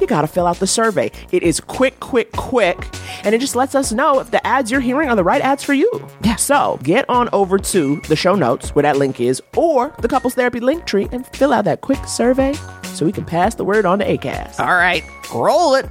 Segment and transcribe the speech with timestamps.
[0.00, 1.10] you got to fill out the survey.
[1.32, 2.86] It is quick, quick, quick.
[3.24, 5.62] And it just lets us know if the ads you're hearing are the right ads
[5.62, 5.90] for you.
[6.24, 6.36] Yeah.
[6.36, 10.34] So get on over to the show notes where that link is or the couples
[10.34, 12.54] therapy link tree and fill out that quick survey
[12.94, 14.60] so we can pass the word on to ACAST.
[14.60, 15.86] All right, roll it.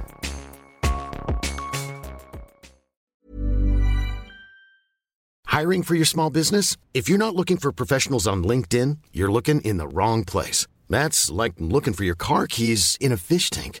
[5.46, 6.76] Hiring for your small business?
[6.94, 10.68] If you're not looking for professionals on LinkedIn, you're looking in the wrong place.
[10.88, 13.80] That's like looking for your car keys in a fish tank.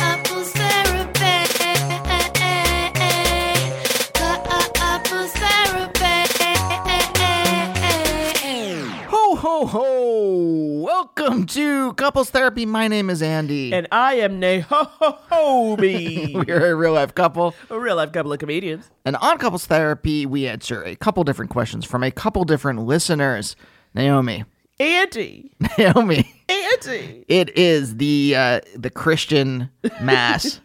[9.63, 10.81] Ho!
[10.83, 12.65] Welcome to Couples Therapy.
[12.65, 13.71] My name is Andy.
[13.71, 14.65] And I am Naomi.
[16.35, 17.53] we're a real life couple.
[17.69, 18.89] a real life couple of comedians.
[19.05, 23.55] And on Couples Therapy, we answer a couple different questions from a couple different listeners.
[23.93, 24.45] Naomi,
[24.79, 25.51] Andy.
[25.77, 27.23] Naomi, Andy.
[27.27, 29.69] it is the uh, the Christian
[30.01, 30.59] Mass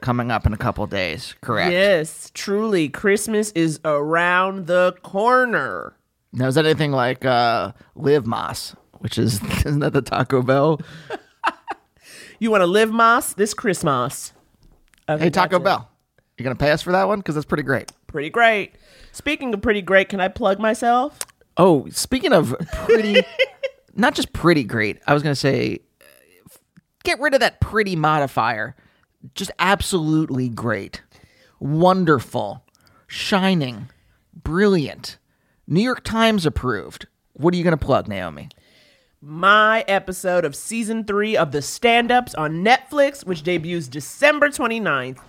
[0.00, 1.34] coming up in a couple days.
[1.42, 1.72] Correct.
[1.72, 2.88] Yes, truly.
[2.88, 5.94] Christmas is around the corner.
[6.32, 10.80] Now, is that anything like uh, Live Más, which is isn't that the Taco Bell?
[12.38, 14.32] You want to live Más this Christmas?
[15.06, 15.64] I Hey, Taco it.
[15.64, 15.88] Bell,
[16.36, 17.18] you gonna pay us for that one?
[17.20, 17.92] Because that's pretty great.
[18.06, 18.74] Pretty great.
[19.12, 21.18] Speaking of pretty great, can I plug myself?
[21.56, 23.22] Oh, speaking of pretty,
[23.94, 24.98] not just pretty great.
[25.06, 26.04] I was gonna say, uh,
[27.04, 28.74] get rid of that pretty modifier.
[29.34, 31.02] Just absolutely great,
[31.60, 32.64] wonderful,
[33.06, 33.88] shining,
[34.34, 35.18] brilliant.
[35.68, 37.06] New York Times approved.
[37.34, 38.48] What are you gonna plug, Naomi?
[39.20, 45.20] My episode of season three of The Stand Ups on Netflix, which debuts December 29th.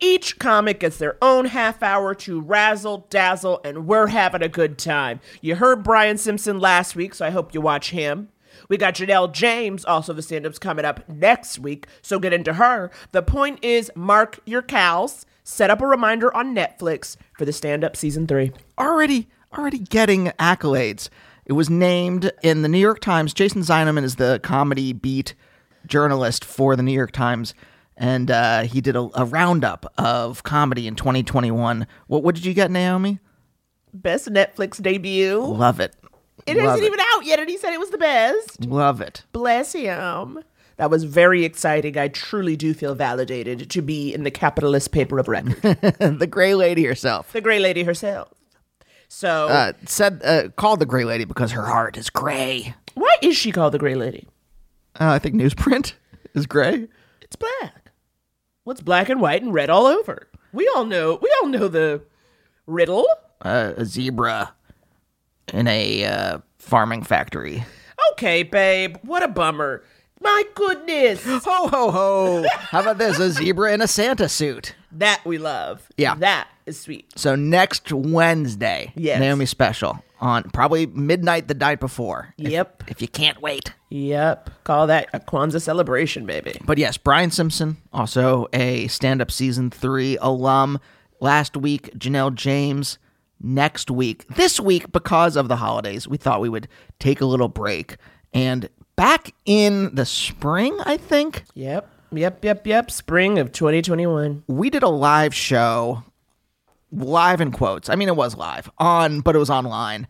[0.00, 4.78] Each comic gets their own half hour to razzle, dazzle, and we're having a good
[4.78, 5.20] time.
[5.42, 8.30] You heard Brian Simpson last week, so I hope you watch him.
[8.70, 12.54] We got Janelle James, also the stand ups, coming up next week, so get into
[12.54, 12.90] her.
[13.12, 17.84] The point is, mark your cows, set up a reminder on Netflix for the stand
[17.84, 18.52] up season three.
[18.78, 21.08] already already getting accolades.
[21.44, 23.34] It was named in the New York Times.
[23.34, 25.34] Jason Zinoman is the comedy beat
[25.86, 27.54] journalist for the New York Times,
[27.96, 31.86] and uh, he did a, a roundup of comedy in 2021.
[32.06, 33.18] What what did you get, Naomi?
[33.92, 35.40] Best Netflix debut.
[35.40, 35.96] Love it.
[36.46, 38.64] It Love isn't even out yet, and he said it was the best.
[38.64, 39.24] Love it.
[39.32, 40.42] Bless him.
[40.76, 41.98] That was very exciting.
[41.98, 45.60] I truly do feel validated to be in the capitalist paper of record.
[45.62, 48.28] the Gray Lady herself the Gray Lady herself.
[49.12, 52.76] So, uh, said uh, called the Gray Lady because her heart is gray.
[52.94, 54.28] why is she called the Gray Lady?
[55.00, 55.94] Uh, I think newsprint
[56.34, 56.86] is gray.
[57.20, 57.90] It's black.
[58.62, 60.28] What's black and white and red all over?
[60.52, 61.18] We all know.
[61.20, 62.02] We all know the
[62.68, 63.04] riddle.
[63.42, 64.54] Uh, a zebra
[65.52, 67.64] in a uh, farming factory.
[68.12, 68.96] Okay, babe.
[69.02, 69.82] What a bummer.
[70.20, 71.24] My goodness.
[71.26, 72.44] Ho ho ho!
[72.58, 73.18] How about this?
[73.18, 74.74] A zebra in a Santa suit.
[74.92, 75.88] that we love.
[75.96, 76.14] Yeah.
[76.16, 77.10] That is sweet.
[77.16, 79.18] So next Wednesday, Yes.
[79.20, 82.34] Naomi special on probably midnight the night before.
[82.36, 82.84] if- Yep.
[82.88, 83.72] If, you can't wait.
[83.88, 84.50] Yep.
[84.64, 86.60] Call that a Kwanzaa celebration, baby.
[86.64, 90.78] But yes, Brian Simpson, also a stand-up season three alum.
[91.20, 92.98] Last week, Janelle James.
[93.42, 96.68] Next week, this week, because of the holidays, we thought we would
[96.98, 97.96] take a little break.
[98.34, 101.88] And back in the spring, I think, Yep.
[102.12, 102.90] Yep, yep, yep.
[102.90, 104.42] Spring of 2021.
[104.48, 106.02] we did a live show,
[106.90, 107.88] live in quotes.
[107.88, 110.08] I mean, it was live on, but it was online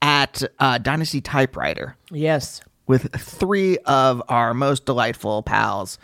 [0.00, 2.60] at uh, Dynasty Typewriter Yes.
[2.86, 5.98] with three of our most delightful pals.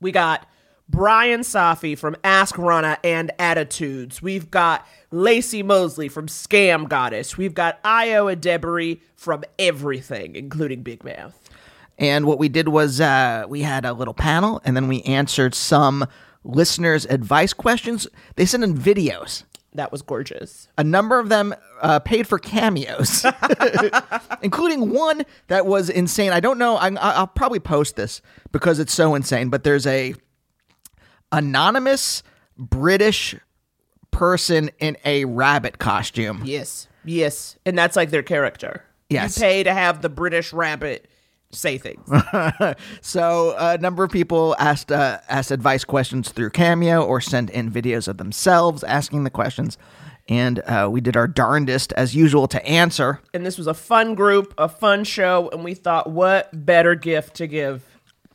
[0.00, 0.48] We got
[0.88, 4.20] Brian Safi from Ask Rana and Attitudes.
[4.22, 7.36] We've got Laci Mosley from Scam Goddess.
[7.36, 11.39] We've got Ayo Edebiri from everything, including Big Mouth.
[12.00, 15.54] And what we did was uh, we had a little panel, and then we answered
[15.54, 16.06] some
[16.42, 18.08] listeners' advice questions.
[18.36, 19.44] They sent in videos.
[19.74, 20.66] That was gorgeous.
[20.78, 23.24] A number of them uh, paid for cameos,
[24.42, 26.32] including one that was insane.
[26.32, 26.76] I don't know.
[26.76, 29.50] I, I'll probably post this because it's so insane.
[29.50, 30.14] But there's a
[31.30, 32.22] anonymous
[32.58, 33.36] British
[34.10, 36.42] person in a rabbit costume.
[36.44, 36.88] Yes.
[37.04, 37.56] Yes.
[37.64, 38.84] And that's like their character.
[39.08, 39.36] Yes.
[39.36, 41.08] You pay to have the British rabbit
[41.52, 42.08] say things.
[43.02, 47.70] So a number of people asked uh, asked advice questions through Cameo or sent in
[47.70, 49.76] videos of themselves asking the questions,
[50.28, 53.20] and uh, we did our darndest as usual to answer.
[53.34, 57.34] and this was a fun group, a fun show, and we thought, what better gift
[57.36, 57.82] to give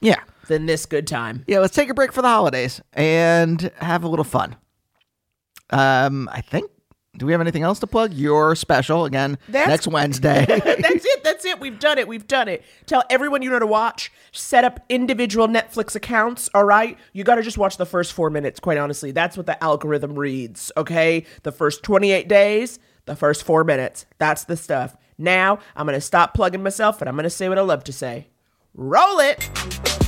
[0.01, 1.44] Yeah, than this good time?
[1.47, 1.59] yeah.
[1.59, 4.56] Let's take a break for the holidays and have a little fun.
[5.69, 6.69] Um, I think.
[7.17, 8.13] Do we have anything else to plug?
[8.13, 10.45] Your special again That's- next Wednesday.
[10.47, 11.23] that's it.
[11.23, 11.59] That's it.
[11.59, 12.07] We've done it.
[12.07, 12.63] We've done it.
[12.85, 14.12] Tell everyone you know to watch.
[14.31, 16.50] Set up individual Netflix accounts.
[16.53, 16.97] All right.
[17.13, 18.59] You got to just watch the first four minutes.
[18.59, 20.71] Quite honestly, that's what the algorithm reads.
[20.75, 21.25] Okay.
[21.44, 24.06] The first 28 days, the first four minutes.
[24.17, 24.97] That's the stuff.
[25.17, 28.27] Now I'm gonna stop plugging myself and I'm gonna say what I love to say.
[28.73, 30.04] Roll it.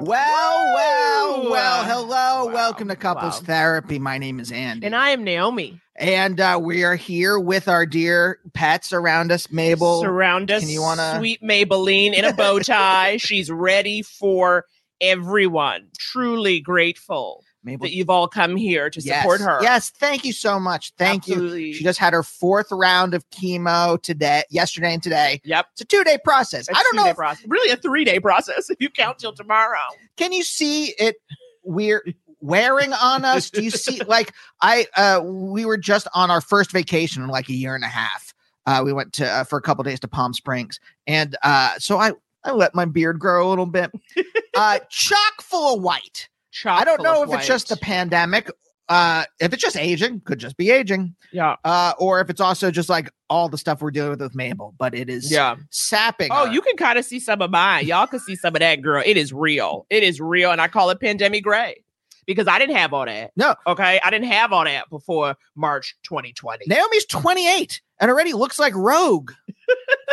[0.00, 1.84] Well, well, well.
[1.84, 2.06] Hello,
[2.46, 2.52] Wow.
[2.52, 3.46] welcome to Couples Wow.
[3.46, 3.98] Therapy.
[3.98, 4.86] My name is Andy.
[4.86, 5.80] And I am Naomi.
[5.96, 10.00] And uh, we are here with our dear pets around us, Mabel.
[10.00, 13.18] Surround us, can you wanna- sweet Maybelline in a bow tie.
[13.18, 14.64] She's ready for
[15.00, 15.88] everyone.
[15.98, 19.48] Truly grateful Mabel, that you've all come here to support yes.
[19.48, 19.62] her.
[19.62, 20.92] Yes, thank you so much.
[20.98, 21.66] Thank Absolutely.
[21.68, 21.74] you.
[21.74, 25.40] She just had her fourth round of chemo today, yesterday, and today.
[25.44, 25.66] Yep.
[25.72, 26.68] It's a two day process.
[26.68, 27.06] I don't know.
[27.06, 27.46] if- process.
[27.46, 29.78] Really, a three day process if you count till tomorrow.
[30.16, 31.16] can you see it?
[31.64, 32.04] We're
[32.40, 33.50] wearing on us.
[33.50, 34.00] Do you see?
[34.12, 37.84] Like I, uh, we were just on our first vacation in like a year and
[37.84, 38.34] a half.
[38.66, 41.98] Uh, we went to uh, for a couple days to Palm Springs, and uh, so
[41.98, 42.12] I
[42.44, 43.92] I let my beard grow a little bit.
[44.56, 46.28] uh, chock full of white.
[46.66, 48.50] I don't know if it's just the pandemic.
[48.88, 51.14] Uh, if it's just aging, could just be aging.
[51.32, 54.34] yeah, Uh, or if it's also just like all the stuff we're dealing with with
[54.34, 55.56] Mabel, but it is yeah.
[55.70, 56.28] sapping.
[56.30, 56.52] Oh, her.
[56.52, 57.86] you can kind of see some of mine.
[57.86, 59.02] Y'all can see some of that, girl.
[59.06, 59.86] It is real.
[59.88, 61.82] It is real, and I call it pandemic gray
[62.26, 63.32] because I didn't have all that.
[63.36, 63.54] No.
[63.66, 66.64] okay, I didn't have all that before March 2020.
[66.66, 69.32] Naomi's 28 and already looks like Rogue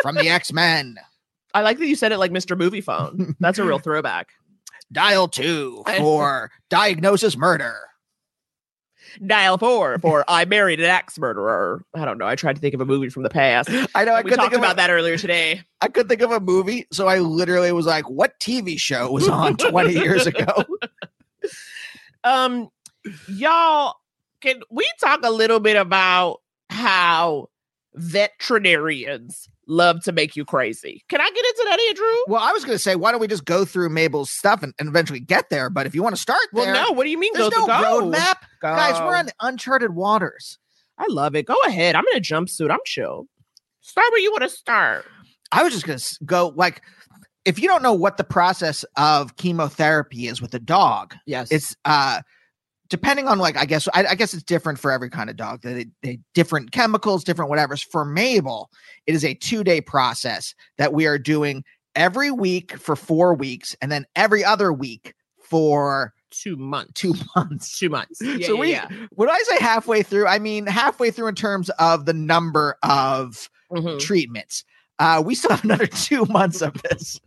[0.02, 0.96] from the X Men.
[1.54, 2.56] I like that you said it like Mr.
[2.56, 3.34] Moviefone.
[3.40, 4.28] That's a real throwback.
[4.92, 7.76] Dial two for diagnosis murder.
[9.24, 11.84] Dial four for I married an axe murderer.
[11.94, 12.26] I don't know.
[12.26, 13.68] I tried to think of a movie from the past.
[13.94, 15.62] I know I we could talked think about a, that earlier today.
[15.80, 19.28] I could think of a movie, so I literally was like, "What TV show was
[19.28, 20.64] on 20 years ago?"
[22.22, 22.68] Um,
[23.28, 23.94] y'all,
[24.42, 27.48] can we talk a little bit about how
[27.94, 31.04] veterinarians love to make you crazy?
[31.08, 32.16] Can I get into that, Andrew?
[32.26, 34.74] Well, I was going to say, why don't we just go through Mabel's stuff and,
[34.78, 35.70] and eventually get there?
[35.70, 36.92] But if you want to start Well, no.
[36.92, 37.32] What do you mean?
[37.34, 37.72] there's go no go?
[38.10, 39.00] roadmap, guys.
[39.00, 40.58] We're on uncharted waters.
[40.98, 41.46] I love it.
[41.46, 41.94] Go ahead.
[41.94, 42.70] I'm in a jumpsuit.
[42.70, 43.26] I'm chill.
[43.80, 45.06] Start where you want to start.
[45.52, 46.82] I was just going to go like,
[47.46, 51.50] if you don't know what the process of chemotherapy is with a dog, Yes.
[51.50, 52.20] it's uh
[52.90, 55.62] depending on like I guess I, I guess it's different for every kind of dog.
[55.62, 57.82] They, they different chemicals, different whatever's.
[57.82, 58.70] For Mabel,
[59.06, 61.64] it is a two day process that we are doing
[61.96, 66.92] every week for four weeks, and then every other week for two months.
[67.00, 67.78] two months.
[67.78, 68.20] Two months.
[68.22, 68.88] Yeah, so yeah, we yeah.
[69.14, 73.48] when I say halfway through, I mean halfway through in terms of the number of
[73.72, 73.98] Mhm.
[74.00, 74.64] treatments.
[74.98, 77.20] Uh, we still have another two months of this.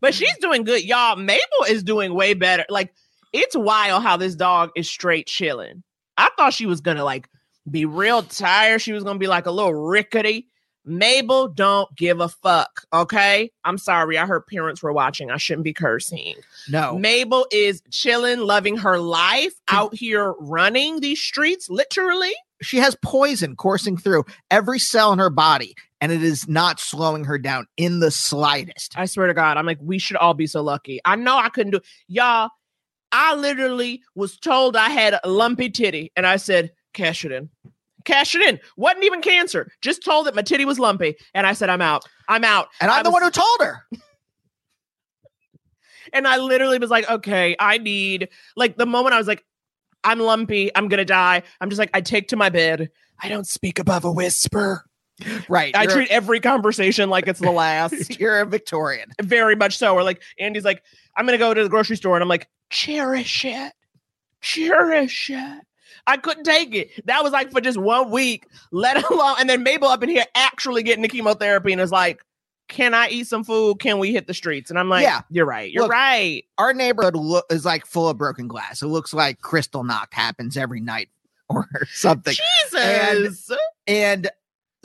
[0.00, 0.82] But she's doing good.
[0.84, 2.64] Y'all, Mabel is doing way better.
[2.68, 2.92] Like,
[3.32, 5.82] it's wild how this dog is straight chilling.
[6.16, 7.28] I thought she was gonna like
[7.70, 8.80] be real tired.
[8.80, 10.48] She was gonna be like a little rickety.
[10.84, 12.82] Mabel don't give a fuck.
[12.92, 13.52] Okay.
[13.64, 14.18] I'm sorry.
[14.18, 15.30] I heard parents were watching.
[15.30, 16.34] I shouldn't be cursing.
[16.68, 16.98] No.
[16.98, 22.32] Mabel is chilling, loving her life out here running these streets, literally.
[22.62, 27.24] she has poison coursing through every cell in her body, and it is not slowing
[27.24, 28.94] her down in the slightest.
[28.96, 31.00] I swear to God, I'm like, we should all be so lucky.
[31.04, 32.50] I know I couldn't do y'all.
[33.12, 37.50] I literally was told I had a lumpy titty, and I said, cash it in.
[38.04, 38.58] Cash it in.
[38.76, 39.70] Wasn't even cancer.
[39.80, 41.14] Just told that my titty was lumpy.
[41.34, 42.04] And I said, I'm out.
[42.28, 42.68] I'm out.
[42.80, 43.86] And I'm I the one who told her.
[46.12, 49.44] And I literally was like, okay, I need like the moment I was like,
[50.04, 51.42] I'm lumpy, I'm gonna die.
[51.60, 52.90] I'm just like, I take to my bed.
[53.22, 54.84] I don't speak above a whisper.
[55.48, 55.74] Right.
[55.76, 58.18] I treat every conversation like it's the last.
[58.18, 59.10] you're a Victorian.
[59.22, 59.94] Very much so.
[59.94, 60.82] Or like Andy's like,
[61.16, 63.72] I'm gonna go to the grocery store and I'm like, cherish it.
[64.40, 65.62] Cherish it.
[66.06, 66.90] I couldn't take it.
[67.06, 70.24] That was like for just one week, let alone and then Mabel up in here
[70.34, 72.24] actually getting the chemotherapy and is like,
[72.68, 73.78] Can I eat some food?
[73.78, 74.70] Can we hit the streets?
[74.70, 75.20] And I'm like, Yeah.
[75.30, 75.70] You're right.
[75.70, 76.44] You're Look, right.
[76.58, 78.82] Our neighborhood lo- is like full of broken glass.
[78.82, 81.08] It looks like Kristallnacht happens every night
[81.48, 82.34] or something.
[82.64, 83.50] Jesus.
[83.86, 84.28] and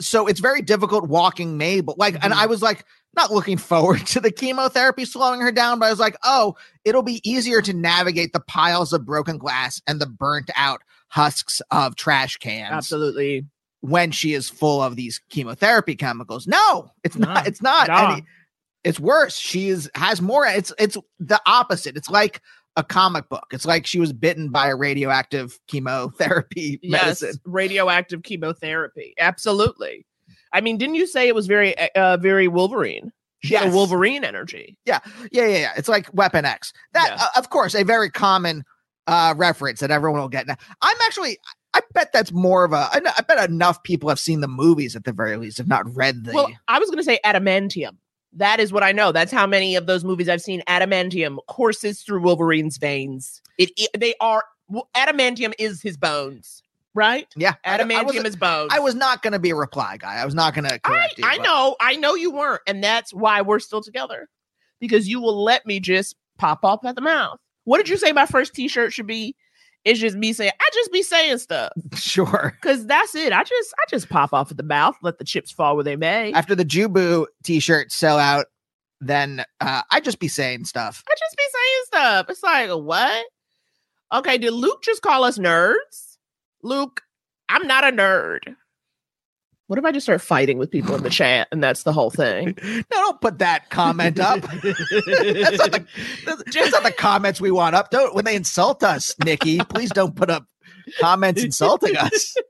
[0.00, 1.96] so it's very difficult walking Mabel.
[1.98, 2.40] Like, and mm-hmm.
[2.40, 2.84] I was like,
[3.18, 7.02] not looking forward to the chemotherapy slowing her down, but I was like, oh, it'll
[7.02, 11.96] be easier to navigate the piles of broken glass and the burnt out husks of
[11.96, 13.44] trash cans Absolutely.
[13.80, 16.46] when she is full of these chemotherapy chemicals.
[16.46, 17.46] No, it's No, not.
[17.46, 17.88] It's not.
[17.88, 18.12] no.
[18.12, 18.24] any-
[18.84, 19.36] it's worse.
[19.36, 20.46] She is has more.
[20.46, 21.96] It's it's the opposite.
[21.96, 22.40] It's like
[22.76, 23.46] a comic book.
[23.52, 27.34] It's like she was bitten by a radioactive chemotherapy medicine.
[27.44, 29.14] Radioactive chemotherapy.
[29.18, 30.06] Absolutely.
[30.52, 33.12] I mean, didn't you say it was very, uh, very Wolverine?
[33.40, 33.72] She Yes.
[33.72, 34.76] Wolverine energy.
[34.84, 34.98] Yeah,
[35.30, 35.72] yeah, yeah, yeah.
[35.76, 36.72] It's like Weapon X.
[36.94, 37.24] That, Yeah.
[37.24, 38.64] uh, of course, a very common
[39.06, 40.46] uh reference that everyone will get.
[40.46, 41.38] Now, I'm actually,
[41.72, 42.88] I bet that's more of a.
[42.92, 46.24] I bet enough people have seen the movies at the very least, have not read
[46.24, 46.32] the.
[46.32, 47.96] Well, I was going to say adamantium.
[48.34, 49.12] That is what I know.
[49.12, 50.62] That's how many of those movies I've seen.
[50.68, 53.40] Adamantium courses through Wolverine's veins.
[53.56, 54.42] It, it- they are
[54.94, 56.62] adamantium is his bones,
[56.94, 57.26] right?
[57.36, 58.70] yeah, Adamantium is bones.
[58.72, 60.16] I was not going to be a reply guy.
[60.16, 61.24] I was not going to I, you.
[61.24, 64.28] I but- know, I know you weren't, and that's why we're still together
[64.80, 67.38] because you will let me just pop off at the mouth.
[67.64, 68.12] What did you say?
[68.12, 69.34] My first T-shirt should be.
[69.84, 70.50] It's just me saying.
[70.60, 72.54] I just be saying stuff Sure.
[72.60, 73.32] because that's it.
[73.32, 75.96] I just, I just pop off at the mouth, let the chips fall where they
[75.96, 76.32] may.
[76.32, 78.46] After the Jubu t-shirt sell out,
[79.00, 81.04] then uh, I just be saying stuff.
[81.08, 82.26] I just be saying stuff.
[82.28, 83.26] It's like what?
[84.12, 86.07] Okay, did Luke just call us nerds?
[86.62, 87.02] Luke,
[87.48, 88.56] I'm not a nerd.
[89.66, 92.10] What if I just start fighting with people in the chat and that's the whole
[92.10, 92.56] thing?
[92.64, 94.40] No, don't put that comment up.
[94.62, 95.86] that's, not the,
[96.24, 97.90] that's, that's not the comments we want up.
[97.90, 99.58] Don't when they insult us, Nikki.
[99.58, 100.46] Please don't put up
[101.00, 102.34] comments insulting us.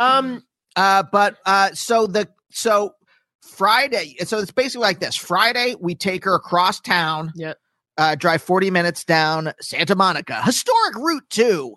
[0.00, 0.44] Um,
[0.76, 2.94] Uh, but uh, so the so
[3.42, 5.16] Friday, so it's basically like this.
[5.16, 7.32] Friday, we take her across town.
[7.34, 7.58] Yep.
[7.96, 11.74] Uh, drive 40 minutes down Santa Monica, historic route two,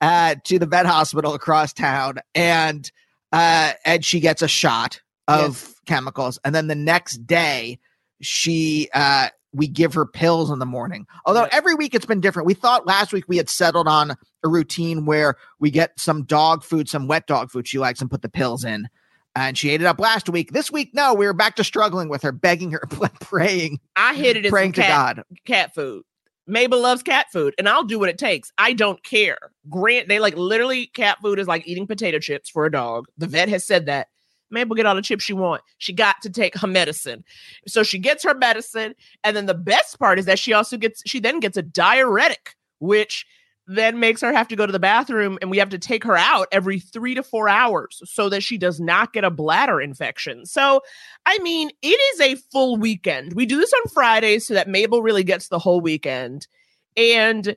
[0.00, 2.90] uh, to the vet hospital across town, and
[3.32, 7.78] uh, and she gets a shot of chemicals, and then the next day,
[8.20, 11.06] she uh, we give her pills in the morning.
[11.26, 11.50] Although Yep.
[11.52, 12.46] every week it's been different.
[12.46, 16.62] We thought last week we had settled on a routine where we get some dog
[16.64, 18.88] food, some wet dog food she likes, and put the pills in.
[19.36, 20.52] And she ate it up last week.
[20.52, 22.82] This week, no, we were back to struggling with her, begging her,
[23.20, 25.24] praying, I hit it in praying some to cat, God.
[25.46, 26.02] cat food.
[26.50, 28.52] Mabel loves cat food, and I'll do what it takes.
[28.58, 29.38] I don't care.
[29.68, 33.06] Grant, they like literally cat food is like eating potato chips for a dog.
[33.16, 34.08] The vet has said that.
[34.50, 35.62] Mabel get all the chips she want.
[35.78, 37.24] She got to take her medicine,
[37.68, 41.02] so she gets her medicine, and then the best part is that she also gets
[41.06, 43.26] she then gets a diuretic, which
[43.72, 46.16] then makes her have to go to the bathroom, and we have to take her
[46.16, 50.44] out every three to four hours so that she does not get a bladder infection.
[50.44, 50.80] So
[51.24, 53.34] I mean, it is a full weekend.
[53.34, 56.48] We do this on Fridays so that Mabel really gets the whole weekend.
[56.96, 57.56] And,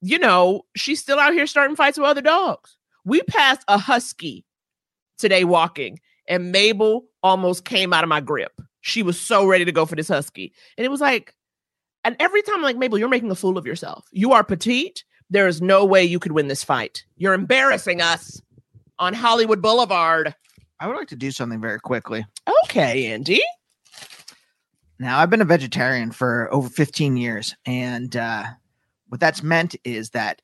[0.00, 2.78] you know, she's still out here starting fights with other dogs.
[3.04, 4.46] We passed a husky
[5.18, 8.62] today walking, and Mabel almost came out of my grip.
[8.80, 10.54] She was so ready to go for this husky.
[10.78, 11.34] And it was like,
[12.02, 14.06] and every time I'm like, Mabel, you're making a fool of yourself.
[14.10, 15.04] You are petite.
[15.30, 17.04] There is no way you could win this fight.
[17.16, 18.40] You're embarrassing us
[18.98, 20.34] on Hollywood Boulevard.
[20.80, 22.26] I would like to do something very quickly.
[22.64, 23.40] Okay, Andy.
[24.98, 28.44] Now, I've been a vegetarian for over 15 years, and uh,
[29.08, 30.42] what that's meant is that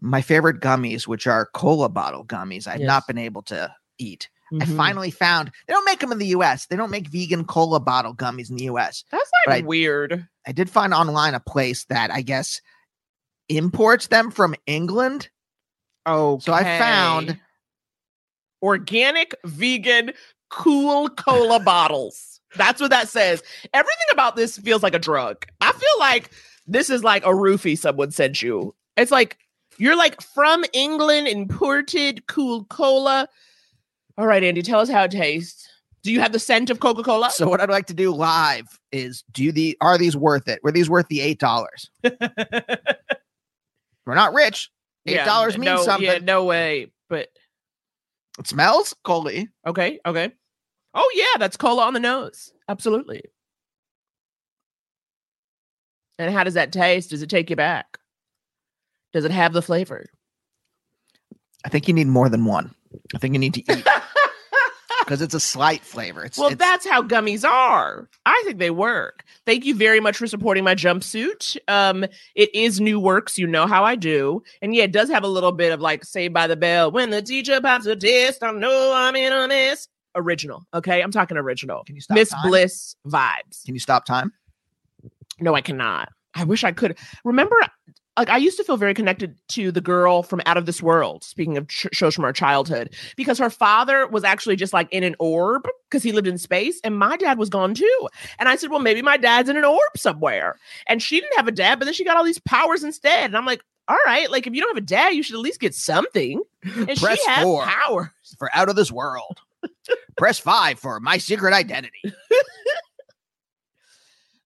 [0.00, 2.86] my favorite gummies, which are cola bottle gummies, I've Yes.
[2.86, 4.28] not been able to eat.
[4.52, 4.76] I Mhm.
[4.76, 6.66] finally found they don't make them in the US.
[6.66, 9.02] They don't make vegan cola bottle gummies in the US.
[9.10, 10.28] That's like weird.
[10.46, 12.60] I did find online a place that I guess
[13.48, 15.28] imports them from England.
[16.04, 17.38] Oh, So I found
[18.62, 20.12] organic vegan
[20.50, 22.40] cool cola bottles.
[22.56, 23.42] That's what that says.
[23.74, 25.44] Everything about this feels like a drug.
[25.60, 26.30] I feel like
[26.66, 28.74] this is like a roofie someone sent you.
[28.96, 29.36] It's like
[29.78, 33.28] you're like from England imported cool cola.
[34.16, 35.68] All right, Andy, tell us how it tastes.
[36.02, 37.30] Do you have the scent of Coca Cola?
[37.32, 40.60] So what I'd like to do live is do the are these worth it?
[40.62, 41.90] Were these worth the eight dollars?
[44.06, 44.70] We're not rich.
[45.06, 46.06] Eight dollars means no, something.
[46.06, 46.92] Yeah, no way.
[47.08, 47.28] But
[48.38, 49.44] It smells cola.
[49.66, 50.32] okay, okay.
[50.94, 52.52] Oh yeah, that's cola on the nose.
[52.68, 53.22] Absolutely.
[56.18, 57.10] And how does that taste?
[57.10, 57.98] Does it take you back?
[59.12, 60.06] Does it have the flavor?
[61.64, 62.74] I think you need more than one.
[63.14, 63.86] I think you need to eat
[65.06, 66.24] because it's a slight flavor.
[66.24, 68.08] It's Well, it's, that's how gummies are.
[68.26, 69.24] I think they work.
[69.46, 71.56] Thank you very much for supporting my jumpsuit.
[71.68, 73.38] Um, it is new works.
[73.38, 74.42] You know how I do.
[74.60, 76.90] And yeah, it does have a little bit of like Saved by the Bell.
[76.90, 79.86] When the teacher pops a test, I know I'm in on this.
[80.16, 80.66] Original.
[80.74, 81.02] Okay.
[81.02, 81.84] I'm talking original.
[81.84, 82.48] Can you stop Miss time?
[82.48, 83.64] Bliss vibes.
[83.64, 84.32] Can you stop time?
[85.38, 86.08] No, I cannot.
[86.34, 86.98] I wish I could.
[87.24, 87.54] Remember,
[88.16, 91.24] like I used to feel very connected to the girl from Out of This World.
[91.24, 95.02] Speaking of sh- shows from our childhood, because her father was actually just like in
[95.04, 98.08] an orb because he lived in space, and my dad was gone too.
[98.38, 100.56] And I said, well, maybe my dad's in an orb somewhere.
[100.86, 103.24] And she didn't have a dad, but then she got all these powers instead.
[103.24, 105.40] And I'm like, all right, like if you don't have a dad, you should at
[105.40, 106.42] least get something.
[106.64, 107.62] And Press she has four.
[107.64, 108.12] power.
[108.38, 109.40] For out of this world.
[110.16, 112.02] Press five for my secret identity.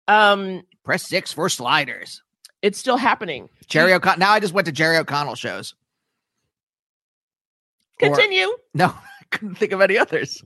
[0.07, 2.23] Um, Press six for sliders.
[2.61, 3.49] It's still happening.
[3.67, 4.19] Jerry O'Connell.
[4.19, 5.73] Now I just went to Jerry O'Connell shows.
[8.01, 8.47] Or- Continue.
[8.73, 8.85] no,
[9.21, 10.43] I couldn't think of any others.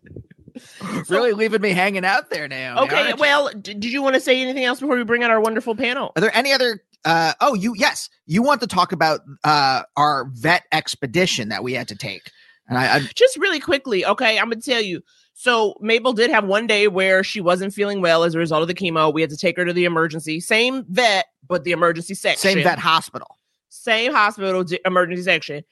[1.10, 2.84] really leaving me hanging out there now.
[2.84, 5.42] Okay, aren't well, did you want to say anything else before we bring out our
[5.42, 6.12] wonderful panel?
[6.16, 6.80] Are there any other?
[7.06, 11.74] Uh, oh, you yes, you want to talk about uh, our vet expedition that we
[11.74, 12.32] had to take,
[12.68, 15.02] and I, I Just really quickly, okay, I'm gonna tell you.
[15.34, 18.68] So Mabel did have one day where she wasn't feeling well as a result of
[18.68, 19.14] the chemo.
[19.14, 22.64] We had to take her to the emergency, same vet, but the emergency section, same
[22.64, 23.38] vet hospital.
[23.70, 25.64] same hospital, d- emergency section,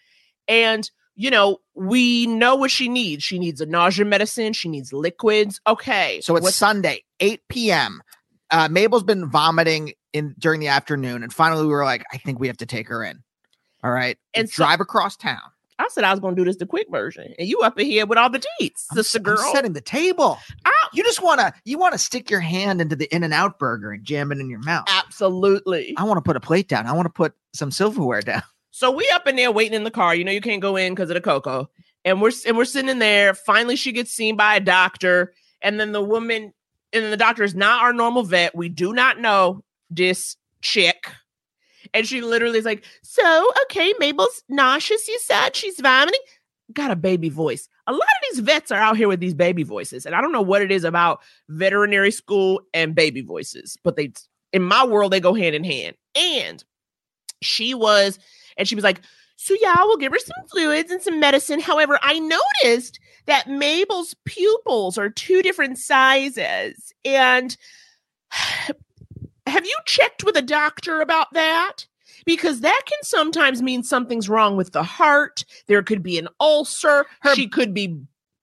[0.47, 3.23] and you know we know what she needs.
[3.23, 4.53] She needs a nausea medicine.
[4.53, 5.61] She needs liquids.
[5.67, 8.01] Okay, So it's what's- Sunday, 8 p.m.
[8.49, 12.39] Uh, Mabel's been vomiting in during the afternoon, and finally we were like, I think
[12.39, 13.23] we have to take her in.
[13.83, 15.39] All right, And and so- drive across town.
[15.81, 18.05] I said I was gonna do this the quick version, and you up in here
[18.05, 19.39] with all the deets, I'm sister girl.
[19.39, 20.37] I'm setting the table.
[20.65, 20.87] Ow.
[20.93, 24.03] You just wanna you wanna stick your hand into the In and Out burger and
[24.03, 24.85] jam it in your mouth.
[24.87, 25.95] Absolutely.
[25.97, 26.87] I want to put a plate down.
[26.87, 28.43] I want to put some silverware down.
[28.73, 30.15] So we up in there waiting in the car.
[30.15, 31.69] You know you can't go in because of the cocoa,
[32.05, 33.33] and we're and we're sitting in there.
[33.33, 36.53] Finally, she gets seen by a doctor, and then the woman,
[36.93, 38.55] and then the doctor is not our normal vet.
[38.55, 41.11] We do not know this chick,
[41.93, 45.07] and she literally is like, "So okay, Mabel's nauseous.
[45.07, 46.19] You said she's vomiting."
[46.73, 47.67] Got a baby voice.
[47.87, 50.31] A lot of these vets are out here with these baby voices, and I don't
[50.31, 54.13] know what it is about veterinary school and baby voices, but they,
[54.53, 55.95] in my world, they go hand in hand.
[56.15, 56.63] And
[57.41, 58.19] she was
[58.57, 59.01] and she was like,
[59.35, 61.59] So, yeah, we'll give her some fluids and some medicine.
[61.59, 66.93] However, I noticed that Mabel's pupils are two different sizes.
[67.03, 67.57] And
[69.51, 71.85] have you checked with a doctor about that?
[72.25, 75.43] Because that can sometimes mean something's wrong with the heart.
[75.67, 77.05] There could be an ulcer.
[77.21, 77.99] Her- she could be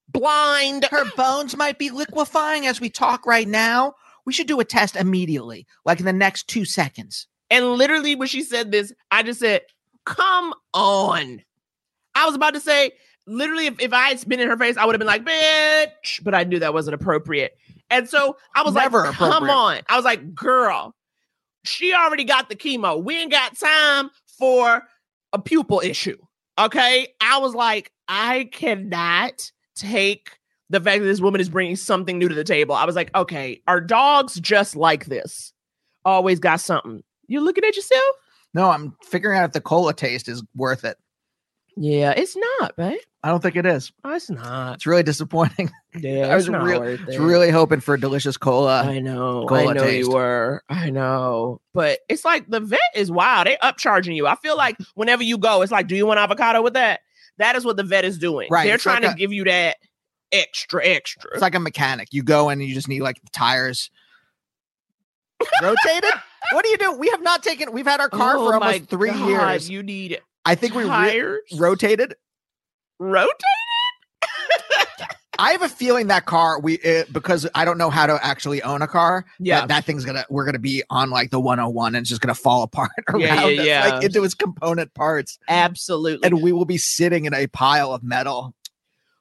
[0.09, 0.85] blind.
[0.91, 3.95] Her bones might be liquefying as we talk right now.
[4.25, 7.27] We should do a test immediately, like in the next two seconds.
[7.51, 9.63] And literally, when she said this, I just said,
[10.05, 11.43] Come on.
[12.15, 12.93] I was about to say,
[13.27, 16.23] literally, if, if I had been in her face, I would have been like, Bitch.
[16.23, 17.57] But I knew that wasn't appropriate.
[17.91, 19.81] And so I was Never like, Come on.
[19.89, 20.95] I was like, Girl,
[21.65, 23.03] she already got the chemo.
[23.03, 24.83] We ain't got time for
[25.33, 26.17] a pupil issue.
[26.59, 27.09] Okay.
[27.21, 30.39] I was like, I cannot take
[30.71, 32.75] the fact that this woman is bringing something new to the table.
[32.75, 35.53] I was like, okay, are dogs just like this?
[36.05, 37.03] Always got something.
[37.27, 38.17] You looking at yourself?
[38.55, 40.97] No, I'm figuring out if the cola taste is worth it.
[41.77, 42.99] Yeah, it's not, babe.
[43.23, 43.91] I don't think it is.
[44.05, 44.75] Oh, It's not.
[44.77, 45.71] It's really disappointing.
[45.99, 48.83] Yeah, I was it's not real- worth I was really hoping for a delicious cola.
[48.85, 49.45] I know.
[49.45, 50.07] I cola know taste.
[50.09, 50.63] you were.
[50.69, 51.61] I know.
[51.75, 53.49] But it's like the vet is wild.
[53.49, 54.27] They upcharging you.
[54.29, 57.01] I feel like whenever you go, it's like, do you want avocado with that?
[57.39, 58.49] That is what the vet is doing.
[58.51, 59.79] Right, They're it's trying like to a- give you that
[60.31, 61.31] extra, extra.
[61.33, 62.09] It's like a mechanic.
[62.13, 63.91] You go in and you just need like tires
[65.63, 66.11] rotated.
[66.53, 66.93] What do you do?
[66.93, 67.73] We have not taken.
[67.73, 69.71] We've had our car Oh for almost three God, years.
[69.71, 72.15] You need I think we re- tires rotated.
[72.99, 73.39] Rotated.
[75.41, 78.61] I have a feeling that car we it, because I don't know how to actually
[78.63, 79.25] own a car.
[79.39, 79.61] Yeah.
[79.61, 82.35] that, that thing's gonna we're gonna be on like the 101 and it's just gonna
[82.35, 83.89] fall apart around Yeah, yeah, us, yeah.
[83.89, 86.27] like into its component parts, Absolutely.
[86.27, 88.53] and we will be sitting in a pile of metal.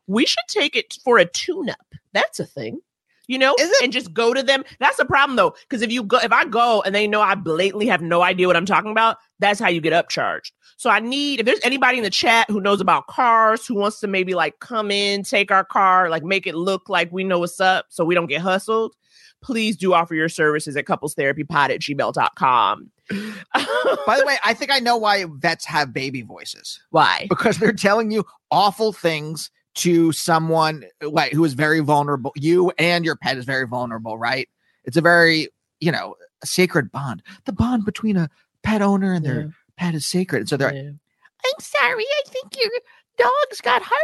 [0.08, 1.78] we should take it for a tune-up.
[2.14, 2.80] That's a thing.
[3.28, 3.84] You know, Is it?
[3.84, 4.64] and just go to them.
[4.80, 7.36] That's the problem though, because if you go, if I go and they know I
[7.36, 10.52] blatantly have no idea what I'm talking about, that's how you get upcharged.
[10.78, 14.00] So I need if there's anybody in the chat who knows about cars, who wants
[14.00, 17.40] to maybe like come in, take our car, like make it look like we know
[17.40, 18.94] what's up, so we don't get hustled.
[19.44, 22.90] Please do offer your services at couplestherapypod at gmail.com.
[24.06, 27.28] By the way, I think I know why vets have baby voices Why?
[27.30, 32.32] because they're telling you awful things to someone like who is very vulnerable.
[32.36, 34.48] You and your pet is very vulnerable, right?
[34.86, 37.24] It's a very you know a sacred bond.
[37.46, 38.30] The bond between a
[38.64, 39.48] pet owner and their Yeah.
[39.78, 40.40] pet is sacred.
[40.42, 40.90] And so they're Yeah.
[41.46, 42.70] I'm sorry, I think your
[43.18, 44.02] dog's got heart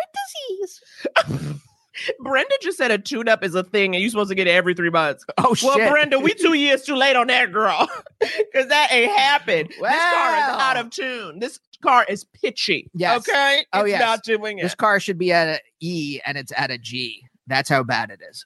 [1.27, 1.59] disease.
[2.19, 4.73] Brenda just said a tune-up is a thing, and you're supposed to get it every
[4.73, 5.25] three months.
[5.37, 5.91] Oh Well, shit.
[5.91, 7.87] Brenda, we two years too late on that girl.
[8.53, 9.69] Cause that ain't happened.
[9.69, 11.39] This car is out of tune.
[11.39, 12.89] This car is pitchy.
[12.93, 13.19] Yes.
[13.19, 13.65] Okay.
[13.73, 13.99] Oh, yes.
[13.99, 14.63] not doing it.
[14.63, 17.23] this car should be at a E and it's at a G.
[17.47, 18.45] That's how bad it is.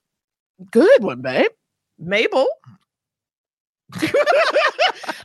[0.72, 1.52] Good one, babe.
[2.00, 2.48] Mabel.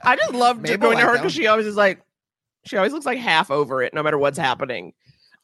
[0.05, 2.03] I just love Mabel, going to her because she always is like,
[2.64, 4.92] she always looks like half over it, no matter what's happening.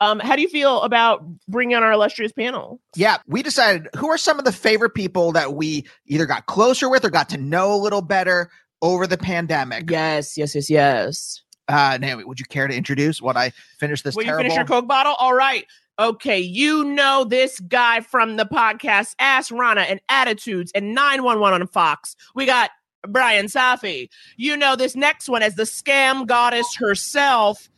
[0.00, 2.81] Um, how do you feel about bringing on our illustrious panel?
[2.94, 6.88] Yeah, we decided who are some of the favorite people that we either got closer
[6.88, 8.50] with or got to know a little better
[8.81, 9.90] over the pandemic.
[9.90, 11.42] Yes, yes, yes, yes.
[11.68, 14.44] Uh, Naomi, would you care to introduce what I finish this Will you terrible?
[14.44, 15.14] finish your Coke bottle?
[15.18, 15.66] All right.
[15.98, 21.66] Okay, you know this guy from the podcast Ask Rana and Attitudes and 911 on
[21.66, 22.14] Fox.
[22.37, 22.70] We got
[23.09, 24.09] Brian Safi.
[24.37, 27.68] You know this next one as the scam goddess herself,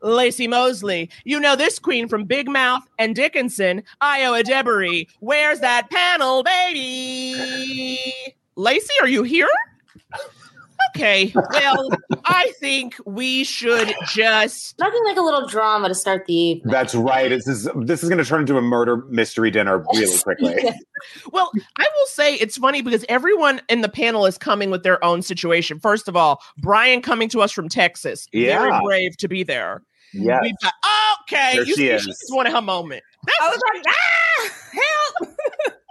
[0.00, 1.10] Laci Mosley.
[1.24, 5.08] You know this queen from Big Mouth and Dickinson, Ayo Edebiri.
[5.18, 8.12] Where's that panel, baby?
[8.54, 9.48] Lacey, are you here?
[10.90, 11.88] Okay, well,
[12.24, 16.72] I think we should just Nothing like a little drama to start the evening.
[16.72, 17.28] That's right.
[17.28, 20.70] This is this is going to turn into a murder mystery dinner really quickly.
[21.30, 25.02] Well, I will say it's funny because everyone in the panel is coming with their
[25.04, 25.78] own situation.
[25.78, 28.26] First of all, Brian coming to us from Texas.
[28.32, 28.58] yeah.
[28.58, 29.82] Very brave to be there.
[30.12, 30.40] Yes.
[30.42, 30.72] We've got,
[31.22, 31.56] okay.
[31.56, 32.02] There you she see, is.
[32.02, 33.02] She just wanted her moment.
[33.40, 35.34] I was like, ah, help!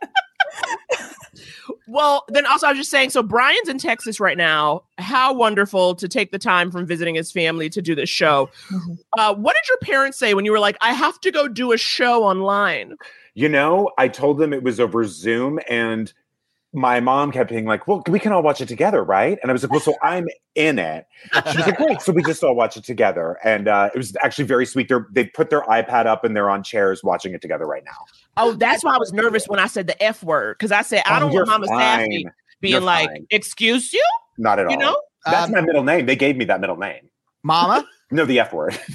[1.88, 4.84] Well, then also I was just saying, so Brian's in Texas right now.
[4.98, 8.50] How wonderful to take the time from visiting his family to do this show.
[8.70, 8.94] Mm-hmm.
[9.18, 11.72] Uh, what did your parents say when you were like, I have to go do
[11.72, 12.96] a show online?
[13.36, 16.12] You know, I told them it was over Zoom, and
[16.76, 19.54] my mom kept being like, "Well, we can all watch it together, right?" And I
[19.54, 21.06] was like, "Well, so I'm in it."
[21.52, 24.16] She was like, "Great, so we just all watch it together." And uh, it was
[24.22, 24.88] actually very sweet.
[24.88, 28.06] They're, they put their iPad up and they're on chairs watching it together right now.
[28.38, 31.04] Oh, that's why I was nervous when I said the F word because I said
[31.06, 32.26] I Oh, don't you're want Mama Sassy
[32.62, 33.28] being You're like, fine.
[33.32, 34.04] "Excuse you,"
[34.38, 34.72] Not at all.
[34.72, 35.00] you know.
[35.26, 36.06] That's Um, my middle name.
[36.06, 37.10] They gave me that middle name.
[37.44, 37.86] Mama?
[38.12, 38.78] No, the F word.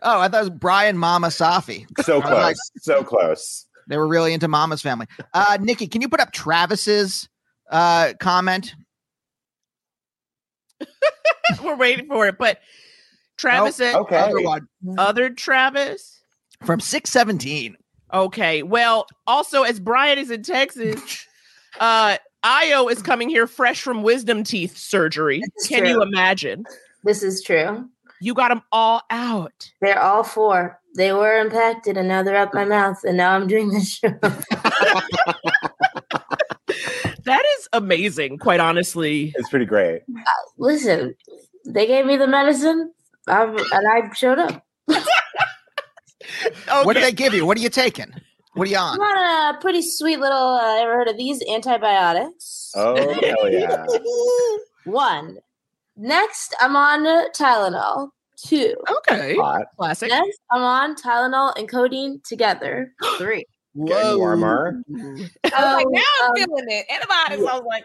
[0.00, 1.86] Oh, I thought it was Brian Mama Safi.
[2.04, 2.32] So close.
[2.32, 3.66] like- so close.
[3.88, 5.06] They were really into Mama's family.
[5.34, 7.28] Uh, Nikki, can you put up Travis's
[7.70, 8.74] uh, comment?
[11.64, 12.60] We're waiting for it, but
[13.36, 14.16] Travis said okay.
[14.18, 16.20] Other one other Travis.
[16.64, 17.76] From 617.
[18.12, 18.62] Okay.
[18.62, 21.26] Well, also as Brian is in Texas,
[21.80, 25.40] uh Ayo is coming here fresh from wisdom teeth surgery.
[25.40, 26.64] This is Can you imagine?
[27.02, 27.88] This is true.
[28.20, 29.70] You got them all out.
[29.80, 30.80] They're all four.
[30.96, 32.98] They were impacted and now they're up my mouth.
[33.04, 34.18] And now I'm doing this show.
[37.26, 39.32] That is amazing, quite honestly.
[39.34, 40.02] It's pretty great.
[40.58, 41.16] Listen,
[41.64, 42.92] they gave me the medicine
[43.26, 44.64] I'm, and I showed up.
[46.68, 46.84] Okay.
[46.84, 47.46] What do they give you?
[47.46, 48.12] What are you taking?
[48.54, 48.94] What are you on?
[48.94, 49.18] I'm on?
[49.18, 52.72] on a pretty sweet little, uh, ever heard of these antibiotics?
[52.74, 53.86] Oh hell yeah!
[54.84, 55.38] One.
[55.96, 58.10] Next, I'm on uh, Tylenol.
[58.36, 58.74] Two.
[58.98, 59.34] okay.
[59.36, 59.66] Hot.
[59.76, 60.10] Classic.
[60.10, 62.92] Next, I'm on Tylenol and codeine together.
[63.18, 63.44] Three.
[63.84, 64.82] Getting warmer.
[64.88, 66.86] So, now I'm um, feeling it.
[66.90, 67.42] Antibiotics.
[67.42, 67.84] I was like,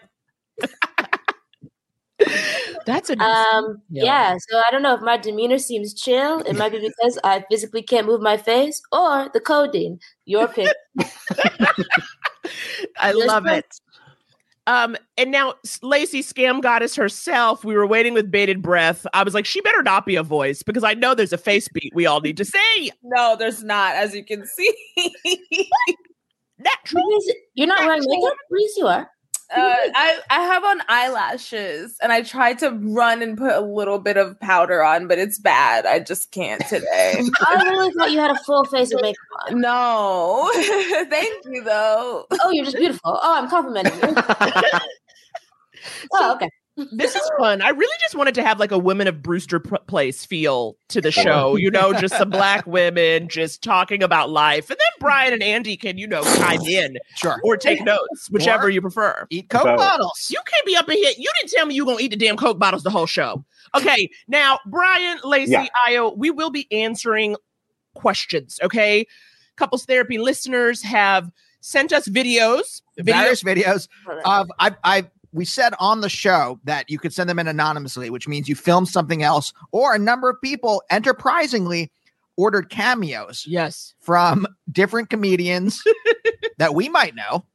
[2.85, 4.03] that's a Um, Yeah.
[4.03, 4.37] yeah.
[4.49, 6.39] so I don't know if my demeanor seems chill.
[6.41, 9.99] It might be because I physically can't move my face or the codeine.
[10.25, 10.75] Your pick.
[12.99, 13.65] I Yours love it.
[14.67, 19.07] Um, and now S- Laci Scam Goddess herself, we were waiting with bated breath.
[19.13, 21.67] I was like, she better not be a voice because I know there's a face
[21.67, 22.91] beat we all need to see.
[23.03, 24.71] No, there's not, as you can see.
[26.59, 27.03] Natural.
[27.03, 28.37] Please, You're not wearing makeup?
[28.49, 29.09] Please, you are.
[29.55, 33.99] Uh, I I have on eyelashes, and I tried to run and put a little
[33.99, 35.85] bit of powder on, but it's bad.
[35.85, 37.21] I just can't today.
[37.41, 39.59] I really thought you had a full face of makeup on.
[39.59, 40.49] no,
[41.09, 42.27] thank you though.
[42.31, 43.19] Oh, you're just beautiful.
[43.21, 44.15] Oh, I'm complimenting you.
[46.13, 46.49] oh, okay.
[46.77, 47.61] This is fun.
[47.61, 51.01] I really just wanted to have like a women of Brewster P- Place feel to
[51.01, 54.69] the show, you know, just some black women just talking about life.
[54.69, 57.37] And then Brian and Andy can, you know, chime in Sure.
[57.43, 59.27] or take notes, whichever Or- you prefer.
[59.29, 59.77] Eat Coke Both.
[59.77, 60.27] bottles.
[60.31, 61.11] You can't be up in here.
[61.17, 63.43] You didn't tell me you were gonna eat the damn Coke bottles the whole show.
[63.75, 65.67] Okay, now Brian, Laci, Yeah.
[65.87, 67.35] Ayo, we will be answering
[67.95, 68.59] questions.
[68.63, 69.05] Okay,
[69.57, 72.81] couples therapy listeners have sent us videos.
[72.97, 73.87] Video- Various videos
[74.25, 78.09] of I I we said on the show that you could send them in anonymously,
[78.09, 81.91] which means you film something else, or a number of people enterprisingly
[82.37, 83.93] ordered cameos yes.
[83.99, 85.83] from different comedians
[86.57, 87.45] that we might know.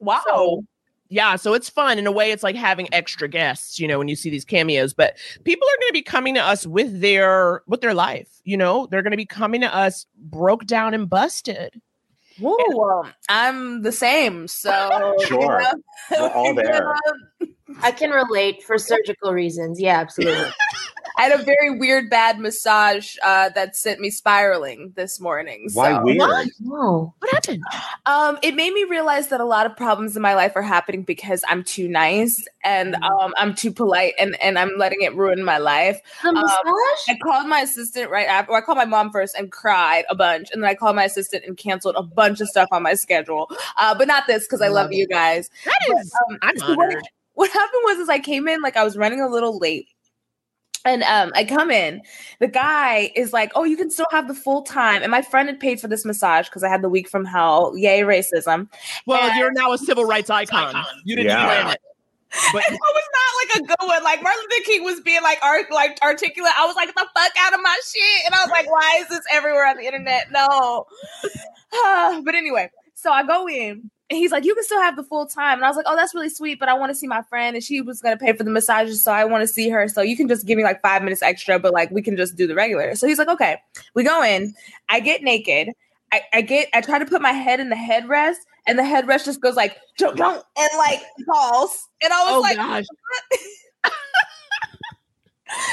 [0.00, 0.22] Wow.
[0.26, 0.64] So,
[1.08, 2.30] yeah, so it's fun in a way.
[2.30, 4.92] It's like having extra guests, you know, when you see these cameos.
[4.92, 8.40] But people are going to be coming to us with their with their life.
[8.44, 11.80] You know, they're going to be coming to us broke down and busted.
[12.40, 14.48] Woo, well, um, I'm the same.
[14.48, 15.40] So Sure.
[15.40, 15.72] you know,
[16.20, 16.94] We're all there.
[17.82, 19.80] I can relate for surgical reasons.
[19.80, 20.50] Yeah, absolutely.
[21.16, 25.68] I had a very weird bad massage uh, that sent me spiraling this morning.
[25.72, 26.02] Why so.
[26.02, 26.48] weird?
[26.60, 27.14] No.
[27.18, 27.62] What happened?
[28.06, 31.02] Um, it made me realize that a lot of problems in my life are happening
[31.02, 35.44] because I'm too nice and um, I'm too polite and, and I'm letting it ruin
[35.44, 36.00] my life.
[36.22, 37.08] The Um, massage?
[37.08, 38.52] I called my assistant right after.
[38.52, 41.04] Well, I called my mom first and cried a bunch, and then I called my
[41.04, 43.50] assistant and canceled a bunch of stuff on my schedule.
[43.78, 45.48] Uh, but not this because I love Love you guys.
[45.64, 46.94] That is, Um, I'm so what,
[47.32, 49.88] what happened was is I came in like I was running a little late.
[50.86, 52.02] And um, I come in,
[52.40, 55.48] the guy is like, "Oh, you can still have the full time." And my friend
[55.48, 57.72] had paid for this massage because I had the week from hell.
[57.76, 58.68] Yay, racism!
[59.06, 60.74] Well, and- you're now a civil rights icon.
[61.04, 61.44] You didn't Yeah.
[61.62, 61.80] plan it.
[62.52, 64.02] But And it was not like a good one.
[64.02, 66.52] Like Martin Luther King was being like art, like articulate.
[66.58, 69.08] I was like, the fuck out of my shit!" And I was like, "Why is
[69.08, 70.84] this everywhere on the internet?" No.
[72.24, 72.70] but anyway,
[73.04, 73.90] so I go in.
[74.10, 75.58] And he's like, you can still have the full time.
[75.58, 77.54] And I was like, oh, that's really sweet, but I want to see my friend.
[77.54, 79.02] And she was going to pay for the massages.
[79.02, 79.88] So I want to see her.
[79.88, 82.36] So you can just give me like five minutes extra, but like we can just
[82.36, 82.94] do the regular.
[82.96, 83.58] So he's like, okay.
[83.94, 84.54] We go in.
[84.88, 85.70] I get naked.
[86.12, 88.36] I, I get, I try to put my head in the headrest.
[88.66, 91.88] And the headrest just goes like, don't, don't, and like falls.
[92.02, 92.84] And I was oh like, gosh,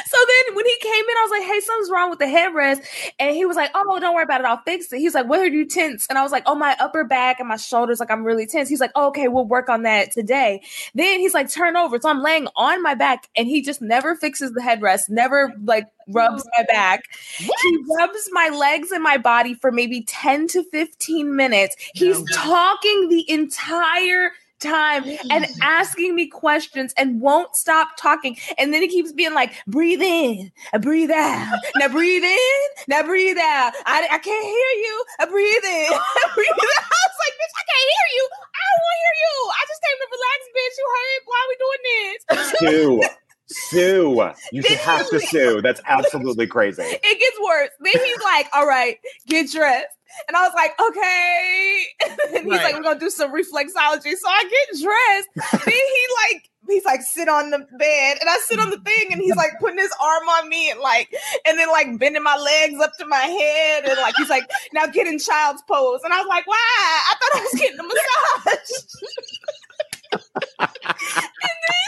[0.06, 2.86] so then when he came in, I was like, hey, something's wrong with the headrest.
[3.20, 4.48] And he was like, oh, don't worry about it.
[4.48, 5.00] I'll fix it.
[5.00, 6.08] He's like, what are you tense?
[6.10, 8.70] And I was like, oh, my upper back and my shoulders, like I'm really tense.
[8.70, 10.62] He's like, oh, okay, we'll work on that today.
[10.96, 12.00] Then he's like, turn over.
[12.00, 15.88] So I'm laying on my back and he just never fixes the headrest, never like
[16.08, 17.04] rubs my back.
[17.38, 17.50] He
[17.98, 21.76] rubs my legs and my body for maybe 10 to 15 minutes.
[21.94, 22.26] He's No.
[22.34, 28.38] talking the entire time and asking me questions and won't stop talking.
[28.58, 31.60] And then he keeps being like, breathe in, and breathe out.
[31.78, 33.74] Now breathe in, now breathe out.
[33.86, 35.06] I, I can't hear you.
[35.20, 36.84] I breathe in, I breathe out.
[36.88, 38.24] I was like, bitch, I can't hear you.
[38.32, 39.36] I don't want to hear you.
[39.52, 40.76] I just came to relax, bitch.
[40.78, 41.22] You heard?
[41.26, 42.20] Why are we doing this?
[42.60, 43.02] Sue.
[43.52, 44.32] Sue.
[44.52, 45.62] You should have to sue.
[45.64, 46.82] That's absolutely crazy.
[46.84, 47.70] it gets worse.
[47.80, 49.88] Then he's like, all right, get dressed.
[50.28, 51.86] And I was like, okay.
[52.36, 52.64] And he's Right.
[52.64, 54.14] like, we're gonna do some reflexology.
[54.16, 55.30] So I get dressed.
[55.66, 59.08] then he like he's like sit on the bed and I sit on the thing
[59.12, 61.14] and he's like putting his arm on me and like
[61.46, 64.86] and then like bending my legs up to my head and like he's like now
[64.86, 66.00] get in child's pose.
[66.04, 66.56] And I was like, why?
[66.58, 68.72] I thought I was getting a massage.
[70.60, 71.81] and then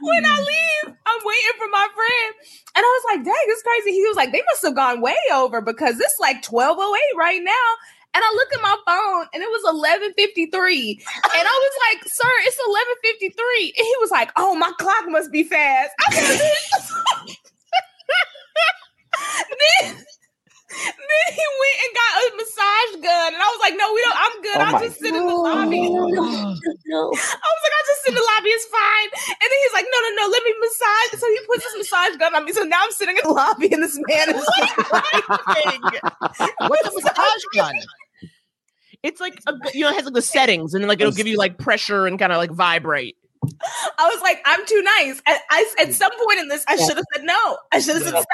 [0.00, 0.46] when I mm.
[0.46, 2.34] leave, I'm waiting for my friend.
[2.76, 3.92] And I was like, dang, it's crazy.
[3.92, 7.68] He was like, they must have gone way over because it's like 1208 right now.
[8.14, 10.90] And I look at my phone and it was 1153.
[10.92, 13.74] And I was like, sir, it's 1153.
[13.76, 15.90] And he was like, oh, my clock must be fast.
[16.00, 16.40] I said,
[19.80, 20.04] then,
[21.12, 23.28] then he went and got a massage gun.
[23.36, 24.18] And I was like, no, we don't.
[24.18, 24.58] I'm good.
[24.58, 25.82] Oh I'll just sit in the lobby.
[25.88, 27.00] no.
[27.12, 29.08] I was like, I'll just sit in the lobby, it's fine.
[29.12, 31.20] And then he's like, no, no, no, let me massage.
[31.20, 32.52] So he puts his massage gun on me.
[32.52, 34.72] So now I'm sitting in the lobby and this man is like,
[36.68, 37.76] What's a massage gun?
[39.02, 41.26] it's like a, you know, it has like the settings, and then like it'll give
[41.26, 43.16] you like pressure and kind of like vibrate.
[43.98, 45.20] I was like, I'm too nice.
[45.26, 45.92] I, I at mm.
[45.92, 47.58] some point in this, I should have said no.
[47.72, 48.26] I should have said stop.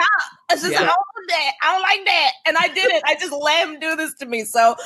[0.51, 0.79] I should have Yeah.
[0.79, 1.53] said, I don't want that.
[1.63, 2.31] I don't like that.
[2.47, 3.03] And I didn't.
[3.07, 4.45] I just let him do this to me.
[4.45, 4.77] So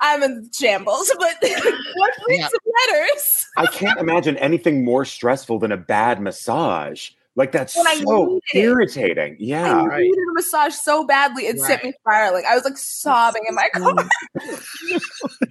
[0.00, 1.10] I'm in shambles.
[1.18, 2.48] But let's read Yeah.
[2.48, 3.46] some letters.
[3.56, 7.10] I can't imagine anything more stressful than a bad massage.
[7.36, 8.58] Like that's When I so needed it.
[8.58, 9.36] irritating.
[9.38, 9.82] Yeah.
[9.82, 12.44] I needed a massage so badly, it sent me spiraling.
[12.48, 13.94] I was like sobbing in my car.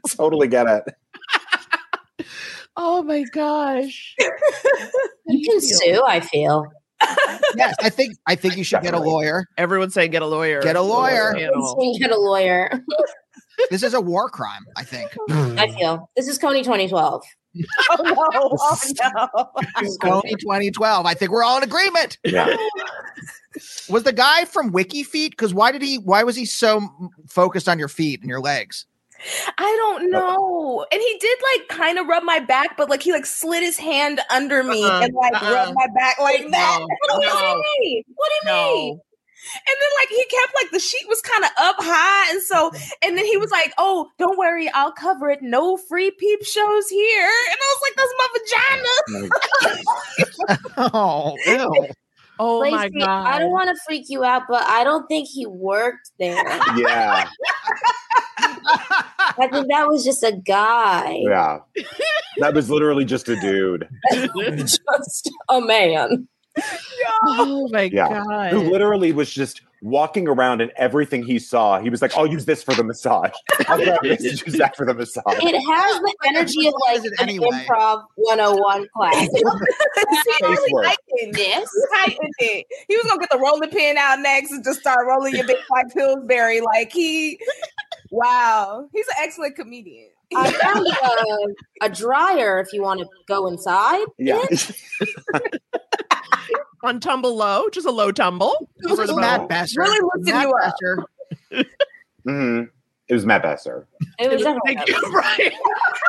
[0.07, 0.93] totally get it.
[2.81, 4.15] Oh my gosh.
[5.27, 6.65] You can sue, I feel.
[7.55, 9.45] yes, I think I think you should get a lawyer.
[9.57, 10.61] Everyone's saying get a lawyer.
[10.61, 11.33] Get a lawyer.
[11.33, 11.97] Panel.
[11.99, 12.83] Get a lawyer.
[13.69, 14.65] This is a war crime.
[14.77, 15.11] I think.
[15.29, 16.09] I feel.
[16.15, 17.21] This is Kony 2012.
[17.91, 18.15] Oh no!
[18.21, 19.87] Oh no!
[20.01, 21.05] Kony 2012.
[21.05, 22.19] I think we're all in agreement.
[22.23, 22.55] Yeah.
[23.89, 25.31] Was the guy from WikiFeet?
[25.31, 25.97] Because why did he?
[25.97, 26.87] Why was he so
[27.27, 28.85] focused on your feet and your legs?
[29.57, 30.33] I don't uh-huh.
[30.33, 30.85] know.
[30.91, 33.77] And he did like kind of rub my back, but like he like slid his
[33.77, 35.53] hand under me Uh-uh, and like uh-uh.
[35.53, 36.79] rubbed my back like that.
[36.79, 36.85] No,
[37.17, 38.03] what do you mean?
[38.15, 38.73] What do you No.
[38.75, 38.99] mean?
[39.55, 42.69] And then like he kept like the sheet was kind of up high, and so
[42.69, 42.89] mm-hmm.
[43.01, 45.41] and then he was like, "Oh, don't worry, I'll cover it.
[45.41, 49.33] No free peep shows here." And I was like, "That's my vagina."
[50.93, 51.87] Oh, oh ew.
[52.37, 53.27] Oh my god.
[53.27, 56.43] I don't want to freak you out, but I don't think he worked there.
[56.77, 57.27] Yeah.
[58.41, 61.19] I think that was just a guy.
[61.23, 61.59] Yeah.
[62.39, 63.87] That was literally just a dude
[64.57, 66.27] just a man.
[67.25, 68.09] oh my Yeah.
[68.09, 68.51] god.
[68.51, 72.43] who literally was just walking around and everything he saw, he was like, I'll use
[72.43, 73.31] this for the massage.
[73.69, 75.23] I'll this use that for the massage.
[75.41, 77.65] It has the energy of like What is it an anyway?
[77.69, 79.13] improv 101 class.
[79.31, 80.85] See, I Face really work.
[80.85, 81.01] liked
[81.33, 82.65] this He heightened it.
[82.89, 85.57] He was gonna get the rolling pin out next and just start rolling your big
[85.69, 86.59] like Pillsbury.
[86.61, 87.39] Like he,
[88.11, 90.09] wow, he's an excellent comedian.
[90.35, 90.85] I found
[91.81, 94.05] a, a dryer if you want to go inside.
[94.17, 94.43] Yeah.
[96.83, 98.69] On tumble low, just a low tumble.
[98.77, 99.81] This is Matt Besser.
[99.81, 100.73] Really lifted Matt you up.
[101.51, 101.65] Besser.
[102.25, 102.61] hmm
[103.07, 103.87] It was Matt Besser.
[104.19, 105.51] It was definitely Thank you, right?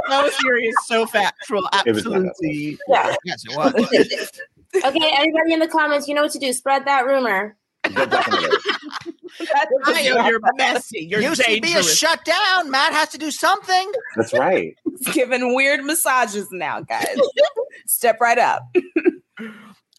[0.08, 1.66] So serious, so factual.
[1.72, 2.78] It Absolutely.
[2.88, 3.14] yeah.
[3.24, 4.30] Yes, it was.
[4.72, 6.52] Okay, everybody in the comments, you know what to do.
[6.52, 7.56] Spread that rumor.
[9.38, 9.94] Definitely.
[9.94, 11.06] Ayo, you're messy.
[11.10, 11.96] You're UCB is dangerous.
[11.98, 12.70] shut down.
[12.70, 13.92] Matt has to do something.
[14.16, 14.74] That's right.
[14.98, 17.16] He's giving weird massages now, guys.
[17.86, 18.62] Step right up.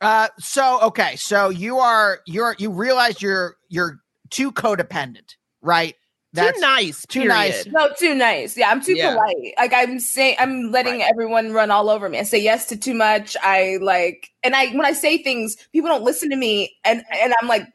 [0.02, 5.96] Uh, so okay, so you are you're you realize you're you're too codependent, right?
[6.36, 7.06] too nice.
[7.08, 7.30] too period.
[7.36, 7.68] nice.
[7.68, 8.56] No, too nice.
[8.58, 9.14] Yeah, I'm too Yeah.
[9.14, 9.54] polite.
[9.58, 12.20] Like I'm saying, I'm letting everyone run all over me.
[12.20, 13.36] I say yes to too much.
[13.44, 17.34] I like, and I when I say things, people don't listen to me, and and
[17.42, 17.68] I'm like,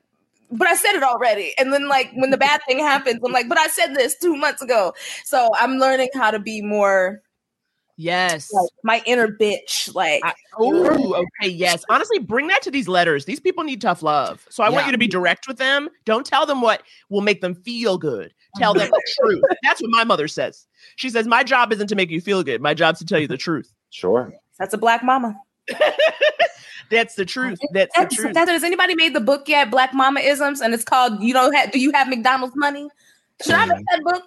[0.50, 1.52] but I said it already.
[1.58, 4.36] And then like when the bad thing happens, I'm like, but I said this two
[4.36, 4.92] months ago.
[5.24, 7.22] So I'm learning how to be more
[7.98, 8.52] Yes.
[8.52, 9.94] like my inner bitch.
[9.94, 11.82] Like I- oh, okay, yes.
[11.88, 13.24] Honestly, bring that to these letters.
[13.24, 14.46] These people need tough love.
[14.50, 15.88] So I want you to be direct with them.
[16.04, 18.34] Don't tell them what will make them feel good.
[18.56, 19.42] Tell them the truth.
[19.62, 20.66] That's what my mother says.
[20.96, 22.60] She says, My job isn't to make you feel good.
[22.60, 23.72] My job's to tell you the truth.
[23.90, 24.30] Sure.
[24.58, 25.34] that's a black mama.
[26.90, 27.58] That's the truth.
[27.72, 28.34] That's the truth.
[28.34, 29.70] that's, has anybody made the book yet?
[29.70, 32.88] Black Mama Isms, and it's called "You Don't Have Do You Have McDonald's Money?"
[33.42, 33.84] Should I make mm.
[33.90, 34.22] that book?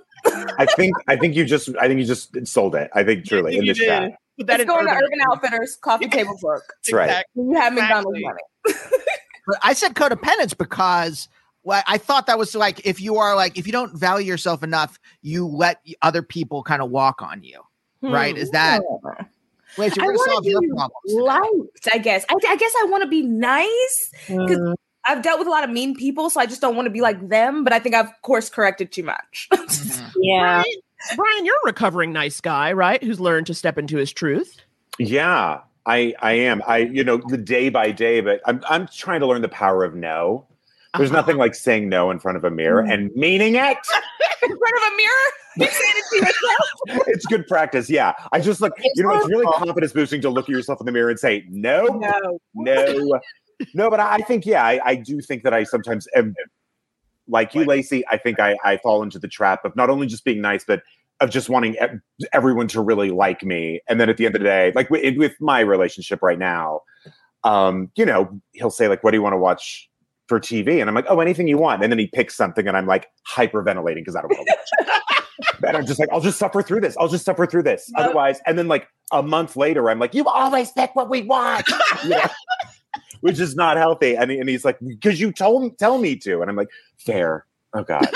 [0.60, 2.90] I think I think you just I think you just sold it.
[2.94, 3.88] I think truly in this did.
[3.88, 4.12] chat.
[4.38, 6.64] Put that It's in going to Urban Urban Outfitters coffee table book.
[6.78, 7.06] That's right.
[7.06, 7.44] Exactly.
[7.44, 8.74] You have McDonald's Exactly.
[8.74, 8.96] money.
[9.50, 11.28] But I said codependence because
[11.64, 14.62] well, I thought that was like if you are like if you don't value yourself
[14.62, 17.60] enough, you let other people kind of walk on you,
[18.04, 18.38] right?
[18.38, 18.54] Is hmm.
[18.54, 18.82] that
[19.78, 19.94] wait?
[19.94, 20.92] So I we're gonna want solve to your be problems.
[21.08, 21.22] today.
[21.22, 21.88] liked.
[21.94, 22.26] I guess.
[22.30, 24.76] I, I guess I want to be nice because Mm.
[25.08, 27.02] I've dealt with a lot of mean people, so I just don't want to be
[27.02, 27.64] like them.
[27.64, 29.48] But I think I've course corrected too much.
[29.54, 30.12] Mhm.
[30.22, 30.62] Yeah.
[30.64, 33.02] Brian, Brian, you're a recovering nice guy, right?
[33.02, 34.58] Who's learned to step into his truth.
[34.98, 36.62] Yeah, I I am.
[36.68, 39.86] I you know the day by day, but I'm I'm trying to learn the power
[39.86, 40.46] of no.
[40.98, 41.20] There's Uh-huh.
[41.20, 43.78] nothing like saying no in front of a mirror and meaning it.
[44.42, 45.12] In front of a mirror,
[45.58, 47.08] you saying it to yourself.
[47.08, 47.90] it's good practice.
[47.90, 50.86] Yeah, I just like you know it's really confidence boosting to look at yourself in
[50.86, 52.40] the mirror and say no, No.
[52.56, 53.20] no,
[53.74, 53.90] no.
[53.90, 56.34] But I, think yeah, I, I do think that I sometimes am
[57.28, 58.02] like you, Laci.
[58.10, 60.82] I think I I fall into the trap of not only just being nice, but
[61.20, 61.76] of just wanting
[62.32, 63.82] everyone to really like me.
[63.90, 66.80] And then at the end of the day, like with, with my relationship right now,
[67.44, 69.89] um, you know, he'll say like, "What do you want to watch?"
[70.30, 71.84] For TV, and I'm like, oh, anything you want.
[71.84, 74.90] And then he picks something, and I'm like hyperventilating because I don't want to watch
[75.50, 75.68] it.
[75.68, 76.96] and I'm just like, I'll just suffer through this.
[76.98, 77.92] I'll just suffer through this.
[77.98, 78.06] Yep.
[78.06, 81.68] Otherwise, and then like a month later, I'm like, you always pick what we want,
[82.04, 82.22] You know?
[83.22, 84.16] which is not healthy.
[84.16, 87.46] And, he- and he's like, because you told tell me to, and I'm like, fair.
[87.74, 88.08] Oh God.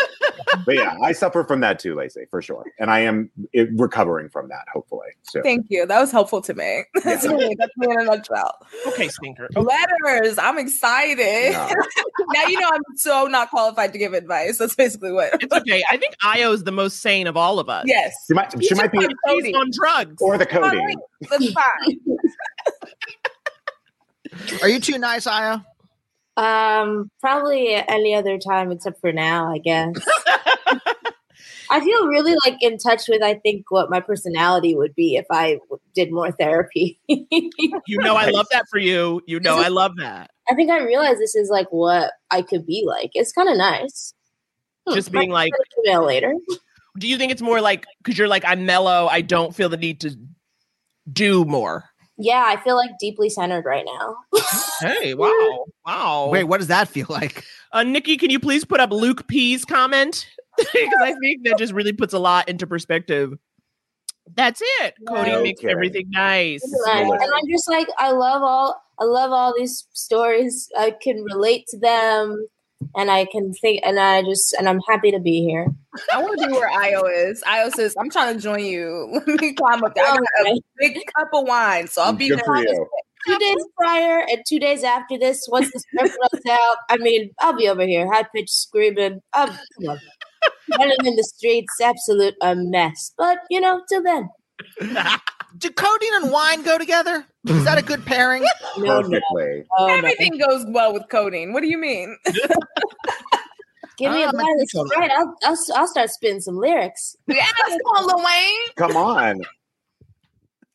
[0.65, 2.65] But yeah, I suffer from that too, Laci, for sure.
[2.79, 5.07] And I am eh, recovering from that, hopefully.
[5.23, 5.85] So Thank you.
[5.85, 6.83] That was helpful to me.
[7.03, 7.55] That's me.
[7.57, 8.57] That's me in a nutshell.
[8.87, 9.49] Okay, stinker.
[9.55, 10.37] Letters.
[10.37, 11.19] I'm excited.
[11.51, 11.73] Yeah.
[12.33, 14.57] now you know I'm so not qualified to give advice.
[14.57, 15.41] That's basically what.
[15.41, 15.83] It's okay.
[15.89, 17.85] I think Ayo's the most sane of all of us.
[17.87, 18.13] Yes.
[18.27, 20.21] she might she might be She's on drugs.
[20.21, 20.97] or the All coding.
[21.29, 21.99] That's fine.
[24.61, 25.63] Are you too nice, Ayo?
[26.35, 29.93] Um, probably any other time except for now, I guess.
[31.69, 35.25] I feel really like in touch with I think what my personality would be if
[35.31, 36.99] I w- did more therapy.
[37.87, 39.21] You know, I love that for you.
[39.25, 40.31] You know, I love that.
[40.49, 43.11] I think I realize this is like what I could be like.
[43.13, 44.13] It's kind of nice.
[44.87, 45.51] Hmm, Just being like,
[45.85, 46.33] email later.
[46.97, 49.77] do you think it's more like because you're like I'm mellow, I don't feel the
[49.77, 50.15] need to
[51.11, 51.85] do more.
[52.17, 54.17] Yeah, I feel like deeply centered right now.
[54.79, 56.27] Hey, wow, wow.
[56.29, 57.45] Wait, what does that feel like?
[57.71, 60.27] Uh, Nikki, can you please put up Luke P's comment?
[60.57, 63.33] Because I think that just really puts a lot into perspective.
[64.35, 64.93] That's it.
[65.07, 65.41] Cody Yeah.
[65.41, 66.63] makes everything nice.
[66.63, 70.69] and I'm just like I love all I love all these stories.
[70.77, 72.45] I can relate to them,
[72.95, 75.67] and I can think, and I just and I'm happy to be here.
[76.13, 77.43] I want to be where Ayo is.
[77.43, 79.09] Ayo says, I'm trying to join you.
[79.27, 80.05] Let me climb up there.
[80.05, 82.85] I got a big cup of wine, so I'll be Good there.
[83.25, 87.31] Two days prior and two days after this, once the script runs out, I mean,
[87.39, 89.21] I'll be over here, high pitched screaming.
[89.33, 89.57] Um,
[89.89, 89.99] I'm
[90.77, 93.13] running in the streets, absolute a mess.
[93.17, 94.29] But you know, till then,
[95.57, 97.25] Do codeine and wine go together?
[97.47, 98.43] Is that a good pairing?
[98.77, 99.65] no, no, Perfectly.
[99.77, 99.93] no, no.
[99.93, 101.53] Everything goes well with codeine.
[101.53, 102.17] What do you mean?
[103.97, 104.87] Give me Ah, a my bottle of controller.
[104.89, 105.11] Sprite.
[105.11, 107.15] I'll, I'll I'll start spitting some lyrics.
[107.27, 108.61] yes, come on, Lil Wayne.
[108.75, 109.41] Come on.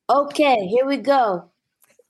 [0.08, 1.50] Okay, here we go.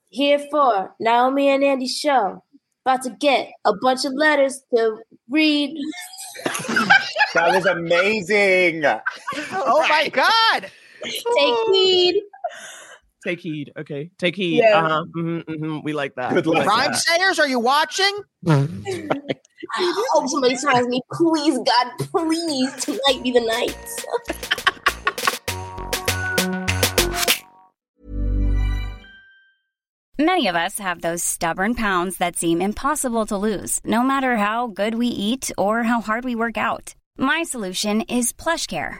[0.09, 2.43] Here for Naomi and Andy show.
[2.85, 4.97] About to get a bunch of letters to
[5.29, 5.75] read.
[7.33, 8.85] That was amazing.
[8.85, 10.71] oh my god!
[11.03, 12.23] Take heed.
[13.25, 13.71] Take heed.
[13.77, 14.11] Okay.
[14.17, 14.59] Take heed.
[14.59, 14.77] Yeah.
[14.85, 15.03] Uh-huh.
[15.13, 16.33] hmm hmm We like that.
[16.33, 16.77] Good We like luck.
[16.77, 18.21] Rhyme sayers, are you watching?
[18.47, 23.75] I hope somebody tells me, please, God, please, tonight be the night.
[30.17, 34.67] Many of us have those stubborn pounds that seem impossible to lose, no matter how
[34.67, 36.93] good we eat or how hard we work out.
[37.17, 38.99] My solution is PlushCare.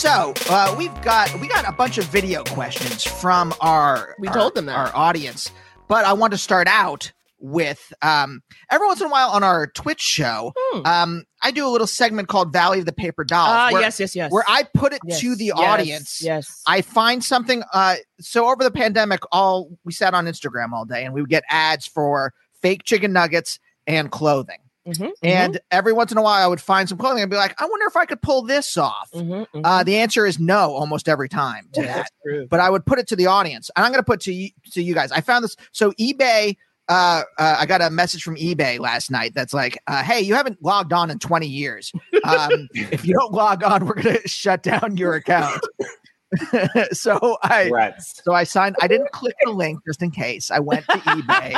[0.00, 4.34] So uh, we've got we got a bunch of video questions from our We our-
[4.34, 4.74] told them that.
[4.74, 5.50] our audience,
[5.88, 8.40] but I want to start out with um,
[8.70, 10.54] every once in a while on our Twitch show.
[10.56, 10.86] Hmm.
[10.86, 13.50] Um, I do a little segment called Valley of the Paper Dolls.
[13.52, 14.32] Ah, where, yes, yes, yes.
[14.32, 16.22] Where I put it Yes, to the yes, audience.
[16.22, 16.62] Yes.
[16.66, 17.62] I find something.
[17.70, 21.30] Uh, so over the pandemic, all we sat on Instagram all day, and we would
[21.30, 22.32] get ads for
[22.62, 24.60] fake chicken nuggets and clothing.
[24.86, 27.60] Mhm, And every once in a while, I would find some clothing and be like,
[27.60, 29.10] I wonder if I could pull this off.
[29.14, 29.60] mhm, mhm.
[29.62, 32.10] Uh, the answer is no, almost every time to that.
[32.48, 34.50] But I would put it to the audience, and I'm going to put to you,
[34.72, 35.12] to you guys.
[35.12, 35.56] I found this.
[35.72, 36.56] So eBay
[36.88, 40.34] uh, uh, I got a message from eBay last night that's like, uh, "Hey, you
[40.34, 41.92] haven't logged on in 20 years.
[42.24, 45.64] Um, if you don't log on, we're gonna shut down your account."
[46.92, 48.20] so I Threats.
[48.24, 48.76] so I signed.
[48.80, 50.50] I didn't click the link just in case.
[50.50, 51.50] I went to eBay.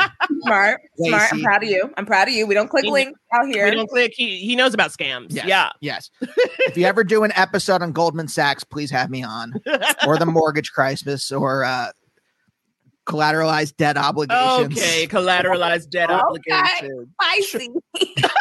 [0.43, 1.33] Smart, smart.
[1.33, 1.91] I'm proud of you.
[1.97, 2.47] I'm proud of you.
[2.47, 3.65] We don't click He- links out here.
[3.67, 4.13] We don't click.
[4.17, 5.27] He, he knows about scams.
[5.31, 5.47] Yes.
[5.47, 5.71] Yeah.
[5.81, 6.11] Yes.
[6.21, 9.55] if you ever do an episode on Goldman Sachs, please have me on,
[10.07, 11.91] or the mortgage crisis, or uh,
[13.07, 14.79] collateralized debt obligations.
[14.79, 16.21] Okay, collateralized debt Okay.
[16.21, 17.13] obligation.
[17.21, 17.69] Spicy.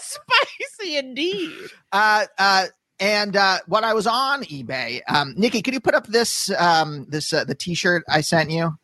[0.00, 1.52] Spicy indeed.
[1.92, 2.66] Uh, uh,
[3.00, 7.06] and uh, when I was on eBay, um, Nikki, could you put up this um,
[7.08, 8.78] this uh, the T-shirt I sent you?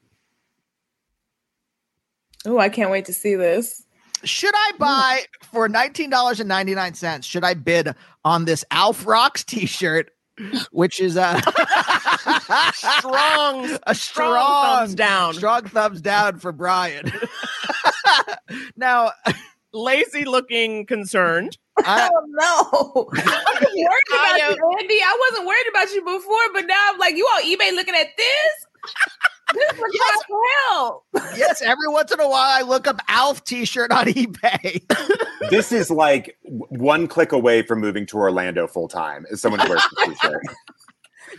[2.47, 3.83] Oh, I can't wait to see this.
[4.25, 5.21] Should I buy
[5.53, 7.27] for nineteen dollars and ninety nine cents?
[7.27, 7.95] Should I bid
[8.25, 10.11] on this Alf Rocks T-shirt,
[10.71, 11.41] which is a
[12.75, 15.35] Strong, a strong strong thumbs down.
[15.35, 17.13] strong thumbs down for Brian.
[18.77, 19.13] now,
[19.75, 21.59] Laci looking concerned.
[21.79, 23.11] I, Oh no!
[23.23, 24.99] I was worried I about you, Andy.
[25.03, 28.09] I wasn't worried about you before, but now I'm like, you on eBay looking at
[28.17, 28.67] this?
[29.55, 30.19] This is Yes.
[30.29, 30.41] yes.
[30.69, 31.05] hell.
[31.37, 34.83] yes, every once in a while I look up Alf T-shirt on eBay.
[35.51, 39.25] This is like one click away from moving to Orlando full time.
[39.31, 40.43] As someone who wears the t-shirt.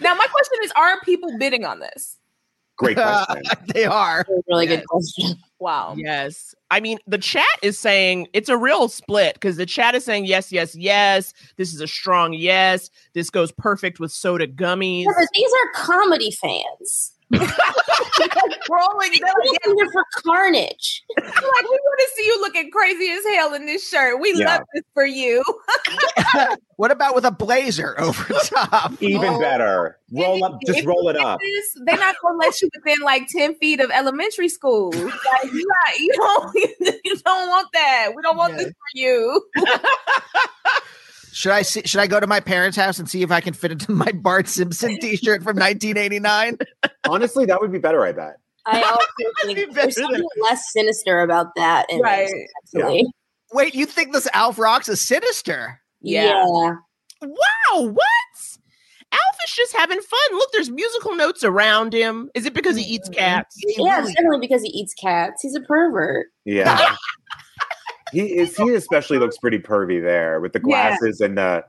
[0.01, 2.17] Now my question is, are people bidding on this?
[2.77, 3.43] Great question.
[3.73, 4.25] they are.
[4.47, 4.79] Really Yes.
[4.79, 5.35] good question.
[5.59, 5.95] Wow.
[5.97, 6.53] Yes.
[6.69, 10.25] I mean, the chat is saying it's a real split because the chat is saying
[10.25, 11.33] yes, yes, yes.
[11.55, 12.91] This is a strong yes.
[13.15, 15.05] This goes perfect with soda gummies.
[15.05, 17.11] Yeah, these are comedy fans.
[17.31, 19.11] Rolling.
[19.11, 21.03] They're like, They're here for carnage.
[21.17, 24.19] like, we want to see you looking crazy as hell in this shirt.
[24.21, 24.45] We Yeah.
[24.55, 25.43] love this for you.
[26.77, 28.93] What about with a blazer over top?
[29.01, 29.97] Even Oh, better.
[30.11, 30.59] Roll up.
[30.63, 31.39] Just If roll it up.
[31.39, 34.91] this, they're not gonna let you within like ten feet of elementary school.
[34.93, 36.55] Like, you, not, you don't,
[37.03, 38.09] you don't want that.
[38.15, 38.57] We don't want Yeah.
[38.65, 39.41] this for you.
[41.37, 43.53] Should I see, should I go to my parents' house and see if I can
[43.53, 46.57] fit into my Bart Simpson T-shirt from 1989?
[47.07, 48.03] Honestly, that would be better.
[48.03, 48.37] I bet.
[48.65, 49.05] I also
[49.45, 51.85] think Better there's than- something less sinister about that.
[51.91, 52.25] In Right.
[52.25, 53.05] This, actually.
[53.53, 55.79] Wait, you think this Alf Rocks is sinister?
[56.01, 56.43] Yeah.
[56.43, 56.73] yeah.
[57.21, 58.01] Wow, what?
[59.11, 60.19] Alf is just having fun.
[60.31, 62.31] Look, there's musical notes around him.
[62.33, 63.19] Is it because he eats mm-hmm.
[63.19, 63.55] cats?
[63.77, 65.43] Yeah, it's definitely because he eats cats.
[65.43, 66.29] He's a pervert.
[66.45, 66.95] Yeah.
[68.11, 68.55] he is.
[68.55, 70.97] He especially looks pretty pervy there with the Yeah.
[70.97, 71.65] glasses and the.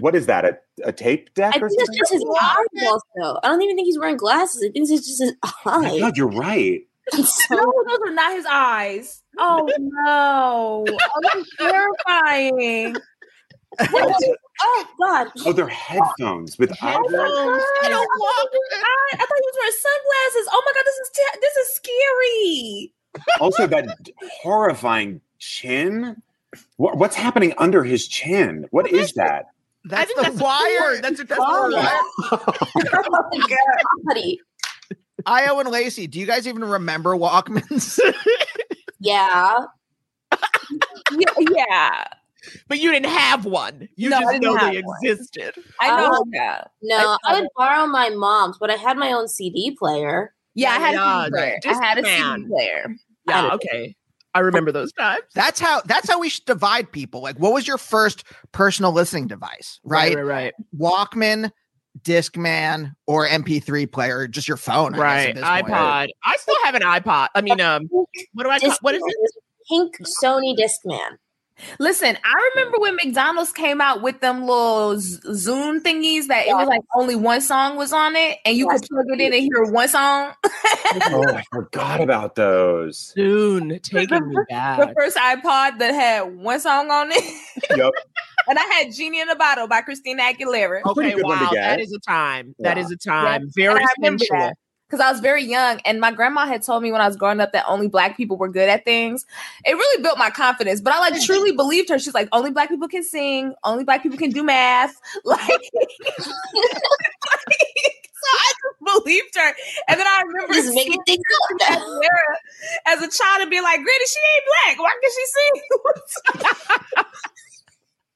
[0.00, 0.44] What is that?
[0.44, 2.86] A, a tape deck I or think it's just his eyes.
[2.86, 4.62] Also, I don't even think he's wearing glasses.
[4.62, 5.52] I think it's just his Oh
[5.84, 5.98] eyes.
[6.00, 6.82] God, you're right.
[7.12, 9.22] So- No, those are not his eyes.
[9.38, 10.84] Oh no.
[10.86, 12.96] Oh, that's terrifying.
[13.80, 15.28] oh God!
[15.46, 16.78] Oh, they're headphones with eyes.
[16.80, 17.12] Headphones.
[17.14, 20.48] I don't want I, I thought he was wearing sunglasses.
[20.52, 22.94] Oh my god, this is te- this is scary.
[23.40, 23.98] Also, that
[24.42, 26.20] horrifying chin.
[26.76, 28.66] What, what's happening under his chin?
[28.70, 29.46] What is that?
[29.84, 30.78] That's think the that's wire.
[30.78, 31.02] cord.
[31.02, 32.00] That's, that's Oh, the wire.
[32.94, 33.58] oh my God!
[34.06, 34.40] Comedy.
[35.26, 37.98] Ayo and Laci, do you guys even remember Walkmans?
[39.00, 39.58] Yeah.
[41.12, 42.04] Yeah, yeah.
[42.68, 43.88] But you didn't have one.
[43.96, 44.96] You No, just didn't know they one.
[45.02, 45.54] existed.
[45.80, 46.70] I know oh, that.
[46.82, 50.34] No, I- I would borrow my mom's, but I had my own CD player.
[50.54, 51.58] Yeah, I had Yeah, a CD player.
[51.62, 52.36] Disc I had a man.
[52.40, 52.94] CD player.
[53.28, 53.96] Yeah, okay.
[54.34, 55.22] I remember those times.
[55.34, 57.22] that's how that's how we should divide people.
[57.22, 59.80] Like, what was your first personal listening device?
[59.84, 60.54] Right, right, right.
[60.78, 61.50] Walkman,
[62.02, 64.94] Discman, or MP3 player, or just your phone.
[64.94, 65.28] I guess, Right.
[65.30, 65.66] at this point.
[65.66, 66.08] iPod.
[66.24, 67.28] I still have an iPod.
[67.34, 69.08] I mean, um, what do I call, what is Discman.
[69.08, 69.30] it?
[69.68, 71.16] Pink Sony Discman.
[71.78, 76.68] Listen, I remember when McDonald's came out with them little Zoom thingies that it was
[76.68, 78.80] like only one song was on it, and you Yes.
[78.80, 80.32] could plug it in and hear one song.
[81.10, 83.12] Oh, I forgot about those.
[83.14, 84.78] Soon taking me back.
[84.78, 87.42] the first iPod that had one song on it,
[87.76, 87.92] Yep.
[88.48, 90.82] and I had "Genie in a Bottle" by Christina Aguilera.
[90.86, 92.54] Okay, good one to wow, that is a time.
[92.60, 92.84] That Yeah.
[92.84, 93.42] is a time.
[93.42, 94.38] And Very I remember sensual.
[94.38, 94.56] that
[94.88, 97.40] because I was very young, and my grandma had told me when I was growing
[97.40, 99.26] up that only black people were good at things.
[99.66, 101.98] It really built my confidence, but I like truly believed her.
[101.98, 104.94] She's like, only black people can sing, only black people can do math.
[105.24, 105.60] Like,
[108.20, 109.54] so I just believed her.
[109.88, 111.24] And then I remember Just making seeing things
[111.70, 111.80] up.
[112.86, 114.78] As a child and being like, Granny, she ain't black.
[114.78, 115.26] Why can she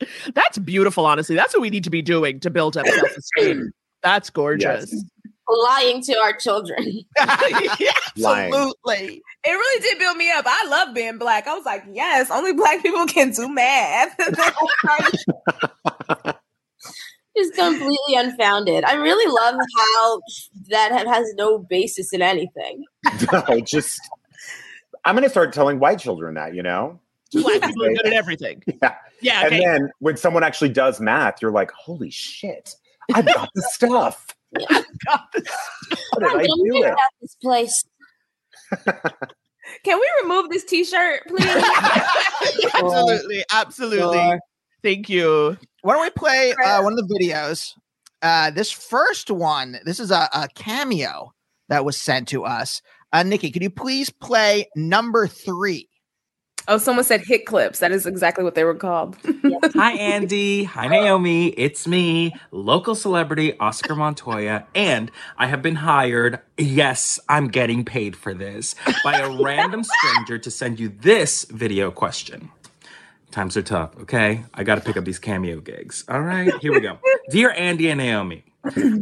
[0.08, 0.32] sing?
[0.34, 1.36] That's beautiful, honestly.
[1.36, 3.70] That's what we need to be doing to build up self esteem.
[4.02, 4.92] That's gorgeous.
[5.48, 6.84] Lying to our children.
[8.16, 8.52] Lying.
[8.52, 9.22] Absolutely.
[9.44, 10.44] It really did build me up.
[10.46, 11.46] I love being black.
[11.46, 14.16] I was like, yes, only black people can do math.
[17.36, 18.84] Just completely unfounded.
[18.84, 20.20] I really love how
[20.68, 22.84] that has no basis in anything.
[23.32, 23.98] No, just
[25.06, 27.00] I'm going to start telling white children that, you know?
[27.32, 28.62] Black people are good at everything.
[28.66, 28.94] Yeah.
[29.22, 29.46] Yeah.
[29.46, 32.74] And then when someone actually does math, you're like, holy shit,
[33.14, 34.26] I've got the stuff.
[35.06, 35.46] How did
[36.22, 36.96] I I'm do here it?
[37.20, 37.84] this place.
[39.84, 41.44] Can we remove this T-shirt, please?
[42.74, 43.44] absolutely.
[43.52, 44.18] Absolutely.
[44.18, 44.40] Sure.
[44.82, 45.56] Thank you.
[45.82, 47.72] Why don't we play uh, one of the videos?
[48.20, 51.32] Uh, this first one, this is a, a cameo
[51.68, 52.82] that was sent to us.
[53.12, 55.88] Uh, Nikki, could you please play number three?
[56.68, 57.78] Oh, someone said hit clips.
[57.78, 59.16] That is exactly what they were called.
[59.74, 60.64] Hi, Andy.
[60.64, 61.48] Hi, Naomi.
[61.48, 66.40] It's me, local celebrity Oscar Montoya, and I have been hired.
[66.56, 71.90] Yes, I'm getting paid for this by a random stranger to send you this video
[71.90, 72.50] question.
[73.30, 74.44] Times are tough, okay?
[74.52, 76.04] I got to pick up these cameo gigs.
[76.08, 76.98] All right, here we go.
[77.30, 78.44] Dear Andy and Naomi,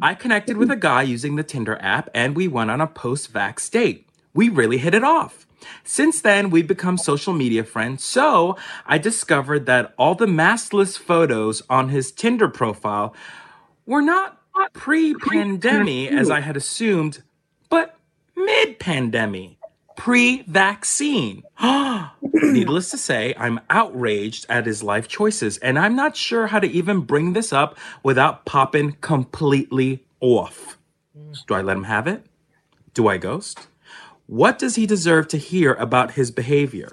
[0.01, 3.33] I connected with a guy using the Tinder app and we went on a post
[3.33, 4.09] vax date.
[4.33, 5.47] We really hit it off.
[5.85, 8.57] Since then, we've become social media friends, so
[8.87, 13.15] I discovered that all the maskless photos on his Tinder profile
[13.87, 14.41] were not
[14.73, 17.23] pre pandemic as I had assumed,
[17.69, 17.97] but
[18.37, 19.57] mid pandemic,
[19.97, 21.43] pre vaccine.
[22.23, 26.71] Needless to say, I'm outraged at his life choices, and I'm not sure how to
[26.71, 30.79] even bring this up without popping completely off.
[31.47, 32.25] Do I let him have it?
[32.95, 33.69] Do I ghost?
[34.31, 36.89] What does he deserve to hear about his behavior?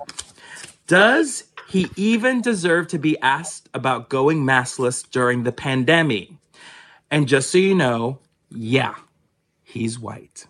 [0.87, 6.29] Does he even deserve to be asked about going maskless during the pandemic?
[7.11, 8.17] And just so you know,
[8.49, 8.95] yeah,
[9.63, 10.47] he's white.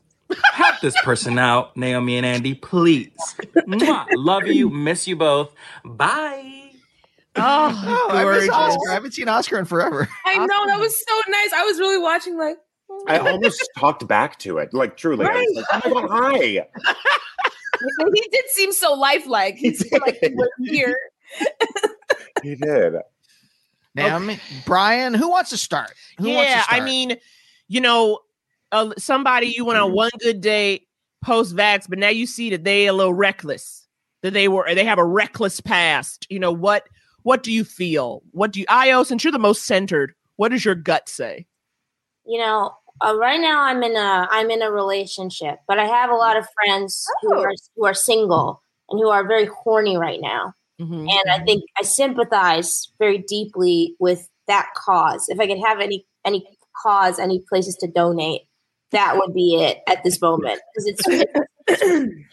[0.54, 3.12] Help this person out, Naomi and Andy, please.
[3.68, 4.06] Mwah.
[4.14, 5.54] Love you, miss you both.
[5.84, 6.72] Bye.
[7.36, 8.50] Oh, Oh, I miss.
[8.50, 8.92] Oscar.
[8.92, 10.08] I haven't seen Oscar in forever.
[10.26, 11.52] I know that was so nice.
[11.54, 12.56] I was really watching like.
[13.08, 14.74] I almost talked back to it.
[14.74, 15.26] Like, truly.
[15.26, 16.40] I was like, oh my God, hi.
[18.14, 19.56] he did seem so lifelike.
[19.56, 20.98] He seemed like he was here.
[22.44, 22.94] He did.
[23.96, 25.92] Naomi, Brian, who wants to start?
[26.20, 27.18] Who wants to yeah, I mean,
[27.68, 28.20] you know,
[28.72, 30.88] uh, somebody you went on one good date
[31.24, 33.88] post vax, but now you see that they a little reckless.
[34.22, 36.28] That they were they have a reckless past.
[36.30, 36.88] You know what?
[37.24, 38.24] What do you feel?
[38.32, 39.06] What do you, Ayo?
[39.06, 41.46] Since you're the most centered, what does your gut say?
[42.26, 42.76] You know,
[43.06, 46.38] uh, right now I'm in a I'm in a relationship, but I have a lot
[46.38, 47.42] of friends who Oh.
[47.44, 50.54] are who are single and who are very horny right now.
[50.82, 51.10] Mhm.
[51.10, 55.26] And I think I sympathize very deeply with that cause.
[55.30, 56.46] If I could have any any
[56.84, 58.42] cause, any places to donate,
[58.92, 61.32] that would be it at this moment because it's, it's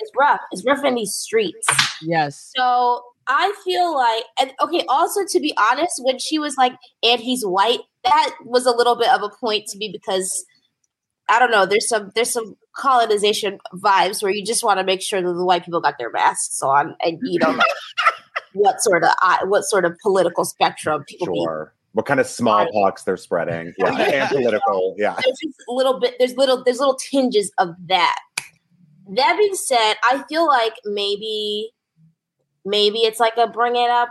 [0.01, 0.41] it's rough.
[0.53, 1.67] It's rough in these streets.
[2.03, 2.51] Yes.
[2.57, 7.21] So I feel like, and okay, also to be honest, when she was like, and
[7.21, 10.45] he's white, that was a little bit of a point to me because
[11.29, 15.01] I don't know, there's some there's some colonization vibes where you just want to make
[15.01, 17.63] sure that the white people got their masks on and you don't know
[18.55, 21.73] what sort of uh, what sort of political spectrum people be Sure.
[21.93, 23.73] What kind of smallpox they're spreading?
[23.79, 24.97] Yeah, and political.
[24.99, 25.13] Yeah.
[25.13, 28.19] there's just a little bit there's little there's little tinges of that
[29.11, 31.71] that being said i feel like maybe
[32.65, 34.09] maybe it's like a bring it up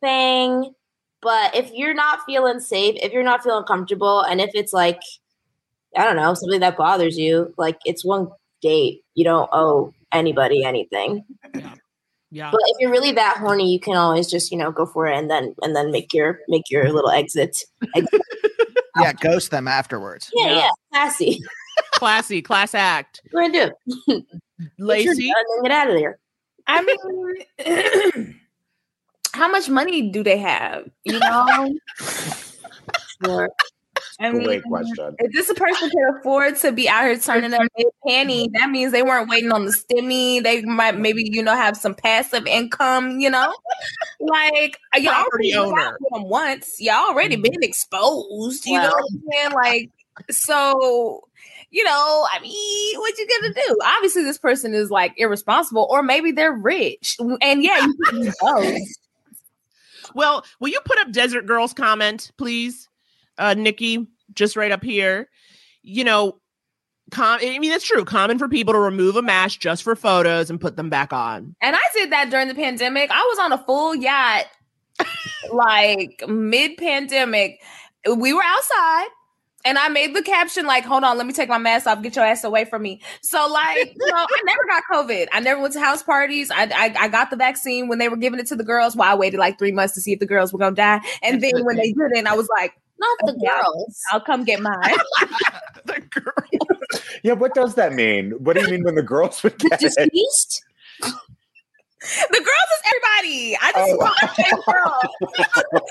[0.00, 0.74] thing
[1.22, 5.00] but if you're not feeling safe if you're not feeling comfortable and if it's like
[5.96, 8.28] i don't know something that bothers you like it's one
[8.60, 11.24] date you don't owe anybody anything
[12.30, 12.50] Yeah.
[12.50, 15.16] but if you're really that horny you can always just you know go for it
[15.18, 17.58] and then and then make your make your little exit,
[17.94, 18.20] exit.
[19.00, 20.30] yeah, ghost them afterwards.
[20.34, 20.54] yeah Yeah.
[20.58, 21.40] yeah classy
[21.94, 23.20] Classy, class act.
[23.32, 23.72] We're gonna
[24.06, 24.06] do.
[24.08, 24.24] Get
[25.04, 25.32] your Laci?
[25.32, 26.18] gun and get out of there.
[26.66, 27.46] I
[28.18, 28.36] mean,
[29.34, 30.90] how much money do they have?
[31.04, 31.72] You know,
[33.24, 33.48] Sure.
[34.22, 35.16] I mean, Great question.
[35.18, 38.92] if this person can afford to be out here turning up their panty, that means
[38.92, 40.42] they weren't waiting on the stimmy.
[40.42, 43.18] They might maybe you know have some passive income.
[43.18, 43.52] You know,
[44.20, 45.98] like y'all already owner.
[46.10, 46.80] them once.
[46.80, 48.66] Y'all already been exposed.
[48.66, 49.52] You know what I'm saying?
[49.52, 49.90] Like
[50.30, 51.24] so.
[51.74, 53.78] You know, I mean, what you gonna do?
[53.82, 57.16] Obviously, this person is like irresponsible, or maybe they're rich.
[57.40, 58.78] And yeah, you both.
[60.14, 62.88] Well, will you put up Desert Girls comment, please,
[63.38, 64.06] uh, Nikki?
[64.34, 65.28] Just right up here.
[65.82, 66.40] You know,
[67.12, 68.04] com- I mean, it's true.
[68.04, 71.54] Common for people to remove a mask just for photos and put them back on.
[71.60, 73.10] And I did that during the pandemic.
[73.12, 74.46] I was on a full yacht,
[75.52, 77.60] like mid pandemic.
[78.16, 79.08] We were outside.
[79.64, 82.02] And I made the caption like, "Hold on, let me take my mask off.
[82.02, 85.28] Get your ass away from me." So, like, you know, I never got COVID.
[85.30, 86.50] I never went to house parties.
[86.50, 88.96] I, I I got the vaccine when they were giving it to the girls.
[88.96, 91.40] Well, I waited like three months to see if the girls were gonna die, and
[91.40, 94.00] then when they didn't, I was like, Not the oh, Okay, I'll- girls.
[94.12, 94.74] "I'll come get mine."
[95.84, 96.70] the girl.
[97.22, 98.32] Yeah, what does that mean?
[98.32, 100.10] What do you mean when the girls would The get it?
[100.10, 100.64] deceased?
[102.30, 103.56] The girls is everybody.
[103.62, 103.96] I just Oh.
[103.96, 105.00] want to say girl.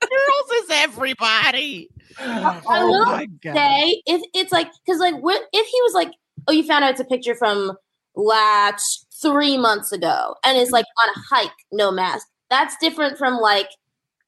[0.00, 1.90] Girls is everybody.
[2.18, 3.54] I Oh will my God.
[3.54, 6.10] say if it's like because like what if he was like
[6.46, 7.72] oh you found out it's a picture from
[8.16, 10.74] last three months ago and it's mm-hmm.
[10.74, 13.68] like on a hike no mask that's different from like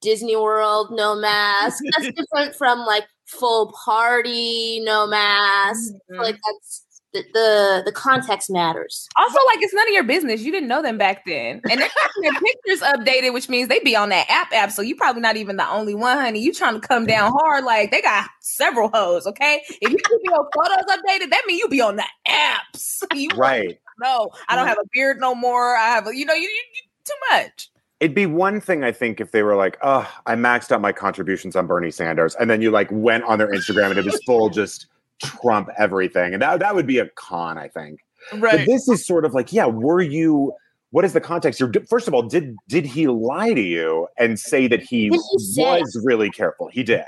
[0.00, 6.20] Disney World no mask that's different from like full party no mask Mm-hmm.
[6.22, 10.42] like that's the, the the context matters Also, like it's none of your business.
[10.42, 13.80] You didn't know them back then, and they're keeping their pictures updated, which means they
[13.80, 14.70] be on that app app.
[14.70, 16.40] So you probably not even the only one, honey.
[16.40, 17.64] You trying to come down hard?
[17.64, 19.26] Like they got several hoes.
[19.26, 23.02] Okay, if you keep your photos updated, that means you be on the apps.
[23.14, 23.80] You Right.
[24.00, 25.76] No, I don't have a beard no more.
[25.76, 27.70] I have, a, you know, you, you, you too much.
[28.00, 30.92] It'd be one thing, I think, if they were like, "Oh, I maxed out my
[30.92, 34.20] contributions on Bernie Sanders," and then you like went on their Instagram and it was
[34.24, 34.86] full just
[35.22, 38.00] Trump everything, and that that would be a con, I think.
[38.38, 40.52] But this is sort of like, yeah, were you?
[40.92, 41.60] What is the context?
[41.60, 45.10] You're first of all, did did he lie to you and say that he, he
[45.10, 46.68] was really careful?
[46.68, 47.04] He did.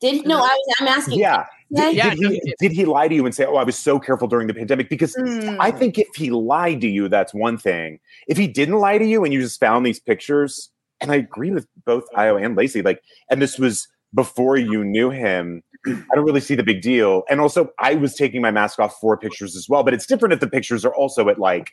[0.00, 1.46] did no I was I'm asking Yeah.
[1.70, 3.76] Yeah, Did, yeah, did he did he lie to you and say, "Oh, I was
[3.76, 4.88] so careful during the pandemic"?
[4.88, 5.56] Because Mm.
[5.58, 7.98] I think if he lied to you, that's one thing.
[8.28, 11.50] If he didn't lie to you and you just found these pictures, and I agree
[11.50, 16.24] with both Ayo and Laci, like, and this was before you knew him, I don't
[16.24, 17.24] really see the big deal.
[17.28, 20.32] And also, I was taking my mask off for pictures as well, but it's different
[20.34, 21.72] if the pictures are also at like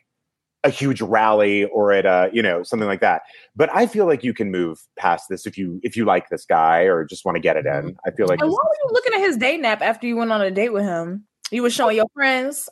[0.63, 3.23] a huge rally or at a you know something like that.
[3.55, 6.45] But I feel like you can move past this if you if you like this
[6.45, 7.71] guy or just want to get it in.
[7.71, 7.97] Mm-hmm.
[8.07, 10.31] I feel like And why were you looking at his date nap after you went
[10.31, 11.25] on a date with him?
[11.51, 12.69] You were showing your friends.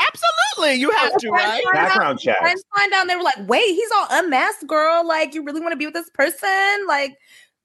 [0.00, 1.62] Absolutely, you have to, right?
[1.72, 2.38] Background checks.
[2.40, 5.06] Friends find out they were like, "Wait, he's all unmasked, girl.
[5.06, 6.86] Like, you really want to be with this person?
[6.86, 7.16] Like,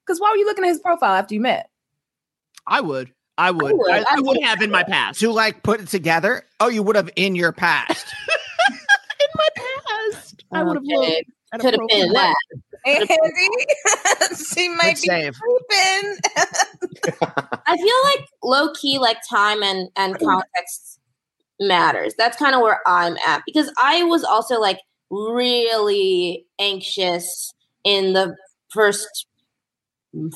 [0.04, 1.70] because why were you looking at his profile after you met?
[2.66, 3.12] I would.
[3.38, 3.76] I would.
[3.76, 3.90] would.
[3.90, 4.42] I, I I would would.
[4.42, 5.20] have in my past.
[5.20, 6.44] To like put it together.
[6.60, 8.06] Oh, you would have in your past.
[9.56, 10.44] past.
[10.52, 11.16] I oh, would have Okay.
[11.16, 11.30] looked.
[11.60, 12.14] Could have been profile.
[12.14, 12.36] that.
[12.86, 15.34] Andy, she might be save.
[15.38, 16.18] creeping.
[17.66, 21.00] I feel like low key, like time and and context
[21.60, 22.14] matters.
[22.18, 24.80] That's kind of where I'm at because I was also like
[25.10, 27.52] really anxious
[27.84, 28.34] in the
[28.70, 29.26] first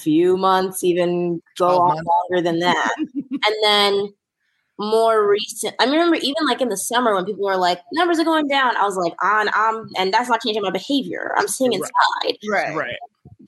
[0.00, 4.08] few months, even go on longer than that, and then
[4.78, 5.74] more recent.
[5.80, 8.76] I remember even like in the summer when people were like numbers are going down.
[8.76, 11.34] I was like on um, and that's not changing my behavior.
[11.36, 12.76] I'm staying inside Right.
[12.76, 12.96] Right.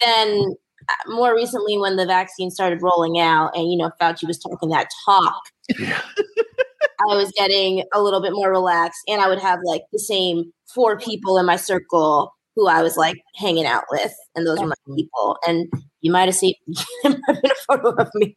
[0.01, 0.57] then
[0.89, 4.71] uh, more recently when the vaccine started rolling out and you know Fauci was talking
[4.71, 5.43] that talk,
[5.79, 10.53] I was getting a little bit more relaxed and I would have like the same
[10.75, 14.67] four people in my circle who I was like hanging out with and those were
[14.67, 15.71] my people and
[16.01, 16.55] you might have seen
[17.05, 18.37] there might a photo of me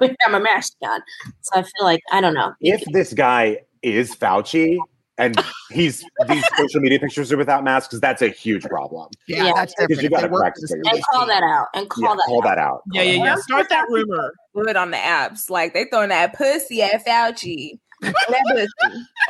[0.00, 1.00] with my mask on.
[1.42, 2.52] So I feel like I don't know.
[2.60, 4.78] if this guy is Fauci
[5.18, 5.36] and
[5.70, 9.08] he's these social media pictures are without masks, that's a huge problem.
[9.28, 9.52] Yeah, Yeah.
[9.54, 10.02] that's Because different.
[10.04, 11.66] you gotta practice with what And call that out.
[11.74, 12.44] And call Yeah, that call out.
[12.44, 12.82] that out.
[12.92, 13.34] Yeah, yeah, yeah.
[13.36, 14.32] Start that rumor.
[14.54, 15.50] Good on the apps.
[15.50, 17.78] Like they throwing that pussy at Fauci.
[18.00, 18.68] That.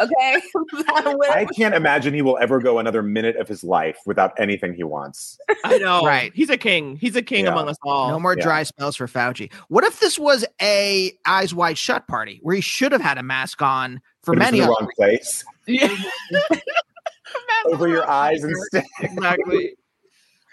[0.01, 0.41] Okay.
[1.33, 4.85] I can't imagine he will ever go another minute of his life without anything he
[4.85, 5.39] wants.
[5.65, 6.03] I know.
[6.05, 6.33] Right.
[6.35, 6.97] He's a king.
[6.97, 7.53] He's a king Yeah.
[7.53, 8.09] among us all.
[8.11, 8.43] No more Yeah.
[8.45, 9.53] dry spells for Fauci.
[9.69, 13.23] What if this was a eyes wide shut party where he should have had a
[13.23, 15.45] mask on for But he's in many the of wrong place.
[15.67, 15.97] Yeah.
[17.67, 18.85] Over your eyes instead.
[19.01, 19.75] exactly.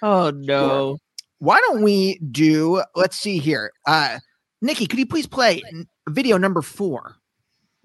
[0.02, 0.98] Oh no.
[1.40, 2.82] Why don't we do?
[2.96, 3.72] Let's see here.
[3.86, 4.20] Uh,
[4.62, 5.62] Nikki, could you please play
[6.10, 7.16] video number four?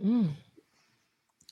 [0.03, 0.31] Mm.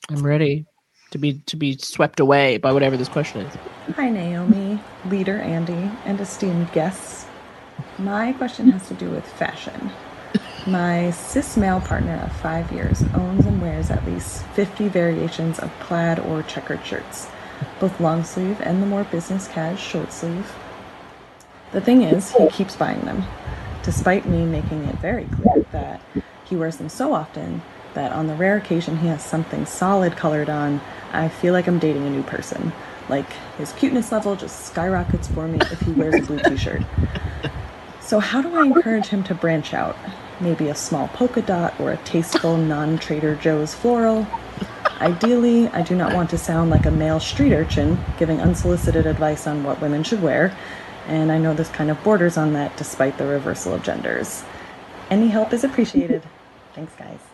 [0.09, 0.65] I'm ready
[1.11, 3.55] to be to be swept away by whatever this question is.
[3.95, 7.25] Hi, Naomi, leader Andy, and esteemed guests.
[7.97, 9.91] My question has to do with fashion.
[10.67, 15.71] My cis male partner of five years owns and wears at least 50 variations of
[15.79, 17.27] plaid or checkered shirts,
[17.79, 20.53] both long sleeve and the more business cash short sleeve.
[21.71, 23.23] The thing is, he keeps buying them,
[23.81, 26.01] despite me making it very clear that
[26.45, 27.61] he wears them so often
[27.93, 30.81] that on the rare occasion he has something solid colored on,
[31.11, 32.71] I feel like I'm dating a new person.
[33.09, 36.83] Like his cuteness level just skyrockets for me if he wears a blue t shirt.
[37.99, 39.95] So, how do I encourage him to branch out?
[40.39, 44.27] Maybe a small polka dot or a tasteful non Trader Joe's floral?
[44.99, 49.47] Ideally, I do not want to sound like a male street urchin giving unsolicited advice
[49.47, 50.55] on what women should wear,
[51.07, 54.43] and I know this kind of borders on that despite the reversal of genders.
[55.09, 56.21] Any help is appreciated.
[56.73, 57.30] Thanks, guys.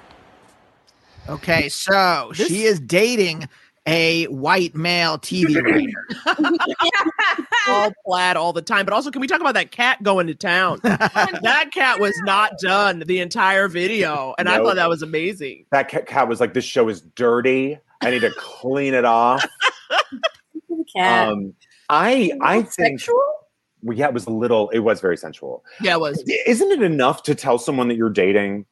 [1.29, 3.47] Okay, so she is dating
[3.87, 6.07] a white male TV writer.
[7.67, 8.85] all plaid all the time.
[8.85, 10.79] But also, can we talk about that cat going to town?
[10.83, 15.65] that cat was not done the entire video, and I thought that was amazing.
[15.71, 17.79] That cat, cat was like, "This show is dirty.
[18.01, 19.45] I need to clean it off."
[20.95, 21.29] Cat.
[21.29, 21.53] Um,
[21.89, 23.01] I I think
[23.83, 24.69] well, yeah, it was a little.
[24.69, 25.63] It was very sensual.
[25.81, 26.23] Yeah, it was.
[26.45, 28.65] Isn't it enough to tell someone that you're dating?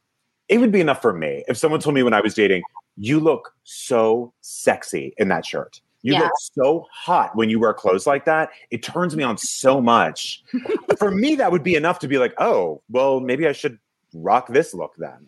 [0.50, 2.64] It would be enough for me if someone told me when I was dating,
[2.98, 5.82] "You look so sexy in that shirt.
[6.04, 6.20] You Yeah.
[6.24, 8.50] look so hot when you wear clothes like that.
[8.70, 10.43] It turns me on so much."
[11.00, 13.80] for me, that would be enough to be like, "Oh, well, maybe I should
[14.14, 15.28] rock this look then."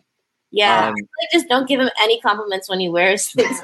[0.52, 0.96] yeah, I um,
[1.34, 3.60] just don't give him any compliments when he wears things.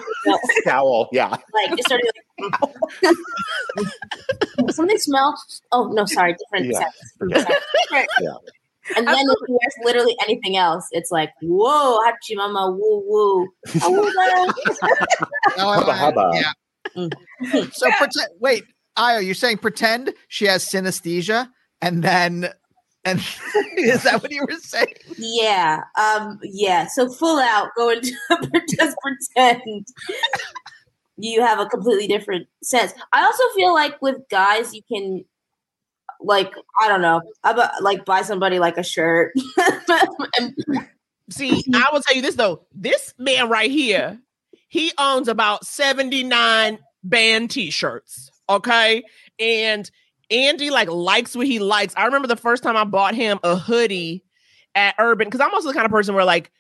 [1.14, 1.30] yeah.
[1.54, 2.52] like just sort of
[3.06, 3.16] like
[4.72, 5.40] something smell.
[5.72, 6.80] Oh no, sorry, different Yeah.
[7.30, 7.56] sex.
[8.20, 8.34] Yeah.
[8.96, 13.48] And then if he wears literally anything else, it's like whoa, hachi mama, woo woo.
[15.58, 16.32] Hubba hubba.
[16.34, 16.52] Yeah.
[17.72, 18.28] So pretend.
[18.40, 18.66] Wait,
[18.98, 21.50] Ayo, you're saying pretend she has synesthesia,
[21.82, 22.50] and then,
[23.04, 23.20] and
[23.78, 24.94] is that what you were saying?
[25.18, 26.88] Yeah, um, yeah.
[26.88, 28.12] So full out, go into
[28.70, 29.88] just pretend
[31.18, 32.94] you have a completely different sense.
[33.12, 35.24] I also feel like with guys, you can,
[36.24, 39.34] like, I don't know, about, like buy somebody like a shirt.
[40.38, 40.56] and,
[41.30, 42.66] See, I will tell you this though.
[42.74, 44.20] This man right here,
[44.68, 48.32] he owns about 79 band t-shirts.
[48.50, 49.04] Okay.
[49.40, 49.90] And
[50.30, 51.94] Andy like likes what he likes.
[51.96, 54.24] I remember the first time I bought him a hoodie
[54.76, 56.52] at Urban, because I'm also the kind of person where like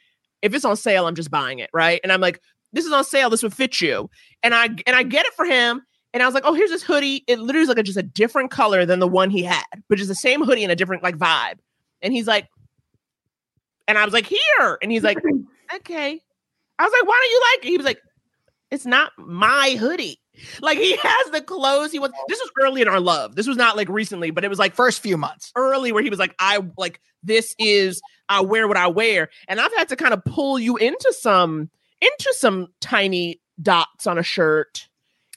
[0.41, 1.99] if it's on sale, I'm just buying it, right?
[2.03, 2.41] And I'm like,
[2.73, 4.09] this is on sale, this would fit you.
[4.41, 5.81] And I and I get it for him.
[6.13, 7.23] And I was like, oh, here's this hoodie.
[7.27, 9.97] It literally is like a, just a different color than the one he had, but
[9.97, 11.57] just the same hoodie and a different like vibe.
[12.01, 12.49] And he's like,
[13.87, 14.77] and I was like, here.
[14.81, 15.17] And he's like,
[15.75, 16.21] okay.
[16.79, 17.69] I was like, why don't you like it?
[17.69, 18.01] He was like,
[18.71, 20.19] it's not my hoodie.
[20.61, 22.11] Like he has the clothes he was.
[22.27, 23.35] This was early in our love.
[23.35, 25.51] This was not like recently, but it was like First few months.
[25.55, 29.29] early where he was like, I like this is I wear what I wear.
[29.47, 31.69] And I've had to kind of pull you into some
[32.01, 34.87] into some tiny dots on a shirt,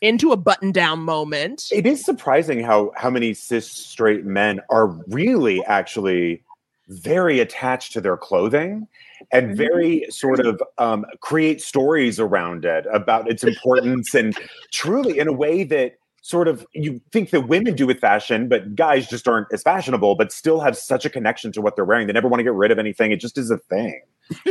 [0.01, 1.69] into a button down moment.
[1.73, 6.43] It is surprising how how many cis straight men are really actually
[6.89, 8.87] very attached to their clothing
[9.33, 14.39] and very sort of um, create stories around it about its importance and
[14.71, 18.75] truly in a way that sort of you think that women do with fashion but
[18.75, 22.07] guys just aren't as fashionable but still have such a connection to what they're wearing.
[22.07, 23.11] They never want to get rid of anything.
[23.11, 24.01] It just is a thing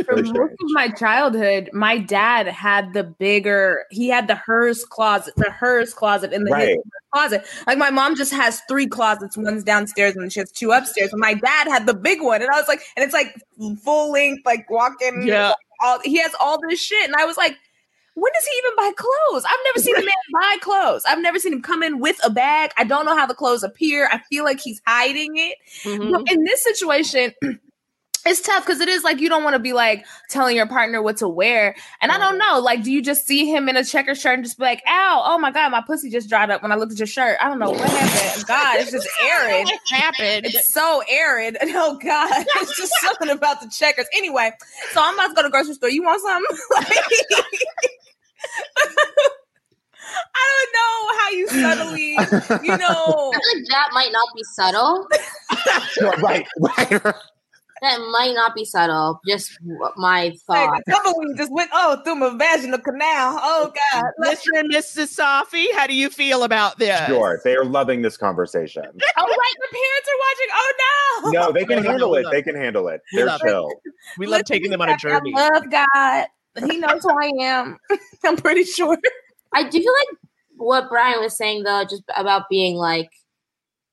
[0.06, 3.84] For most of my childhood, my dad had the bigger.
[3.90, 6.78] He had the hers closet, the hers closet in the Right.
[7.12, 7.44] closet.
[7.66, 9.36] Like my mom just has three closets.
[9.36, 11.12] One's downstairs and she has two upstairs.
[11.12, 13.34] And my dad had the big one, and I was like, and it's like
[13.84, 15.24] full length, like walking.
[15.26, 15.52] Yeah.
[15.82, 17.56] all, he has all this shit, and I was like.
[18.18, 19.44] When does he even buy clothes?
[19.44, 21.02] I've never seen a man buy clothes.
[21.06, 22.70] I've never seen him come in with a bag.
[22.78, 24.08] I don't know how the clothes appear.
[24.10, 25.58] I feel like he's hiding it.
[25.84, 26.22] Mhm.
[26.32, 27.34] In this situation,
[28.26, 31.00] it's tough because it is like you don't want to be like telling your partner
[31.02, 31.76] what to wear.
[32.00, 34.44] And I don't know, like, do you just see him in a checker shirt and
[34.44, 36.92] just be like, ow, oh my God, my pussy just dried up when I looked
[36.92, 37.38] at your shirt?
[37.40, 38.46] I don't know what happened.
[38.48, 39.66] God, it's just arid.
[39.66, 40.46] What happened?
[40.46, 41.56] It's so arid.
[41.78, 44.06] Oh God, it's just something about the checkers.
[44.14, 44.50] Anyway,
[44.92, 45.90] so I'm about to go to the grocery store.
[45.90, 46.56] You want something?
[50.34, 52.10] I don't know how you subtly,
[52.66, 53.32] you know.
[53.34, 55.06] I feel like that might not be subtle.
[56.22, 57.14] right right
[57.82, 59.20] That might not be subtle.
[59.28, 59.58] Just
[59.96, 60.82] my Like, thought.
[60.86, 63.38] the tumbleweed just went oh through my vaginal canal.
[63.42, 64.58] Oh God, Mr.
[64.58, 65.14] and Mrs.
[65.18, 66.98] Safi, how do you feel about this?
[67.06, 68.82] sure they are loving this conversation
[69.18, 69.54] Oh, right.
[69.60, 70.48] The parents are watching.
[70.52, 70.72] Oh
[71.24, 71.30] no.
[71.30, 73.48] no they can No, no, handle it they can handle it they're love it.
[73.48, 73.70] chill
[74.18, 75.32] We love taking them on a journey.
[75.36, 76.26] I love God.
[76.70, 77.76] He knows who I am.
[78.24, 78.96] I'm pretty sure.
[79.54, 80.18] I do feel like
[80.56, 83.10] what Brian was saying though, just about being like,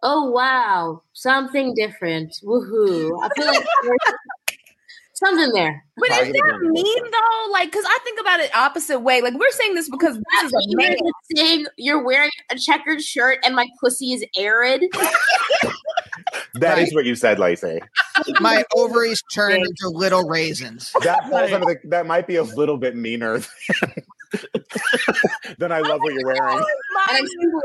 [0.03, 3.65] "Oh wow, something different, woohoo!" I feel like
[5.13, 5.83] something there.
[5.97, 7.51] But is Targeted that mean though?
[7.51, 9.21] Like, because I think about it opposite way.
[9.21, 10.97] Like, we're saying this because this is a You're man.
[11.35, 14.83] saying you're wearing a checkered shirt and my pussy is arid.
[16.55, 16.93] That is Right.
[16.95, 17.79] what you said Laci
[18.39, 20.91] My ovaries turned into little raisins.
[21.03, 23.93] that falls the, that might be a little bit meaner than,
[25.57, 26.63] than I love what you're wearing.
[26.63, 27.61] Oh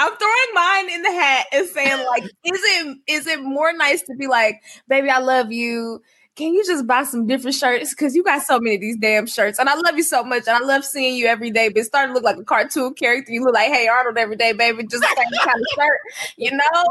[0.00, 0.54] And I'm Mine- super nasty.
[0.54, 4.02] I'm throwing mine in the hat and saying, like, is it is it more nice
[4.02, 6.02] to be like, baby, I love you.
[6.36, 7.90] Can you just buy some different shirts?
[7.94, 9.58] Because you got so many of these damn shirts.
[9.58, 10.44] And I love you so much.
[10.46, 11.68] And I love seeing you every day.
[11.68, 13.32] But it's starting to look like a cartoon character.
[13.32, 14.84] You look like, hey, Arnold every day, baby.
[14.86, 15.98] Just the same kind of shirt,
[16.38, 16.84] you know?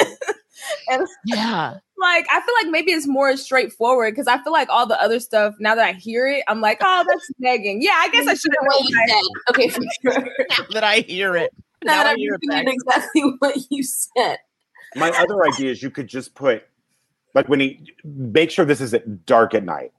[0.88, 1.74] and Yeah.
[1.98, 5.20] like, I feel like maybe it's more straightforward because I feel like all the other
[5.20, 7.82] stuff, now that I hear it, I'm like, oh, that's nagging.
[7.82, 9.08] Yeah, I guess I should have What known you that.
[9.08, 9.50] said.
[9.54, 10.30] Okay, for sure.
[10.50, 11.52] Now that I hear it.
[11.84, 14.38] Now Now that I I'm hear it repeating exactly what you said.
[14.96, 16.64] My other idea is you could just put
[17.34, 19.92] like when he make sure this is at dark at night,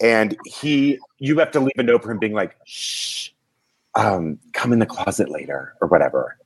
[0.00, 3.30] and he you have to leave a note for him being like shh,
[3.96, 6.38] um, come in the closet later or whatever.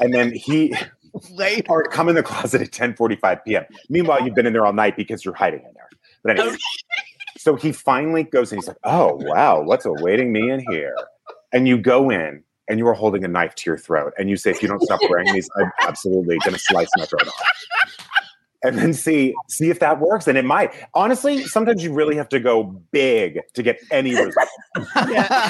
[0.00, 0.74] And then he
[1.30, 3.64] later or come in the closet at 10:45 p.m.
[3.88, 5.88] Meanwhile, you've been in there all night because you're hiding in there.
[6.22, 6.56] But anyway,
[7.36, 10.96] so he finally goes and he's like, "Oh wow, what's awaiting me in here?"
[11.52, 14.36] And you go in and you are holding a knife to your throat, and you
[14.36, 17.42] say, "If you don't stop wearing these, I'm absolutely going to slice my throat off."
[18.62, 20.72] And then see see if that works, and it might.
[20.94, 24.50] Honestly, sometimes you really have to go big to get any results.
[25.08, 25.48] yeah,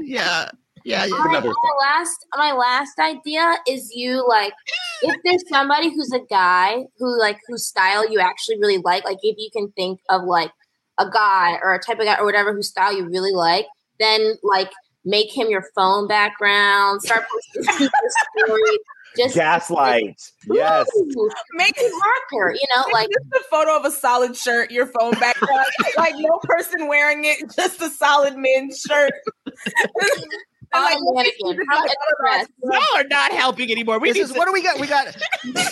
[0.00, 0.48] yeah,
[0.84, 1.06] yeah.
[1.08, 4.52] My, my last my last idea is you like
[5.02, 9.18] if there's somebody who's a guy who like whose style you actually really like, like
[9.22, 10.52] if you can think of like
[10.98, 13.66] a guy or a type of guy or whatever whose style you really like,
[13.98, 14.70] then like
[15.04, 17.88] make him your phone background, start posting
[18.38, 18.78] stories.
[19.16, 20.20] Just Gaslight.
[20.50, 20.88] Yes.
[21.52, 25.12] Make it marker, you know, like just a photo of a solid shirt, your phone
[25.12, 29.12] background, like no person wearing it, just a solid men's shirt.
[29.46, 31.64] like, a mannequin.
[31.70, 32.48] How express.
[32.64, 34.00] Y'all are not helping anymore.
[34.00, 34.80] We This is to- what do we got?
[34.80, 35.14] We got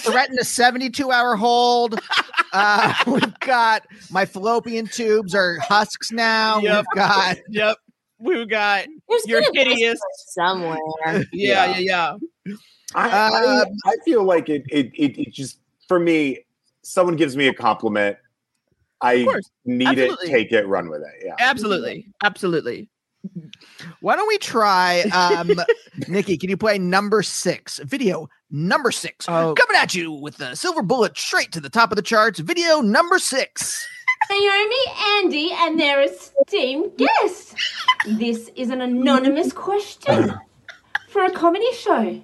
[0.02, 1.98] threatened a 72 hour hold.
[2.52, 6.60] Uh, we've got my fallopian tubes are husks now.
[6.60, 6.76] Yep.
[6.94, 7.76] We've got Yep.
[8.22, 10.00] We've got There's you're hideous.
[10.28, 10.78] somewhere.
[11.32, 12.16] Yeah, yeah,
[12.46, 12.54] yeah.
[12.94, 15.58] I, Uh, I, I feel like it, it, it, it just,
[15.88, 16.44] for me,
[16.82, 18.16] someone gives me a compliment.
[19.00, 19.26] I
[19.64, 20.28] need Absolutely.
[20.28, 21.24] it, take it, run with it.
[21.24, 21.34] Yeah.
[21.40, 22.06] Absolutely.
[22.22, 22.88] Absolutely.
[24.00, 25.50] Why don't we try, um,
[26.08, 26.36] Nikki?
[26.36, 27.78] Can you play number six?
[27.80, 29.26] Video number six.
[29.28, 29.54] Oh.
[29.54, 32.38] Coming at you with the silver bullet straight to the top of the charts.
[32.40, 33.86] Video number six.
[34.30, 34.76] Naomi,
[35.16, 37.54] Andy, and their esteemed guest.
[38.06, 40.34] This is an anonymous question
[41.08, 42.22] for a comedy show.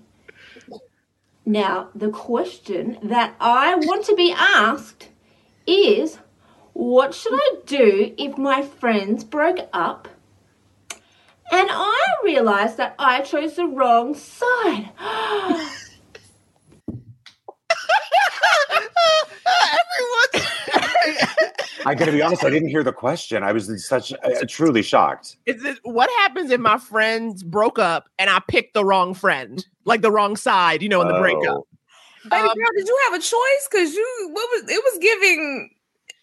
[1.44, 5.08] Now, the question that I want to be asked
[5.66, 6.18] is
[6.72, 10.08] what should I do if my friends broke up
[10.90, 14.90] and I realized that I chose the wrong side?
[21.88, 23.42] I got to be honest, I didn't hear the question.
[23.42, 25.36] I was such uh, truly shocked.
[25.46, 29.64] Is it, what happens if my friends broke up and I picked the wrong friend,
[29.84, 31.42] like the wrong side, you know, in the breakup?
[31.44, 31.66] Oh.
[32.28, 33.68] Baby Um, girl, did you have a choice?
[33.70, 35.70] Because you, what was it was giving.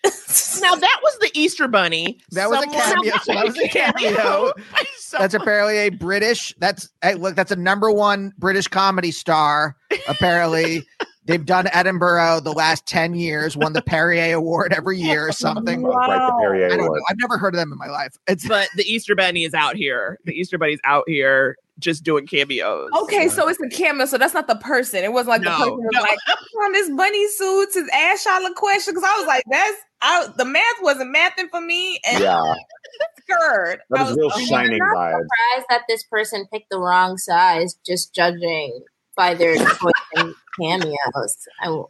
[0.61, 2.19] Now that was the Easter Bunny.
[2.31, 3.13] That was a Someone- cameo.
[3.27, 4.53] That was a cameo.
[5.19, 6.53] That's apparently a British.
[6.59, 7.35] That's hey, look.
[7.35, 9.75] That's a number one British comedy star.
[10.07, 10.85] Apparently,
[11.25, 13.57] they've done Edinburgh the last ten years.
[13.57, 15.81] Won the Perrier Award every year or something.
[15.81, 16.85] Like the Perrier I don't know.
[16.85, 17.01] Award.
[17.09, 18.17] I've never heard of them in my life.
[18.27, 20.19] It's but the Easter Bunny is out here.
[20.25, 22.89] The Easter Bunny's out here just doing cameos.
[23.03, 25.03] Okay, so it's a cameo, so that's not the person.
[25.03, 25.99] It wasn't like the person was no.
[26.01, 29.27] like I put on this bunny suit to ask y'all a question because I was
[29.27, 32.39] like, that's I, the math wasn't mathing for me, and Yeah.
[33.21, 33.79] scared.
[33.89, 35.11] That I was real like, shining I'm vibes.
[35.11, 38.81] surprised that this person picked the wrong size, just judging
[39.15, 41.37] by their choice in cameos.
[41.61, 41.89] I will,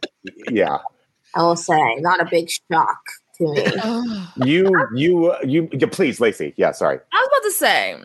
[0.50, 0.78] Yeah.
[1.34, 3.00] I will say, not a big shock
[3.38, 3.66] to me.
[4.44, 6.54] You, you, you, yeah, please, Laci.
[6.56, 6.98] Yeah, sorry.
[7.12, 7.96] I was about to say.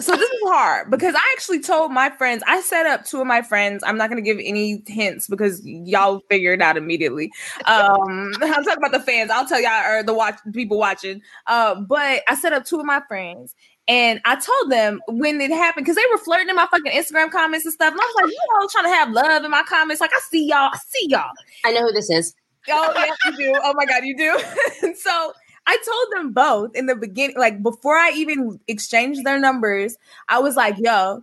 [0.00, 2.42] So this is hard because I actually told my friends.
[2.46, 3.84] I set up two of my friends.
[3.86, 7.30] I'm not going to give any hints because y'all figure it out immediately.
[7.66, 9.30] Um, I'm talking about the fans.
[9.30, 11.20] I'll tell y'all or the watch people watching.
[11.46, 13.54] Uh, but I set up two of my friends.
[13.88, 17.30] And I told them when it happened because they were flirting in my fucking Instagram
[17.30, 17.92] comments and stuff.
[17.92, 20.00] And I was like, you all trying to have love in my comments.
[20.00, 20.70] Like, I see y'all.
[20.72, 21.30] I see y'all.
[21.64, 22.34] I know who this is.
[22.70, 23.60] Oh, yeah, you do.
[23.64, 24.94] Oh my God, you do.
[24.94, 25.32] so
[25.66, 29.96] I told them both in the beginning, like before I even exchanged their numbers,
[30.28, 31.22] I was like, yo,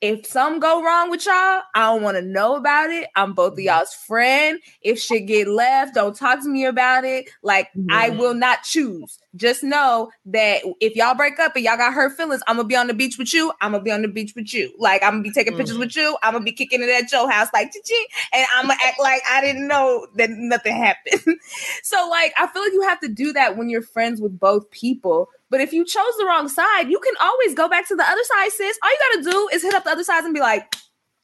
[0.00, 3.08] if something go wrong with y'all, I don't want to know about it.
[3.16, 4.60] I'm both of y'all's friend.
[4.82, 7.28] If shit get left, don't talk to me about it.
[7.42, 9.18] Like I will not choose.
[9.36, 12.76] Just know that if y'all break up and y'all got hurt feelings, I'm gonna be
[12.76, 13.52] on the beach with you.
[13.60, 14.72] I'm gonna be on the beach with you.
[14.78, 15.80] Like I'm gonna be taking pictures mm.
[15.80, 16.16] with you.
[16.22, 19.20] I'm gonna be kicking it at your house like ching and I'm gonna act like
[19.28, 21.22] I didn't know that nothing happened.
[21.82, 24.70] so like I feel like you have to do that when you're friends with both
[24.70, 25.28] people.
[25.50, 28.24] But if you chose the wrong side, you can always go back to the other
[28.24, 28.78] side, sis.
[28.82, 30.74] All you gotta do is hit up the other side and be like,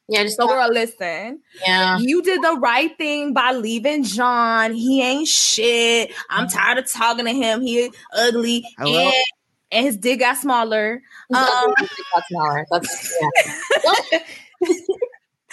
[0.08, 1.40] Yeah, just so girl, listen.
[1.66, 1.98] Yeah.
[1.98, 4.74] You did the right thing by leaving John.
[4.74, 6.12] He ain't shit.
[6.28, 7.62] I'm tired of talking to him.
[7.62, 8.64] He ugly.
[8.78, 8.98] Hello?
[9.06, 9.14] And,
[9.72, 11.00] and his dick got smaller.
[11.28, 12.66] He's Um, ugly, got smaller.
[12.70, 14.18] That's yeah.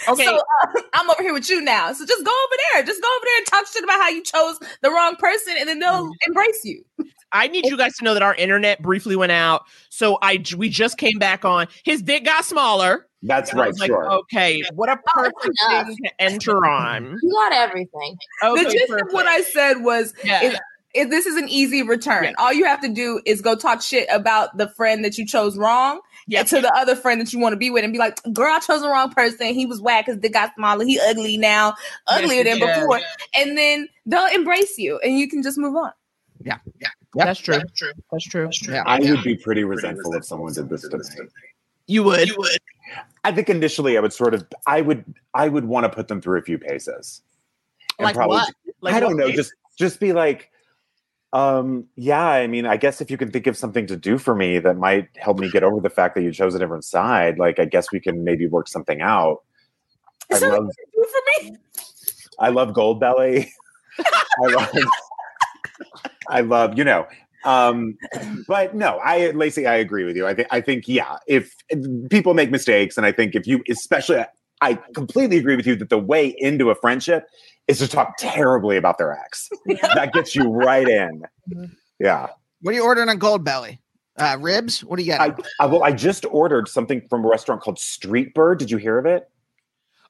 [0.08, 0.24] Okay.
[0.24, 1.92] So uh, I'm over here with you now.
[1.92, 2.82] So just go over there.
[2.82, 5.68] Just go over there and talk shit about how you chose the wrong person and
[5.68, 6.84] then they'll embrace you.
[7.30, 10.68] I need you guys to know that our internet briefly went out, so I we
[10.68, 11.68] just came back on.
[11.84, 13.06] His dick got smaller.
[13.22, 14.10] That's And I right, was like, sure.
[14.12, 15.86] okay, what a perfect enough.
[15.86, 17.16] thing to enter on.
[17.22, 18.16] You got everything.
[18.42, 20.42] Okay, the gist of what I said was Yeah.
[20.42, 20.58] is
[20.94, 22.34] if this is an easy return.
[22.36, 25.56] All you have to do is go talk shit about the friend that you chose
[25.56, 25.96] wrong.
[25.98, 26.42] Eh, yeah.
[26.42, 28.58] To the other friend that you want to be with and be like, girl, I
[28.58, 29.54] chose the wrong person.
[29.54, 30.84] He was whack because they got smaller.
[30.84, 31.74] He ugly now,
[32.08, 32.80] uglier than Yeah.
[32.80, 33.00] before.
[33.34, 35.92] And then they'll embrace you and you can just move on.
[36.44, 36.58] Yeah.
[36.80, 36.88] Yeah.
[37.14, 37.54] That's true.
[37.56, 37.92] That's true.
[38.44, 38.74] That's true.
[38.74, 38.82] Yeah.
[38.86, 41.04] I would be pretty resentful if someone did this to me.
[41.86, 42.28] You would.
[42.28, 42.58] You would.
[43.24, 45.04] I think initially I would sort of I would
[45.34, 47.22] I would want to put them through a few paces.
[47.98, 48.52] And Like what?
[48.80, 49.36] Like I don't know, pace?
[49.36, 50.50] just just be like
[51.32, 54.34] um yeah, I mean, I guess if you can think of something to do for
[54.34, 57.38] me that might help me get over the fact that you chose a different side,
[57.38, 59.42] like I guess we can maybe work something out.
[60.30, 61.56] I love for me.
[62.38, 63.48] I love Goldbelly.
[63.98, 64.70] I love
[66.28, 67.06] I love, you know.
[67.44, 67.96] Um,
[68.48, 70.26] but no, I Laci, I agree with you.
[70.26, 71.54] I think I think, yeah, if
[72.10, 74.24] people make mistakes, and I think if you especially
[74.62, 77.26] I completely agree with you that the way into a friendship
[77.66, 79.50] is to talk terribly about their ex.
[79.94, 81.24] that gets you right in.
[81.98, 82.28] Yeah.
[82.60, 83.78] What are you ordering on Goldbelly?
[84.16, 84.84] Uh, ribs?
[84.84, 85.20] What do you got?
[85.20, 88.58] I, I well, I just ordered something from a restaurant called Streetbird.
[88.58, 89.28] Did you hear of it?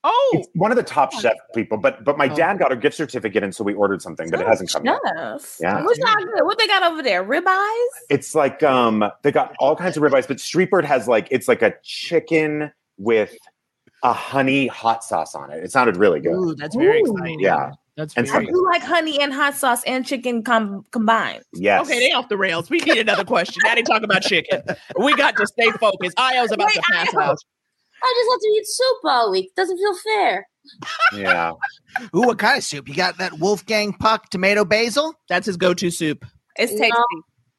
[0.04, 1.78] Oh, it's one of the top chef people.
[1.78, 4.46] But but my dad got a gift certificate, and so we ordered something, but it
[4.46, 4.98] hasn't come yet.
[5.16, 5.58] Yes.
[5.60, 5.82] Yeah.
[5.84, 6.44] What's not good?
[6.44, 7.24] What they got over there?
[7.24, 7.86] Ribeyes?
[8.10, 11.62] It's like um they got all kinds of ribeyes, but Streetbird has like it's like
[11.62, 13.36] a chicken with
[14.02, 15.62] a honey hot sauce on it.
[15.62, 16.32] It sounded really good.
[16.34, 17.12] Ooh, that's very Ooh.
[17.12, 17.40] exciting.
[17.40, 17.70] Yeah.
[17.96, 21.42] That's And very I do like honey and hot sauce and chicken com- combined.
[21.52, 21.86] Yes.
[21.86, 22.70] Okay, they off the rails.
[22.70, 23.60] We need another question.
[23.64, 24.62] Now they talk about chicken.
[24.98, 26.16] We got to stay focused.
[26.16, 27.22] Ayo's about Wait, to pass Ayo.
[27.22, 27.38] out.
[28.02, 29.54] I just have to eat soup all week.
[29.54, 30.48] Doesn't feel fair.
[31.14, 31.52] Yeah.
[32.16, 32.88] Ooh, what kind of soup?
[32.88, 35.14] You got that Wolfgang Puck tomato basil?
[35.28, 36.24] That's his go-to soup.
[36.56, 36.96] It's tasty.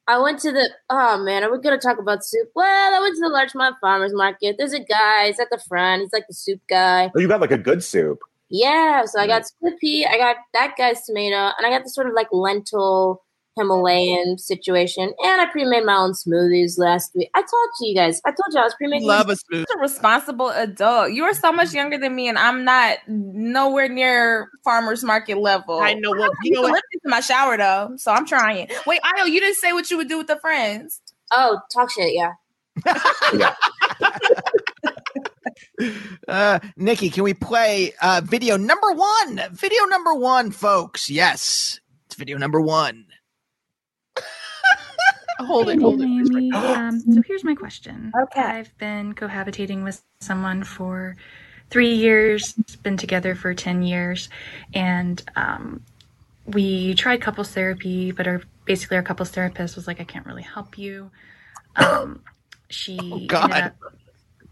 [0.07, 2.49] I went to the oh man, are we gonna talk about soup?
[2.55, 4.55] Well, I went to the Larchmont Farmers Market.
[4.57, 7.09] There's a guy, he's at the front, he's like the soup guy.
[7.15, 8.19] Oh, you got like a good soup.
[8.49, 11.95] Yeah, so I got split pea, I got that guy's tomato, and I got this
[11.95, 13.22] sort of like lentil
[13.58, 15.14] Himalayan situation.
[15.24, 17.30] And I pre-made my own smoothies last week.
[17.36, 19.66] I told you guys, I told you I was pre-making Love a smoothie.
[19.76, 21.12] a responsible adult.
[21.12, 25.80] You are so much younger than me, and I'm not nowhere near farmers market level.
[25.80, 26.84] I know what- you you know know what- what?
[26.93, 28.70] into my shower though, so I'm trying.
[28.88, 31.01] Wait, Ayo, you didn't say what you would do with the friends.
[31.32, 32.34] Oh, talk shit, yeah.
[33.34, 33.56] Yeah.
[36.28, 39.41] Uh, Nikki, can we play uh, video number one?
[39.51, 41.10] Video number one, folks.
[41.10, 43.06] Yes, it's video number one.
[45.39, 46.09] Hold it, Hey, hold it.
[46.09, 46.51] Naomi.
[46.53, 48.11] um, so here's my question.
[48.19, 48.41] Okay.
[48.41, 51.15] I've been cohabitating with someone for
[51.69, 52.53] three years,
[52.84, 54.29] been together for 10 years,
[54.73, 55.84] and um,
[56.45, 60.43] we tried couples therapy, but our basically our couples therapist was like, I can't really
[60.43, 61.11] help you.
[61.75, 62.21] Um,
[62.69, 63.51] she God.
[63.51, 63.75] ended up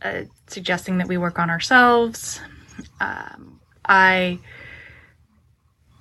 [0.02, 2.42] uh, suggesting that we work on ourselves.
[3.00, 4.40] Um, I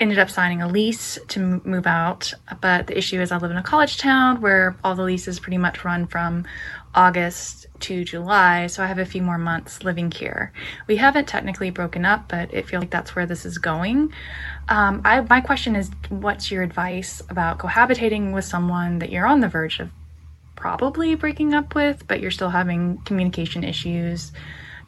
[0.00, 3.58] ended up signing a lease to move out, but the issue is I live in
[3.58, 6.46] a college town where all the leases pretty much run from
[6.94, 10.52] August to July, so I have a few more months living here.
[10.86, 14.12] We haven't technically broken up, but it feels like that's where this is going.
[14.68, 19.40] Um, I, my question is, what's your advice about cohabitating with someone that you're on
[19.40, 19.90] the verge of
[20.56, 24.32] probably breaking up with, but you're still having communication issues,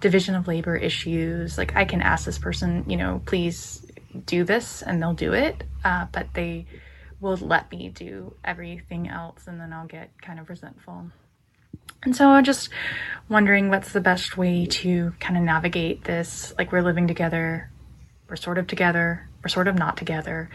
[0.01, 1.57] division of labor issues.
[1.57, 3.82] Like I can ask this person, you know, please
[4.27, 6.67] do this, and they'll do it, uh, but they
[7.21, 11.07] will let me do everything else, and then I'll get kind of resentful.
[12.05, 12.69] And so I'm just
[13.29, 16.53] wondering what's the best way to kind of navigate this.
[16.59, 17.71] Like we're living together,
[18.29, 20.51] we're sort of together, we're sort of not together.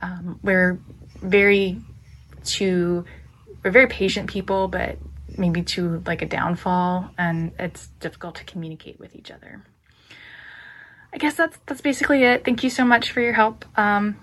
[0.00, 0.78] Um, we're
[1.20, 1.80] very
[2.44, 3.04] to
[3.64, 4.98] we're very patient people, but
[5.36, 9.64] maybe to like a downfall, and it's difficult to communicate with each other.
[11.14, 12.44] I guess that's that's basically it.
[12.44, 13.64] Thank you so much for your help.
[13.78, 14.16] Um,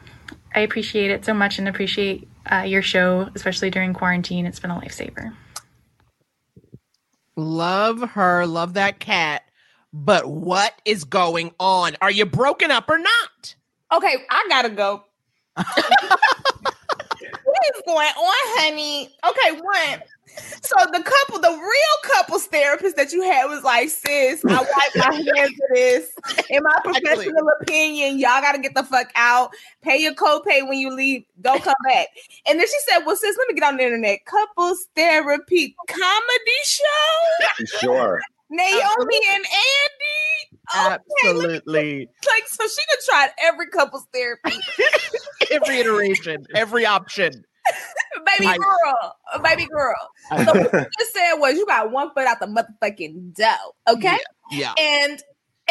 [0.54, 4.46] I appreciate it so much and appreciate uh, your show, especially during quarantine.
[4.46, 5.34] It's been a lifesaver.
[7.38, 9.44] Love her, love that cat.
[9.94, 11.96] But what is going on?
[12.02, 13.56] Are you broken up or not?
[13.94, 15.06] Okay, I gotta go.
[15.56, 15.66] what
[17.76, 19.16] is going on, honey?
[19.26, 20.04] Okay, one.
[20.62, 24.96] So the couple, the real couples therapist that you had was like, sis, I wipe
[24.96, 26.12] my hands of this.
[26.50, 29.52] In my professional opinion, y'all gotta get the fuck out.
[29.82, 31.24] Pay your copay when you leave.
[31.42, 32.08] Don't come back.
[32.48, 34.26] And then she said, Well, sis, let me get on the internet.
[34.26, 37.68] Couples therapy comedy show.
[37.80, 38.22] Sure.
[38.50, 40.52] Naomi and Andy.
[40.74, 42.10] Absolutely.
[42.28, 44.54] Like, so she done tried every couples therapy.
[45.52, 47.46] every iteration, every option.
[48.40, 50.10] baby girl, baby girl.
[50.30, 54.18] So what you just said was you got one foot out the motherfucking dough, okay?
[54.52, 54.74] Yeah.
[54.78, 55.22] And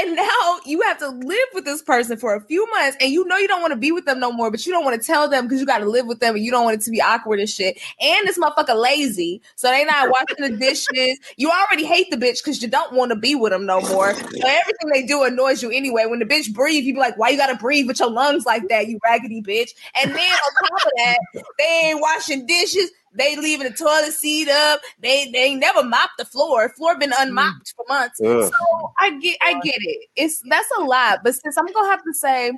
[0.01, 3.27] And now you have to live with this person for a few months, and you
[3.27, 5.06] know you don't want to be with them no more, but you don't want to
[5.06, 6.90] tell them because you got to live with them, and you don't want it to
[6.90, 7.78] be awkward and shit.
[8.01, 10.09] And this motherfucker lazy, so they not
[10.39, 11.18] washing the dishes.
[11.36, 14.14] You already hate the bitch because you don't want to be with them no more.
[14.14, 16.06] So everything they do annoys you anyway.
[16.06, 18.68] When the bitch breathe, you be like, "Why you gotta breathe with your lungs like
[18.68, 19.70] that, you raggedy bitch?"
[20.02, 21.18] And then on top of that,
[21.59, 22.90] they ain't washing dishes.
[23.12, 24.81] They leaving the toilet seat up.
[25.01, 26.69] They they never mopped the floor.
[26.70, 28.20] Floor been unmopped for months.
[28.20, 28.53] Ugh.
[28.53, 30.09] So I get I get it.
[30.16, 31.20] It's that's a lot.
[31.24, 32.53] But since I'm gonna have to say,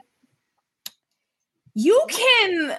[1.74, 2.76] you can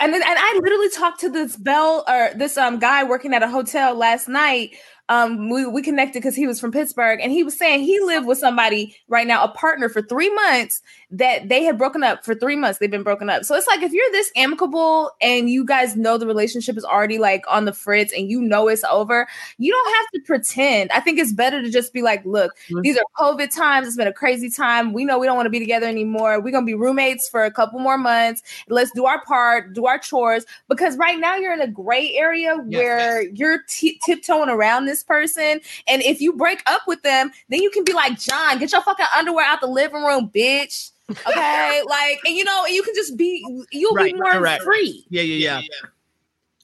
[0.00, 3.42] and then and I literally talked to this bell or this um guy working at
[3.42, 4.76] a hotel last night.
[5.08, 8.26] Um, we, we connected because he was from Pittsburgh and he was saying he lived
[8.26, 12.34] with somebody right now, a partner for three months that they had broken up for
[12.34, 12.78] three months.
[12.78, 13.44] They've been broken up.
[13.44, 17.18] So it's like if you're this amicable and you guys know the relationship is already
[17.18, 19.26] like on the fritz and you know it's over,
[19.56, 20.90] you don't have to pretend.
[20.92, 23.86] I think it's better to just be like, look, these are COVID times.
[23.86, 24.92] It's been a crazy time.
[24.92, 26.40] We know we don't want to be together anymore.
[26.40, 28.42] We're gonna be roommates for a couple more months.
[28.68, 30.44] Let's do our part, do our chores.
[30.68, 35.60] Because right now you're in a gray area where you're t- tiptoeing around this person.
[35.86, 38.82] And if you break up with them, then you can be like, John, get your
[38.82, 40.90] fucking underwear out the living room, bitch.
[41.10, 44.62] Okay, like, and you know, you can just be, you'll Right, be more correct.
[44.62, 45.06] free.
[45.08, 45.68] Yeah, yeah, yeah.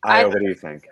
[0.05, 0.85] Ayo, what do you think?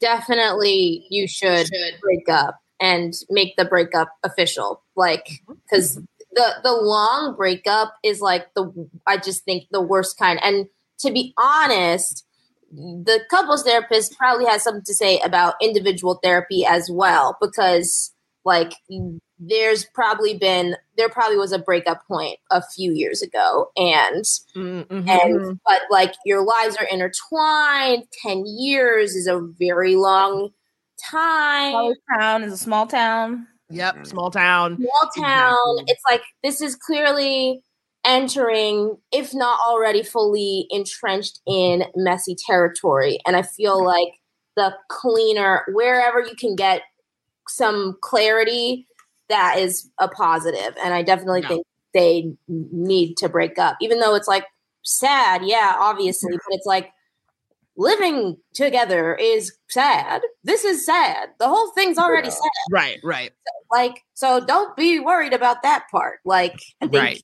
[0.00, 1.68] definitely you should
[2.00, 5.54] break up and make the breakup official like mm-hmm.
[5.64, 5.96] because
[6.32, 10.66] the the long breakup is like the i just think the worst kind and
[10.98, 12.24] to be honest
[12.70, 18.12] the couples therapist probably has something to say about individual therapy as well because
[18.44, 18.72] like
[19.38, 24.24] there's probably been there probably was a breakup point a few years ago and
[24.56, 25.08] Mm-hmm.
[25.08, 30.50] and but like your lives are intertwined 10 years is a very long
[31.10, 33.46] time Small town is a small town.
[33.70, 34.76] Yep, small town.
[34.76, 37.62] small town it's like this is clearly
[38.08, 43.18] entering if not already fully entrenched in messy territory.
[43.26, 43.86] And i feel mm-hmm.
[43.86, 44.14] like
[44.56, 46.82] the cleaner wherever you can get
[47.48, 48.86] some clarity
[49.28, 50.74] that is a positive.
[50.82, 54.44] and i definitely think they need to break up even though it's like
[54.82, 56.38] sad yeah obviously mm-hmm.
[56.48, 56.90] but it's like
[57.78, 60.20] living together is sad.
[60.42, 61.28] This is sad.
[61.38, 62.50] The whole thing's already sad.
[62.70, 63.30] Right, right.
[63.70, 66.18] like so don't be worried about that part.
[66.24, 67.22] Like i think Right.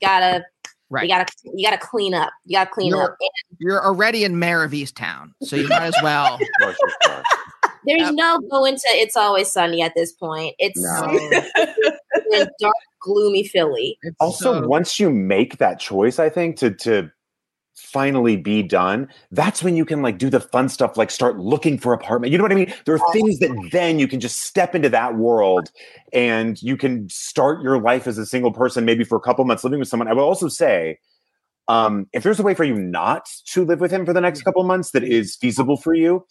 [0.00, 0.44] You gotta
[0.88, 1.02] Right.
[1.02, 2.32] you gotta you gotta clean up.
[2.44, 3.16] You gotta clean You're, up.
[3.58, 6.38] You're already in Mare of Easttown, so you might as well.
[7.86, 10.54] there's no go into it's always sunny at this point.
[10.60, 10.78] It's
[12.32, 13.98] in dark gloomy philly.
[14.20, 17.10] Also, once you make that choice, I think to to
[17.76, 21.78] finally be done, that's when you can like do the fun stuff, like start looking
[21.78, 22.32] for apartment.
[22.32, 22.72] You know what I mean?
[22.84, 25.70] There are things that then you can just step into that world
[26.12, 29.62] and you can start your life as a single person, maybe for a couple months
[29.62, 30.08] living with someone.
[30.08, 30.98] I will also say,
[31.68, 34.42] um, if there's a way for you not to live with him for the next
[34.42, 36.24] couple months that is feasible for you,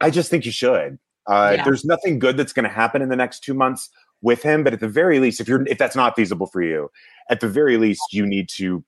[0.00, 0.98] I just think you should.
[1.26, 1.64] Uh, Yeah.
[1.64, 3.88] There's nothing good that's going to happen in the next two months
[4.20, 6.90] with him, but at the very least, if you're if that's not feasible for you,
[7.28, 8.84] at the very least, you need to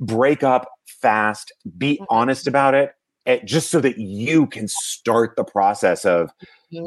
[0.00, 2.94] break up fast, be honest about it,
[3.26, 6.30] eh, just so that you can start the process of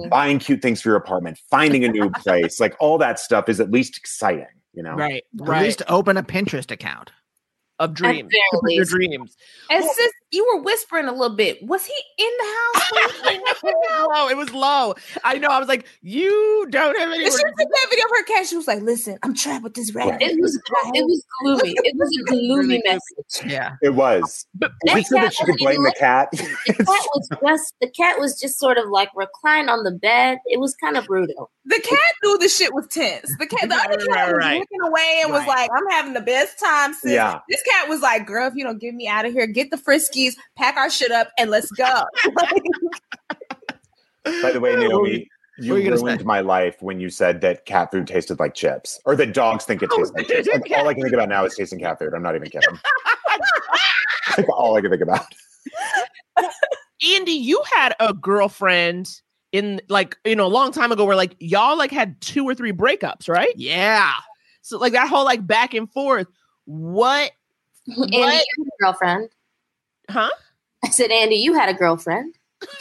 [0.09, 3.59] buying cute things for your apartment, finding a new place, like all that stuff is
[3.59, 4.93] at least exciting, you know?
[4.93, 5.63] Right, At right.
[5.63, 7.11] least open a Pinterest account.
[7.79, 8.31] Of dreams.
[8.31, 8.91] very To put your least.
[8.91, 9.37] dreams.
[9.69, 11.57] And sis, you were whispering a little bit.
[11.63, 12.91] Was he in the house?
[13.25, 14.31] when you came out?
[14.31, 14.93] It was low.
[15.23, 15.47] I know.
[15.47, 17.23] I was like, you don't have any.
[17.23, 18.45] And she took that video of her cat.
[18.47, 20.55] She was like, "Listen, I'm trapped with this rat." it was
[20.93, 23.75] it was gloomy it was a gloomy message Yeah.
[23.81, 24.45] It was.
[24.59, 26.29] that Is it so that cat she could blame even the cat?
[26.31, 30.39] the cat was just the cat was just sort of like reclined on the bed
[30.45, 33.29] it was kind of brutal The cat knew the shit was tense.
[33.39, 34.59] The cat, the other cat right, was right.
[34.59, 37.11] looking away and was like, "I'm having the best time." Sis.
[37.11, 37.39] Yeah.
[37.49, 39.77] This cat was like, "Girl, if you don't get me out of here, get the
[40.17, 42.03] friskies, pack our shit up, and let's go."
[44.41, 45.29] By the way, Naomi,
[45.59, 46.25] you were you gonna ruined say?
[46.25, 49.81] my life when you said that cat food tasted like chips, or that dogs think
[49.81, 50.47] it oh, tastes like chips.
[50.53, 52.13] Like, all I can think about now is tasting cat food.
[52.13, 52.77] I'm not even kidding.
[54.35, 55.25] That's all I can think about.
[57.15, 59.21] Andy, you had a girlfriend
[59.53, 62.53] in like you know a long time ago where like y'all like had two or
[62.53, 63.53] three breakups, right?
[63.55, 64.11] Yeah.
[64.61, 66.27] So like that whole like back and forth.
[66.65, 67.31] What?
[67.87, 68.43] Andy, you had
[68.81, 69.29] girlfriend.
[70.09, 70.29] Huh?
[70.83, 72.35] I said, Andy, you had a girlfriend.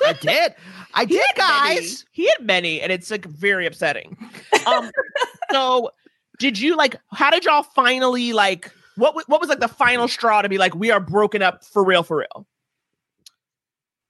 [0.05, 0.55] I did.
[0.95, 2.07] I did, guys.
[2.13, 4.17] He had many, and it's like very upsetting.
[4.67, 4.91] Um,
[5.53, 5.91] so
[6.39, 6.97] did you like?
[7.13, 8.71] How did y'all finally like?
[8.97, 11.65] What wa- what was like the final straw to be like we are broken up
[11.65, 12.47] for real, for real?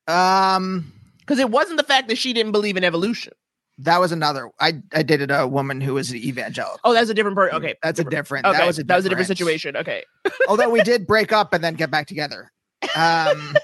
[0.06, 3.32] Um, because it wasn't the fact that she didn't believe in evolution.
[3.78, 4.50] That was another.
[4.60, 6.78] I I dated a woman who was an evangelical.
[6.84, 7.56] Oh, that's a different person.
[7.56, 8.46] Okay, That's a different.
[8.46, 9.76] Okay, That was a that was a different situation.
[9.76, 10.04] Okay.
[10.48, 12.52] Although we did break up and then get back together.
[12.96, 13.54] Um,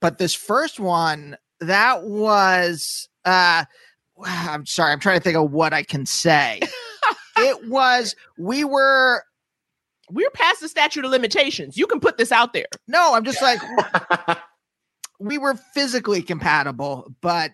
[0.00, 3.08] but this first one, that was.
[3.24, 3.64] uh
[4.22, 4.92] I'm sorry.
[4.92, 6.60] I'm trying to think of what I can say.
[7.38, 8.14] it was.
[8.38, 9.24] We were.
[10.10, 11.76] We're past the statute of limitations.
[11.76, 12.66] You can put this out there.
[12.88, 13.60] No, I'm just like.
[15.20, 17.52] we were physically compatible, but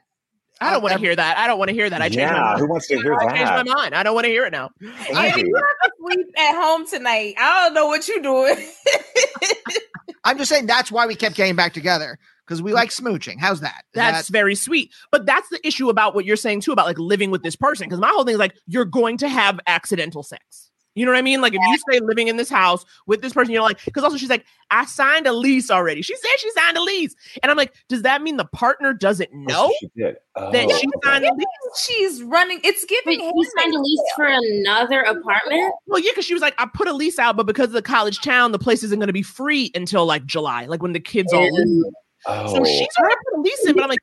[0.61, 1.37] I don't want to hear that.
[1.37, 2.01] I don't want to hear that.
[2.01, 2.61] I changed my mind.
[2.61, 3.95] who wants to hear I changed my mind.
[3.95, 4.71] I don't want to hear it now.
[4.81, 7.35] Andy, you have to sleep at home tonight.
[7.39, 8.57] I don't know what you're doing.
[10.27, 12.75] I'm just saying that's why we kept getting back together because we mm.
[12.75, 13.37] like smooching.
[13.39, 13.79] How's that?
[13.79, 14.93] Is That's that- very sweet.
[15.13, 17.87] But that's the issue about what you're saying too about like living with this person.
[17.87, 20.71] Because my whole thing is like, you're going to have accidental sex.
[20.97, 21.43] You know what I mean?
[21.43, 24.17] Like if you stay living in this house with this person, you're like, because also
[24.17, 26.01] she's like, I signed a lease already.
[26.01, 27.15] She said she signed a lease.
[27.43, 30.17] And I'm like, does that mean the partner doesn't oh, know oh, She did.
[30.35, 31.47] Oh, that she signed a lease?
[31.87, 32.61] She's running.
[32.65, 33.21] It's giving.
[33.21, 35.75] Wait, he signed a lease for another apartment.
[35.87, 37.83] Well, yeah, because she was like, I put a lease out, but because of the
[37.83, 41.01] college town, the place isn't going to be free until like July, like when the
[41.01, 41.85] kids all leave.
[42.25, 42.55] Oh.
[42.55, 43.99] So she's already put a lease in, but I'm like,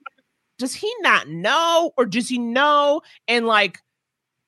[0.60, 3.02] does he not know, or does he know?
[3.28, 3.80] And like,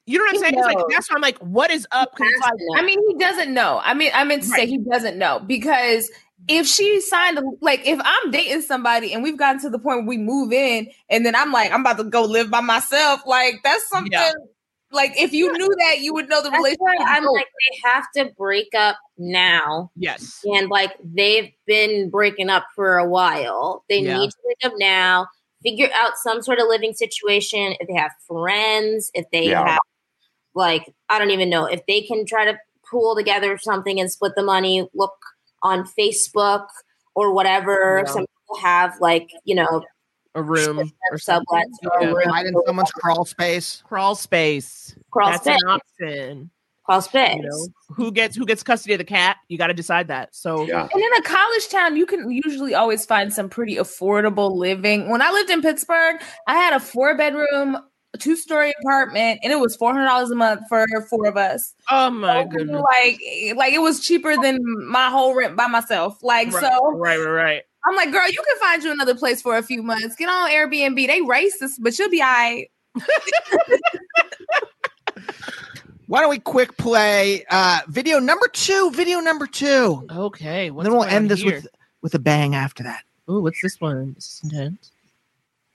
[0.06, 0.54] you know what I'm He saying?
[0.58, 2.18] It's like that's why I'm like, what is up?
[2.20, 3.82] like, I mean, he doesn't know.
[3.84, 6.10] I mean, I meant to say he doesn't know because
[6.48, 10.08] if she signed, like, if I'm dating somebody and we've gotten to the point where
[10.08, 13.56] we move in, and then I'm like, I'm about to go live by myself, like
[13.64, 14.34] that's something.
[14.92, 17.08] Like, if you knew that, you would know the That's relationship.
[17.08, 19.92] I'm like, they have to break up now.
[19.96, 20.40] Yes.
[20.46, 23.84] And like they've been breaking up for a while.
[23.90, 24.20] They Yeah.
[24.20, 25.28] need to break up now,
[25.64, 27.76] figure out some sort of living situation.
[27.80, 29.68] If they have friends, if they Yeah.
[29.68, 29.80] have
[30.56, 32.58] like, I don't even know, if they can try to
[32.90, 35.16] pool together something and split the money, look
[35.62, 36.68] on Facebook
[37.16, 38.04] or whatever.
[38.06, 38.12] Yeah.
[38.12, 39.84] Some people have like, you know,
[40.36, 42.30] a room or sublets or a room.
[42.30, 43.82] Hide in someone's crawl space.
[43.86, 44.96] Crawl space.
[45.12, 45.60] Crawl That's space.
[45.64, 46.52] an option.
[46.86, 47.38] Crawl space.
[47.38, 49.38] You know, who gets who gets custody of the cat?
[49.48, 50.36] You got to decide that.
[50.36, 50.88] So Yeah.
[50.94, 55.10] And in a college town, you can usually always find some pretty affordable living.
[55.10, 57.78] When I lived in Pittsburgh, I had a four bedroom,
[58.18, 61.74] two story apartment, and it was four hundred dollars a month for four of us.
[61.90, 62.82] Oh my So, goodness.
[62.82, 63.20] Like,
[63.56, 66.22] like it was cheaper than my whole rent by myself.
[66.24, 67.64] Like, Right, so right, right, right.
[67.88, 70.16] I'm like, girl, you can find you another place for a few months.
[70.16, 71.08] Get on Airbnb.
[71.08, 72.70] They racist, but you'll be all right.
[76.08, 78.92] Why don't we quick play uh video number two?
[78.92, 80.06] Video number two.
[80.12, 80.68] Okay.
[80.68, 81.68] And then we'll end this with
[82.02, 83.04] with a bang after that.
[83.28, 84.14] Oh, what's this one?
[84.14, 84.92] This is intense.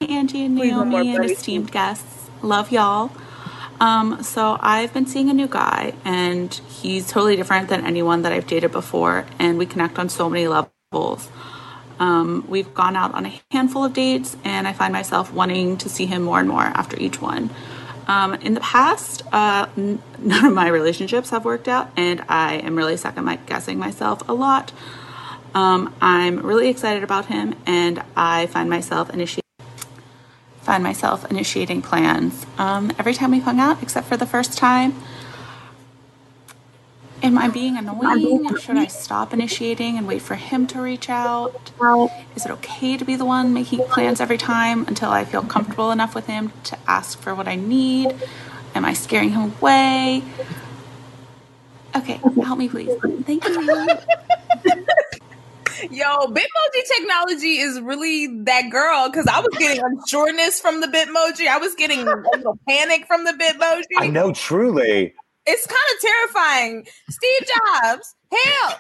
[0.08, 2.29] Angie and Please, one Naomi and esteemed guests.
[2.42, 3.10] Love y'all.
[3.80, 8.32] Um, so I've been seeing a new guy and he's totally different than anyone that
[8.32, 11.28] I've dated before and we connect on so many levels.
[11.98, 15.88] Um, we've gone out on a handful of dates and I find myself wanting to
[15.90, 17.50] see him more and more after each one.
[18.06, 22.54] Um, in the past, uh, n- none of my relationships have worked out and I
[22.56, 24.72] am really second guessing myself a lot.
[25.54, 29.49] Um, I'm really excited about him and I find myself initiating
[30.62, 34.94] find myself initiating plans um, every time we've hung out, except for the first time.
[37.22, 38.56] Am I being annoying?
[38.56, 41.70] Should I stop initiating and wait for him to reach out?
[42.34, 45.90] Is it okay to be the one making plans every time until I feel comfortable
[45.90, 48.14] enough with him to ask for what I need?
[48.74, 50.22] Am I scaring him away?
[51.94, 52.96] Okay, help me please.
[53.24, 53.88] Thank you.
[55.90, 60.86] Yo, Bitmoji technology is really that girl because I was getting a soreness from the
[60.86, 61.46] Bitmoji.
[61.46, 62.14] I was getting a
[62.68, 63.84] panic from the Bitmoji.
[63.98, 65.14] I know, truly.
[65.46, 66.86] It's kind of terrifying.
[67.08, 68.78] Steve Jobs, help!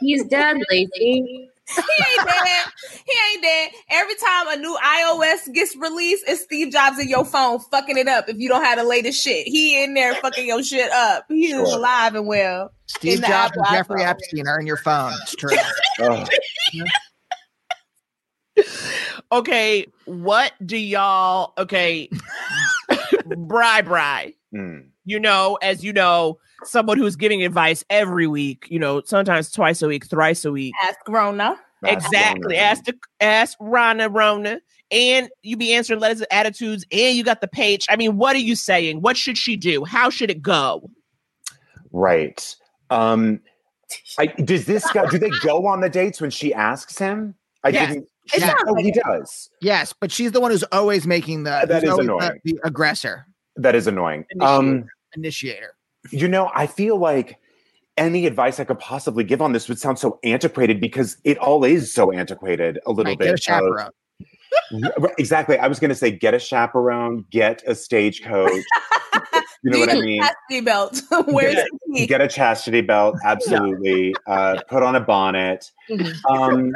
[0.00, 1.48] He's dead, Laci.
[1.66, 2.66] He ain't dead.
[3.06, 3.70] He ain't dead.
[3.90, 8.08] Every time a new iOS gets released, it's Steve Jobs in your phone fucking it
[8.08, 9.46] up if you don't have the latest shit.
[9.46, 11.24] He in there fucking your shit up.
[11.28, 12.70] He is alive and well.
[12.86, 14.06] Steve in the Jobs and Jeffrey iPhone.
[14.06, 15.12] Epstein are in your phone.
[15.22, 15.56] It's true.
[16.00, 16.26] Oh.
[19.32, 21.54] Okay, what do y'all?
[21.58, 22.08] Okay,
[23.36, 24.34] Bry Bry.
[24.54, 24.90] Mm.
[25.04, 28.66] You know, as you know, someone who's giving advice every week.
[28.70, 30.74] You know, sometimes twice a week, thrice a week.
[30.82, 31.56] Ask Rona.
[31.84, 32.56] Exactly.
[32.56, 34.60] Ask the ask Rana Rona.
[34.90, 37.86] And you be answering letters of attitudes, and you got the page.
[37.90, 39.00] I mean, what are you saying?
[39.00, 39.84] What should she do?
[39.84, 40.88] How should it go?
[41.92, 42.54] Right.
[42.90, 43.40] Um
[44.18, 47.34] I does this guy do they go on the dates when she asks him?
[47.62, 47.92] I Yes.
[47.94, 49.50] didn't It Oh, he does.
[49.60, 52.14] Yes, but she's the one who's always making the that is who's is always the-
[52.14, 52.40] annoying.
[52.44, 53.26] the aggressor.
[53.56, 54.24] That is annoying.
[54.40, 54.84] Um
[55.16, 55.74] Initiator.
[56.10, 57.38] You know, I feel like
[57.96, 61.64] any advice I could possibly give on this would sound so antiquated because it all
[61.64, 63.24] is so antiquated a little Right, bit.
[63.26, 63.90] get a chaperone.
[64.98, 65.58] Right, exactly.
[65.58, 68.62] I was going to say, get a chaperone, get a stagecoach.
[69.62, 70.20] You know what I mean?
[70.20, 71.00] Chastity belt.
[71.28, 72.06] Where's Get, the key?
[72.06, 74.14] get a chastity belt, absolutely.
[74.26, 75.70] Uh, put on a bonnet.
[76.28, 76.74] Um,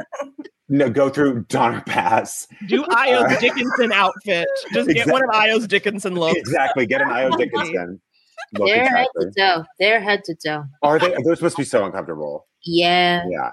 [0.71, 2.47] no, go through Donner Pass.
[2.67, 4.47] Do Ayo's Uh, Dickinson outfit.
[4.73, 6.39] Just get one of Ayo's Dickinson looks.
[6.39, 6.87] Exactly.
[6.87, 8.01] Get an Ayo Dickinson.
[8.55, 9.25] Look, They're head exactly.
[9.27, 9.65] to toe.
[9.79, 10.65] They're head to toe.
[10.83, 11.15] Are they?
[11.23, 12.47] They're supposed to be so uncomfortable.
[12.65, 13.27] Yeah.
[13.29, 13.51] Yeah.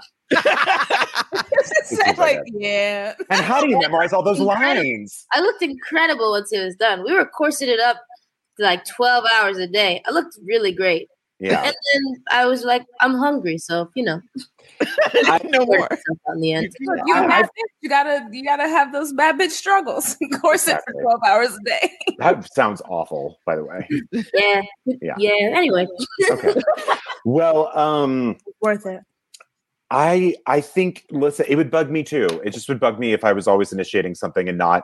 [1.83, 3.13] Said like, yeah.
[3.29, 5.25] And how do you memorize all those lines?
[5.33, 7.03] I looked incredible once it was done.
[7.03, 7.97] We were corseted up
[8.57, 10.01] to like 12 hours a day.
[10.05, 11.09] I looked really great.
[11.39, 11.63] Yeah.
[11.63, 14.21] And then I was like, I'm hungry, so you know.
[15.45, 15.87] no more.
[16.27, 16.73] On the end.
[16.81, 20.15] Look, you, I- bad bitch, you gotta you gotta have those bad bitch struggles.
[20.41, 21.91] Corset for twelve hours a day.
[22.19, 23.87] That sounds awful, by the way.
[24.33, 24.61] yeah.
[24.85, 25.15] Yeah.
[25.17, 25.51] Yeah.
[25.57, 25.85] Anyway.
[26.31, 26.55] okay.
[27.25, 29.01] Well, um, Worth it.
[29.91, 32.27] I I think listen, it would bug me too.
[32.43, 34.83] It just would bug me if I was always initiating something and not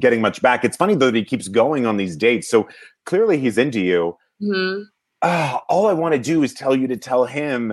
[0.00, 0.64] getting much back.
[0.64, 2.48] It's funny though that he keeps going on these dates.
[2.48, 2.68] So
[3.06, 4.16] clearly he's into you.
[4.42, 4.84] Mhm.
[5.22, 7.72] Ah, all I want to do is tell you to tell him.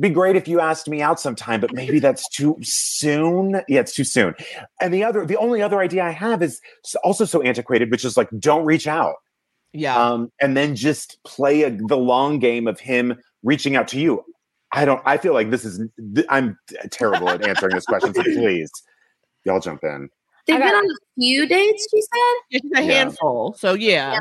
[0.00, 3.60] Be great if you asked me out sometime, but maybe that's too soon.
[3.68, 4.34] Yeah, it's too soon.
[4.80, 6.60] And the other, the only other idea I have is
[7.04, 9.16] also so antiquated, which is like, don't reach out.
[9.74, 9.96] Yeah.
[9.96, 14.24] Um, and then just play a, the long game of him reaching out to you.
[14.72, 15.02] I don't.
[15.04, 15.82] I feel like this is.
[16.14, 16.58] th- I'm
[16.90, 18.14] terrible at answering this question.
[18.14, 18.70] So please,
[19.44, 20.08] y'all jump in.
[20.46, 22.62] They've been on a few dates, she said?
[22.62, 23.54] It's a handful.
[23.58, 24.18] So yeah.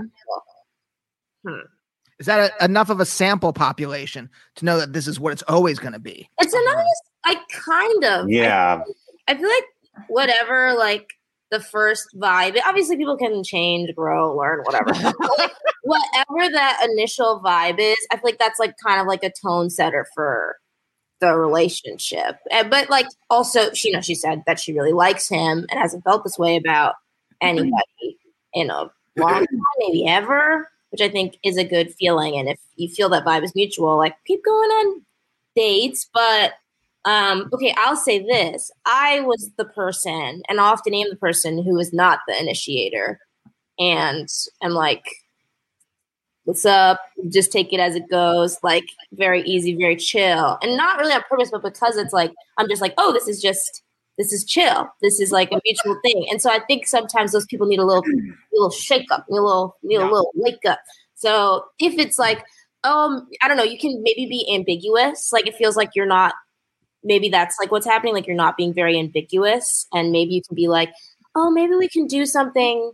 [2.21, 5.41] Is that a, enough of a sample population to know that this is what it's
[5.47, 6.29] always going to be?
[6.39, 8.29] It's a nice, like, kind of.
[8.29, 8.83] Yeah.
[9.27, 9.63] I feel like
[10.07, 11.13] whatever, like
[11.49, 12.59] the first vibe.
[12.63, 14.93] Obviously, people can change, grow, learn, whatever.
[15.39, 19.31] Like whatever that initial vibe is, I feel like that's like kind of like a
[19.43, 20.57] tone setter for
[21.21, 22.37] the relationship.
[22.51, 25.79] And, but like also, she you know she said that she really likes him and
[25.79, 26.93] hasn't felt this way about
[27.41, 28.19] anybody
[28.53, 29.47] in a long time,
[29.79, 30.67] maybe ever.
[30.91, 32.37] Which I think is a good feeling.
[32.37, 35.01] And if you feel that vibe is mutual, like keep going on
[35.55, 36.53] dates, but
[37.05, 38.69] um, okay, I'll say this.
[38.85, 43.19] I was the person, and often am the person who is not the initiator.
[43.79, 44.27] And
[44.61, 45.03] I'm like,
[46.43, 46.99] what's up?
[47.29, 48.57] Just take it as it goes.
[48.61, 50.59] Like, very easy, very chill.
[50.61, 53.41] And not really on purpose, but because it's like, I'm just like, oh, this is
[53.41, 53.81] just,
[54.21, 54.87] this is chill.
[55.01, 56.27] This is like a mutual thing.
[56.29, 59.39] And so I think sometimes those people need a little, a little shake up, need
[59.39, 60.79] a little, need a little wake up.
[61.15, 62.43] So if it's like,
[62.83, 65.31] um, I don't know, you can maybe be ambiguous.
[65.33, 66.35] Like, it feels like you're not
[67.03, 70.55] maybe that's like what's happening like you're not being very ambiguous and maybe you can
[70.55, 70.93] be like
[71.35, 72.91] oh maybe we can do something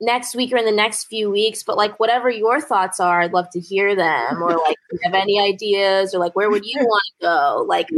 [0.00, 3.32] next week or in the next few weeks but like whatever your thoughts are i'd
[3.32, 6.64] love to hear them or like do you have any ideas or like where would
[6.64, 7.88] you want to go like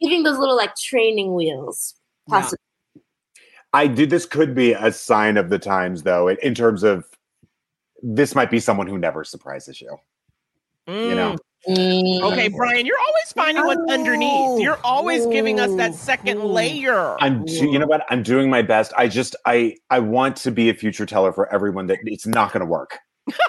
[0.00, 1.94] giving those little like training wheels
[2.28, 2.58] possibly
[3.72, 4.06] I do.
[4.06, 7.04] This could be a sign of the times, though, in, in terms of
[8.02, 9.98] this might be someone who never surprises you.
[10.86, 11.38] You know, mm.
[11.76, 12.22] Mm.
[12.22, 14.30] Okay, Brian, you're always finding what's underneath.
[14.32, 14.58] Oh.
[14.58, 16.52] You're always giving us that second mm.
[16.52, 17.20] layer.
[17.20, 17.44] I'm.
[17.44, 18.06] do- You know what?
[18.10, 18.92] I'm doing my best.
[18.96, 19.36] I just.
[19.44, 19.76] I.
[19.90, 22.98] I want to be a future teller for everyone that it's not going to work.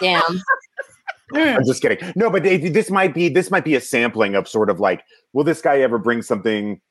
[0.02, 0.22] damn
[1.34, 2.12] I'm just kidding.
[2.16, 3.30] No, but they, this might be.
[3.30, 6.82] This might be a sampling of sort of like, will this guy ever bring something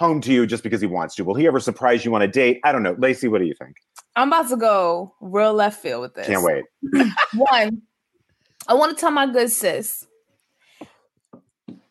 [0.00, 1.24] home to you just because he wants to?
[1.24, 2.58] Will he ever surprise you on a date?
[2.64, 2.94] I don't know.
[2.94, 3.76] Laci, what do you think?
[4.16, 6.26] I'm about to go real left field with this.
[6.26, 6.64] Can't wait.
[7.34, 7.82] One,
[8.66, 10.06] I want to tell my good sis.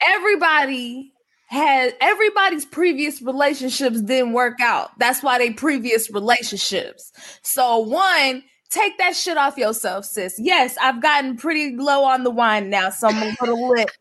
[0.02, 1.14] Everybody
[1.50, 4.90] has everybody's previous relationships didn't work out.
[4.98, 7.12] That's why they previous relationships.
[7.44, 10.36] So one, take that shit off yourself, sis.
[10.38, 13.92] Yes, I've gotten pretty low on the wine now, so I'm a little lit.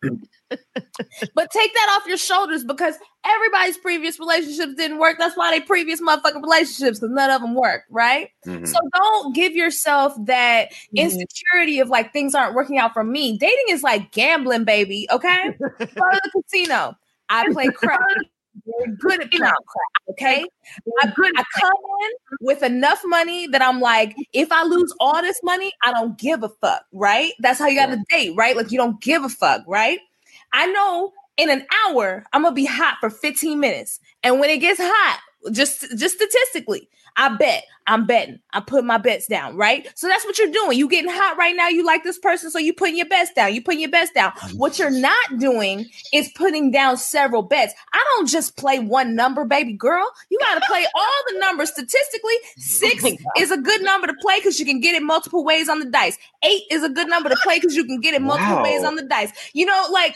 [1.35, 5.16] but take that off your shoulders because everybody's previous relationships didn't work.
[5.19, 8.31] That's why they previous motherfucking relationships because none of them worked, right?
[8.47, 8.66] Mm-hmm.
[8.66, 13.39] So don't give yourself that insecurity of like things aren't working out for me.
[13.39, 15.07] Dating is like gambling, baby.
[15.11, 16.97] Okay, go to the casino.
[17.28, 18.03] I play craps.
[19.01, 20.11] Good at playing craps.
[20.11, 20.45] Okay,
[21.03, 25.40] I, I come in with enough money that I'm like, if I lose all this
[25.43, 26.82] money, I don't give a fuck.
[26.93, 27.32] Right?
[27.40, 28.57] That's how you got to date, right?
[28.57, 29.99] Like you don't give a fuck, right?
[30.53, 34.59] I know in an hour I'm gonna be hot for 15 minutes, and when it
[34.59, 35.20] gets hot,
[35.53, 36.89] just just statistically,
[37.19, 38.39] I bet I'm betting.
[38.53, 39.89] I put my bets down, right?
[39.95, 40.78] So that's what you're doing.
[40.78, 41.69] You getting hot right now.
[41.69, 43.55] You like this person, so you putting your bets down.
[43.55, 44.32] You putting your bets down.
[44.55, 47.73] What you're not doing is putting down several bets.
[47.93, 50.07] I don't just play one number, baby girl.
[50.31, 52.35] You got to play all the numbers statistically.
[52.59, 53.05] Six
[53.39, 55.86] is a good number to play because you can get it multiple ways on the
[55.86, 56.19] dice.
[56.45, 58.62] Eight is a good number to play because you can get it multiple Wow.
[58.65, 59.32] ways on the dice.
[59.55, 60.15] You know, like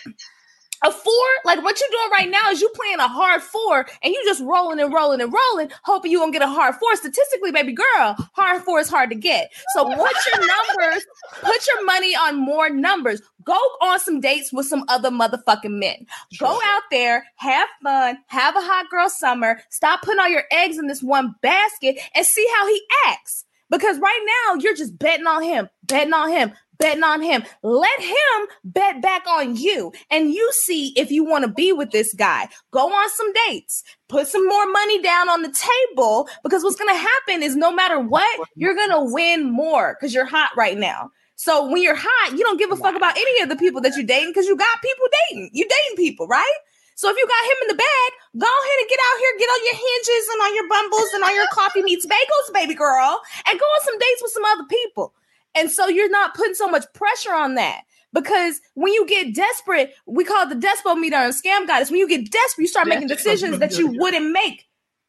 [0.84, 1.12] A four,
[1.44, 4.42] like what you're doing right now is you playing a hard four and you just
[4.42, 6.96] rolling and rolling and rolling, hoping you gonna get a hard four.
[6.96, 9.52] Statistically, baby girl, hard four is hard to get.
[9.74, 10.46] So put your
[10.78, 11.06] numbers,
[11.40, 13.22] put your money on more numbers.
[13.44, 16.06] Go on some dates with some other motherfucking men.
[16.38, 19.60] Go out there, have fun, have a hot girl summer.
[19.70, 23.44] Stop putting all your eggs in this one basket and see how he acts.
[23.70, 26.52] Because right now you're just betting on him, betting on him,
[26.82, 27.44] betting on him.
[27.62, 29.92] Let him bet back on you.
[30.10, 32.48] And you see if you want to be with this guy.
[32.72, 33.84] Go on some dates.
[34.08, 35.54] Put some more money down on the
[35.90, 39.96] table because what's going to happen is no matter what, you're going to win more
[39.98, 41.10] because you're hot right now.
[41.36, 43.94] So when you're hot, you don't give a fuck about any of the people that
[43.96, 45.50] you're dating because you got people dating.
[45.52, 46.56] You dating people, right?
[46.94, 49.48] So if you got him in the bag, go ahead and get out here, get
[49.48, 53.20] on your hinges and on your bumbles and on your coffee meets bagels, baby girl,
[53.48, 55.14] and go on some dates with some other people.
[55.54, 57.82] And so you're not putting so much pressure on that.
[58.12, 61.90] Because when you get desperate, we call it the despo meter and scam goddess.
[61.90, 64.66] When you get desperate, you start making decisions that you wouldn't make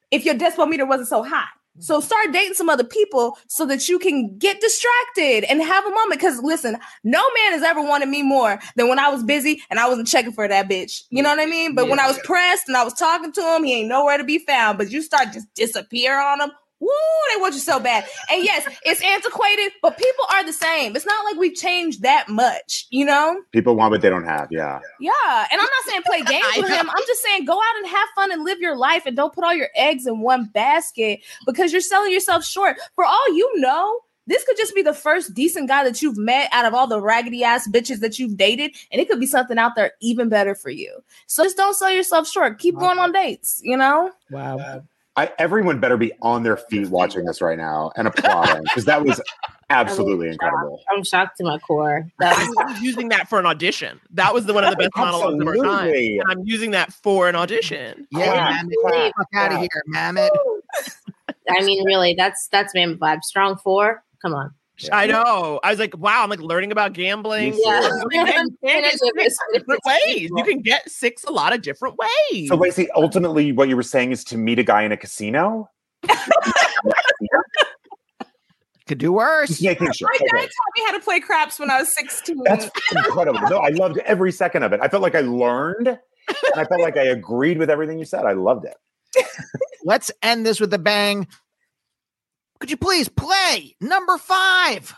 [0.10, 1.48] if your despo meter wasn't so high.
[1.80, 5.90] So start dating some other people so that you can get distracted and have a
[5.90, 6.22] moment.
[6.22, 9.80] Because listen, no man has ever wanted me more than when I was busy and
[9.80, 11.02] I wasn't checking for that bitch.
[11.10, 11.74] You know what I mean?
[11.74, 14.24] But when I was pressed and I was talking to him, he ain't nowhere to
[14.24, 14.78] be found.
[14.78, 16.52] But you start just disappear on him.
[16.84, 16.90] Woo,
[17.34, 18.06] they want you so bad.
[18.30, 20.98] And yes, it's antiquated, but people are the same.
[20.98, 23.42] It's not like we've changed that much, you know?
[23.54, 24.50] People want what they don't have.
[24.52, 24.80] Yeah.
[25.00, 25.48] Yeah.
[25.50, 26.90] And I'm not saying play games with him.
[26.90, 29.46] I'm just saying go out and have fun and live your life and don't put
[29.46, 32.76] all your eggs in one basket because you're selling yourself short.
[32.96, 36.50] For all you know, this could just be the first decent guy that you've met
[36.52, 39.58] out of all the raggedy ass bitches that you've dated, and it could be something
[39.58, 41.04] out there even better for you.
[41.28, 42.58] So just don't sell yourself short.
[42.60, 44.12] Keep going on dates, you know?
[44.32, 44.84] Wow.
[45.16, 49.06] I, everyone better be on their feet watching this right now and applauding because that
[49.06, 49.22] was
[49.70, 50.82] absolutely incredible.
[50.92, 52.08] I'm shocked to my core.
[52.20, 54.00] That was I was using that for an audition.
[54.12, 55.94] That was the one of the best monologues of our time.
[55.94, 58.08] And I'm using that for an audition.
[58.12, 59.62] Yeah, Holy Mammoth, fuck out of crap.
[59.62, 60.32] here, Mammoth.
[61.50, 63.24] I mean, really, that's that's man vibe.
[63.24, 64.04] Strong four.
[64.22, 64.54] Come on.
[64.92, 65.60] I know.
[65.64, 67.54] I was like, wow, I'm like learning about gambling.
[67.64, 67.90] Yeah.
[68.12, 70.30] You can get six different ways.
[70.36, 72.50] You can get six a lot of different ways.
[72.50, 75.70] So, Laci, ultimately, what you were saying is to meet a guy in a casino?
[78.86, 79.48] Could do worse.
[79.48, 80.10] Just making sure.
[80.12, 80.46] My dad Okay.
[80.46, 82.42] taught me how to play craps when I was 16.
[82.44, 83.40] That's incredible.
[83.50, 84.82] No, I loved every second of it.
[84.82, 86.00] I felt like I learned and
[86.56, 88.26] I felt like I agreed with everything you said.
[88.26, 88.76] I loved it.
[89.86, 91.28] Let's end this with a bang.
[92.64, 94.96] Could you please play number five?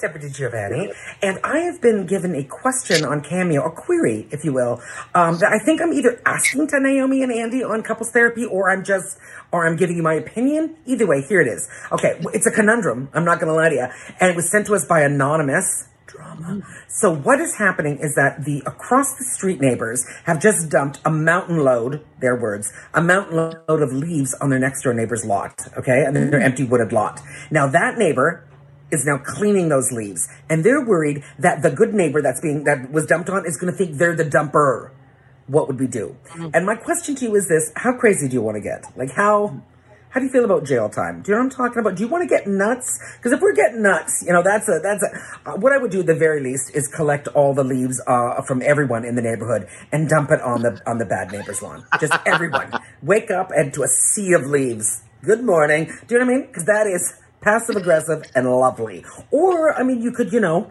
[0.00, 0.90] Deputy Giovanni,
[1.22, 4.82] and I have been given a question on Cameo, a query, if you will,
[5.14, 8.68] um, that I think I'm either asking to Naomi and Andy on couples therapy, or
[8.68, 9.16] I'm just,
[9.52, 10.74] or I'm giving you my opinion.
[10.86, 11.68] Either way, here it is.
[11.92, 13.08] Okay, it's a conundrum.
[13.14, 13.86] I'm not going to lie to you,
[14.18, 15.86] and it was sent to us by anonymous.
[16.06, 16.62] Drama.
[16.88, 21.10] So what is happening is that the across the street neighbors have just dumped a
[21.10, 25.58] mountain load, their words, a mountain load of leaves on their next door neighbor's lot.
[25.76, 27.20] Okay, and their empty wooded lot.
[27.50, 28.46] Now that neighbor
[28.90, 32.90] is now cleaning those leaves, and they're worried that the good neighbor that's being that
[32.90, 34.90] was dumped on is going to think they're the dumper.
[35.46, 36.16] What would we do?
[36.30, 36.50] Mm.
[36.54, 38.86] And my question to you is this: How crazy do you want to get?
[38.96, 39.62] Like how?
[40.14, 41.22] How do you feel about jail time?
[41.22, 41.96] Do you know what I'm talking about?
[41.96, 43.00] Do you want to get nuts?
[43.16, 45.50] Because if we're getting nuts, you know that's a that's a.
[45.50, 48.40] Uh, what I would do at the very least is collect all the leaves uh,
[48.42, 51.84] from everyone in the neighborhood and dump it on the on the bad neighbor's lawn.
[52.00, 52.70] Just everyone
[53.02, 55.02] wake up and to a sea of leaves.
[55.24, 55.86] Good morning.
[56.06, 56.46] Do you know what I mean?
[56.46, 59.04] Because that is passive aggressive and lovely.
[59.32, 60.70] Or I mean, you could you know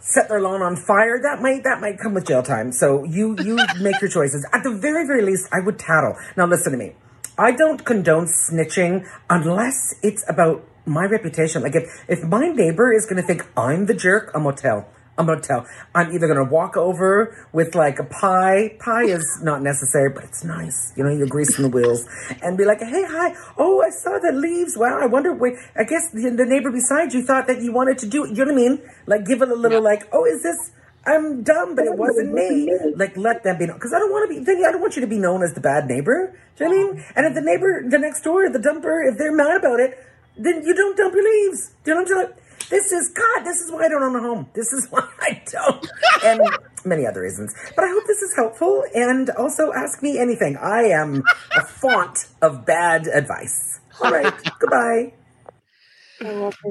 [0.00, 2.72] set their lawn on fire, that might that might come with jail time.
[2.72, 4.48] So you you make your choices.
[4.54, 6.16] At the very very least, I would tattle.
[6.38, 6.94] Now listen to me.
[7.38, 11.62] I don't condone snitching unless it's about my reputation.
[11.62, 14.86] Like if if my neighbor is gonna think I'm the jerk, I'm gonna tell.
[15.18, 15.66] I'm gonna tell.
[15.94, 18.76] I'm either gonna walk over with like a pie.
[18.80, 20.92] Pie is not necessary, but it's nice.
[20.96, 22.06] You know, you're greasing the wheels
[22.42, 23.34] and be like, "Hey, hi.
[23.58, 24.76] Oh, I saw the leaves.
[24.76, 24.98] Wow.
[25.00, 25.32] I wonder.
[25.32, 28.30] Wait, I guess the, the neighbor beside you thought that you wanted to do it.
[28.30, 28.82] You know what I mean?
[29.06, 30.70] Like, give it a little like, "Oh, is this?"
[31.06, 32.68] I'm dumb, but it wasn't me.
[32.96, 33.76] Like, let them be known.
[33.76, 35.60] Because I don't want to be, I don't want you to be known as the
[35.60, 36.36] bad neighbor.
[36.56, 37.04] Do you know what I mean?
[37.14, 39.98] And if the neighbor, the next door, the dumper, if they're mad about it,
[40.36, 41.70] then you don't dump your leaves.
[41.84, 42.38] Do you know what I'm saying?
[42.68, 44.48] This is, God, this is why I don't own a home.
[44.54, 45.86] This is why I don't.
[46.24, 46.40] And
[46.84, 47.54] many other reasons.
[47.74, 48.82] But I hope this is helpful.
[48.94, 50.56] And also ask me anything.
[50.56, 51.22] I am
[51.56, 53.80] a font of bad advice.
[54.02, 54.32] All right.
[54.58, 55.12] Goodbye.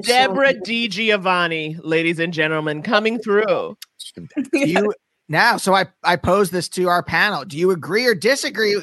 [0.02, 0.88] Deborah D.
[0.88, 3.76] Giovanni, ladies and gentlemen, coming through.
[4.16, 4.92] Do you
[5.28, 5.56] now?
[5.56, 7.44] So I I pose this to our panel.
[7.44, 8.76] Do you agree or disagree?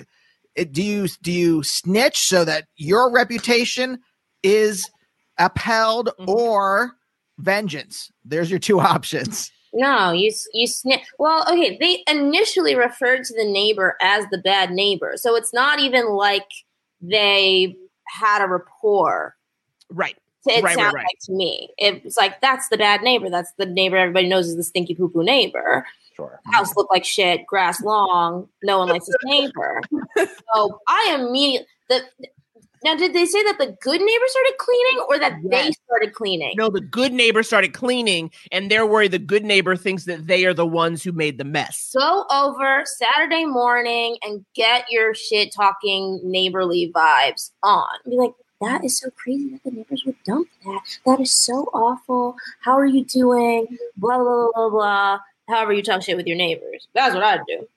[0.72, 4.00] Do you do you snitch so that your reputation
[4.44, 4.90] is
[5.38, 6.30] upheld mm-hmm.
[6.30, 6.94] or
[7.40, 8.12] vengeance?
[8.24, 9.52] There's your two options.
[9.74, 11.02] No, you you snip.
[11.18, 11.78] Well, okay.
[11.80, 16.48] They initially referred to the neighbor as the bad neighbor, so it's not even like
[17.02, 17.76] they
[18.08, 19.36] had a rapport.
[19.90, 20.16] Right.
[20.46, 21.04] It Right, right, sounds right.
[21.04, 21.70] like to me.
[21.78, 23.30] It's like that's the bad neighbor.
[23.30, 25.86] That's the neighbor everybody knows is the stinky poo poo neighbor.
[26.16, 26.40] Sure.
[26.52, 28.48] House look like shit, grass long.
[28.64, 29.82] No one likes his neighbor.
[30.54, 32.02] so I immediately the.
[32.84, 36.54] Now, did they say that the good neighbor started cleaning, or that they started cleaning?
[36.58, 40.44] No, the good neighbor started cleaning, and they're worried the good neighbor thinks that they
[40.44, 41.94] are the ones who made the mess.
[41.98, 47.88] go over Saturday morning and get your shit talking neighborly vibes on.
[48.06, 48.34] Be like,
[48.64, 50.82] that is so crazy that the neighbors would dump that.
[51.06, 52.36] That is so awful.
[52.62, 53.78] How are you doing?
[53.98, 55.20] Blah blah blah blah blah.
[55.48, 56.88] However you talk shit with your neighbors.
[56.94, 57.68] That's what I'd do.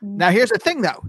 [0.00, 1.04] Now, here's the thing, though.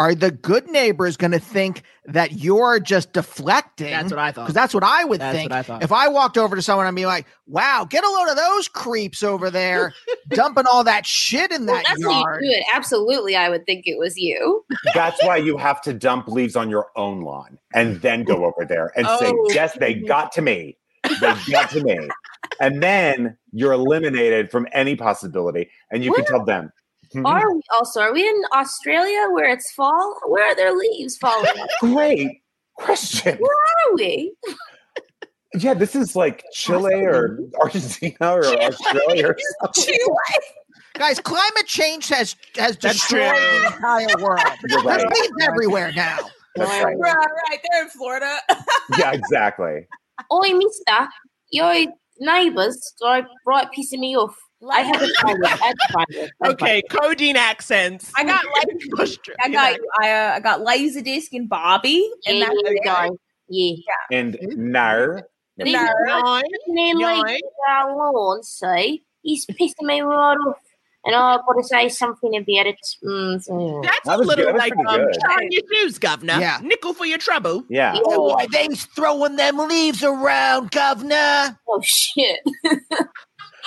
[0.00, 3.90] Are the good neighbors going to think that you're just deflecting?
[3.90, 4.44] That's what I thought.
[4.44, 5.50] Because that's what I would That's think.
[5.50, 5.82] what I thought.
[5.82, 8.68] If I walked over to someone and be like, "Wow, get a load of those
[8.68, 9.92] creeps over there,
[10.28, 12.64] dumping all that shit in Well, that that's how yard." you do it.
[12.72, 14.64] Absolutely, I would think it was you.
[14.94, 18.64] That's why you have to dump leaves on your own lawn and then go over
[18.64, 19.48] there and say, Oh.
[19.52, 20.76] Yes, they got to me.
[21.20, 21.98] They got to me.
[22.60, 25.70] And then you're eliminated from any possibility.
[25.92, 26.72] And you can tell them.
[27.12, 28.00] "Hmm, Are we also?
[28.00, 30.18] Are we in Australia where it's fall?
[30.26, 31.52] Where are their leaves falling?
[31.80, 32.42] Great
[32.76, 33.38] question.
[33.38, 34.34] Where are we?
[35.54, 39.36] Yeah, this is like Chile or Argentina or Australia or
[39.74, 39.94] something.
[40.94, 44.40] Guys, climate change has has destroyed the entire world.
[44.68, 46.18] You're There's leaves everywhere now.
[46.54, 46.98] That's right.
[46.98, 47.58] Right, right.
[47.72, 48.38] They're in Florida.
[48.98, 49.86] Yeah, exactly.
[50.30, 51.08] Oi, mister,
[51.50, 51.86] your
[52.20, 54.36] neighbours are right pissing me off.
[54.70, 55.46] I had to find it.
[55.52, 56.30] I had to find it.
[56.42, 58.10] I had to Okay, cockney accents.
[58.16, 58.44] I got
[58.98, 62.80] like I got I uh, I got Laserdisc and Bobby, and Yeah, that's yeah, it.
[62.84, 63.08] yeah.
[63.50, 64.18] Yeah.
[64.18, 65.20] And no.
[65.56, 65.88] These No.
[66.12, 69.02] are me leaving our lawn, see?
[69.22, 70.56] He's pissing me right off.
[71.04, 72.76] And I've got to say something about it.
[73.02, 73.82] Mm, mm.
[73.84, 74.46] That's That a little good.
[74.48, 75.14] That was like pretty um, good.
[75.26, 76.38] shine your shoes, governor.
[76.40, 76.58] Yeah.
[76.62, 77.64] Nickel for your trouble.
[77.70, 77.94] Yeah.
[78.04, 81.58] Oh, why they throwing them leaves around, governor?
[81.66, 82.40] Oh, shit.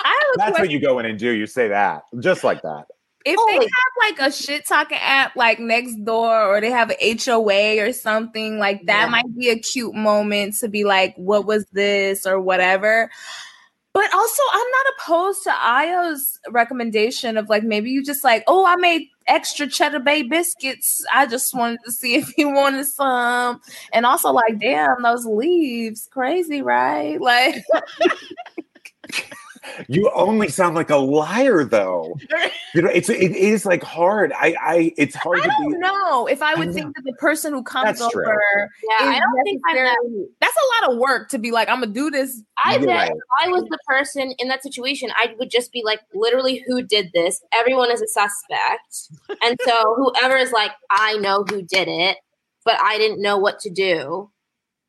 [0.04, 0.64] I have a That's question.
[0.66, 1.32] what you go in and do.
[1.32, 2.86] You say that just like that.
[3.24, 7.20] If they have like a shit talking app like next door or they have an
[7.24, 9.10] HOA or something, like that Yeah.
[9.10, 13.12] might be a cute moment to be like, what was this or whatever.
[13.94, 18.66] But also, I'm not opposed to Ayo's recommendation of like maybe you just like, oh,
[18.66, 21.06] I made extra cheddar bay biscuits.
[21.14, 23.60] I just wanted to see if you wanted some.
[23.92, 27.20] And also, like, damn, those leaves, crazy, right?
[27.22, 27.64] Like,
[29.88, 32.16] You only sound like a liar, though.
[32.74, 34.32] You know, it's it is like hard.
[34.32, 35.78] I, I, it's hard I to don't be.
[35.80, 36.74] know if I I would know.
[36.74, 38.24] think that the person who comes That's true.
[38.26, 40.28] over Yeah, I don't think I'm that.
[40.40, 42.42] that's a lot of work to be like, I'm gonna do this.
[42.64, 43.12] I bet right.
[43.12, 46.82] if I was the person in that situation, I would just be like, literally, who
[46.82, 47.42] did this?
[47.52, 49.10] Everyone is a suspect.
[49.44, 52.20] and so whoever is like, I know who did it,
[52.64, 54.32] but I didn't know what to do.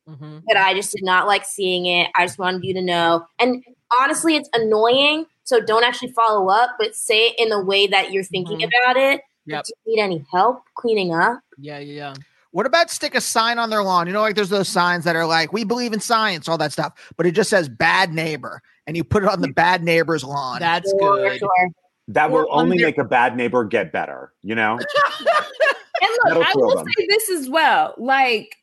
[0.09, 0.39] Mm-hmm.
[0.47, 2.11] But I just did not like seeing it.
[2.17, 3.25] I just wanted you to know.
[3.41, 3.65] And
[4.01, 5.27] honestly, it's annoying.
[5.45, 8.69] So don't actually follow up, but say it in the way that you're thinking Mhm.
[8.69, 9.21] about it.
[9.47, 9.65] Yep.
[9.65, 11.41] Do you need any help cleaning up?
[11.59, 12.15] Yeah, yeah, yeah.
[12.53, 14.07] What about stick a sign on their lawn?
[14.07, 16.71] You know, like there's those signs that are like, we believe in science, all that
[16.73, 20.23] stuff, but it just says bad neighbor, and you put it on the bad neighbor's
[20.23, 20.61] lawn.
[20.61, 21.39] That's Sure, good.
[21.39, 21.69] sure.
[22.09, 24.33] That will Or on only their- make a bad neighbor get better.
[24.43, 24.79] You know.
[26.03, 26.87] And look, That'll I will them.
[26.99, 27.95] say this as well.
[27.97, 28.57] Like,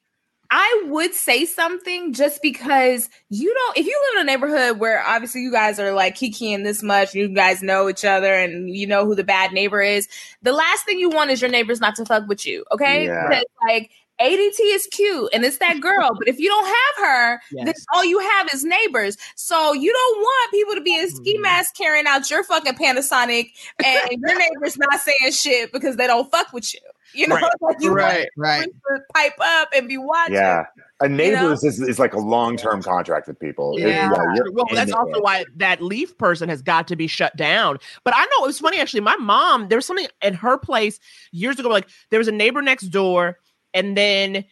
[0.51, 5.03] I would say something just because you don't, if you live in a neighborhood where
[5.05, 8.87] obviously you guys are like kikiing this much, you guys know each other and you
[8.87, 10.07] know who the bad neighbor is,
[10.41, 12.65] the last thing you want is your neighbors not to fuck with you.
[12.71, 13.05] Okay.
[13.05, 13.27] Yeah.
[13.29, 17.41] Because, like, ADT is cute and it's that girl, but if you don't have her,
[17.51, 19.17] then all you have is neighbors.
[19.35, 21.41] So you don't want people to be in ski Mhm.
[21.41, 23.51] masks carrying out your fucking Panasonic
[23.85, 26.81] and your neighbors not saying shit because they don't fuck with you.
[27.13, 27.51] You know, Right.
[27.61, 28.65] like you Right, want right.
[28.65, 30.35] to pipe up and be watching.
[30.35, 30.65] Yeah.
[31.01, 33.77] A neighbors is, is like a long term contract with people.
[33.77, 34.09] It- Yeah.
[34.51, 34.97] well, in that's it.
[34.97, 37.77] also why that leaf person has got to be shut down.
[38.03, 38.99] But I know it was funny actually.
[39.01, 40.99] My mom, there was something in her place
[41.31, 41.69] years ago.
[41.69, 43.37] Like there was a neighbor next door,
[43.73, 44.43] and then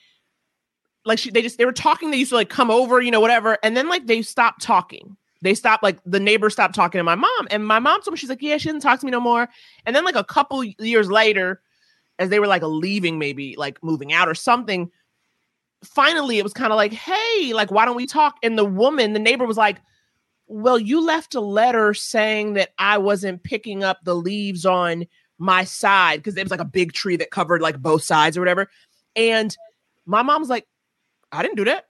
[1.06, 2.12] like she, they just they were talking.
[2.12, 5.16] They used to like come over, you know, whatever, and then like they stopped talking.
[5.42, 8.18] They stopped like the neighbor stopped talking to my mom, and my mom told me
[8.18, 9.48] she's like, yeah, she doesn't talk to me no more.
[9.86, 11.62] And then like a couple years later,
[12.20, 14.92] as they were like leaving, maybe like moving out or something,
[15.84, 18.38] finally it was kind of like, hey, like, why don't we talk?
[18.44, 19.78] And the woman, the neighbor was like,
[20.48, 25.06] well, you left a letter saying that I wasn't picking up the leaves on
[25.38, 28.42] my side because it was like a big tree that covered like both sides or
[28.42, 28.68] whatever.
[29.16, 29.56] And
[30.06, 30.66] my mom's like,
[31.32, 31.86] I didn't do that.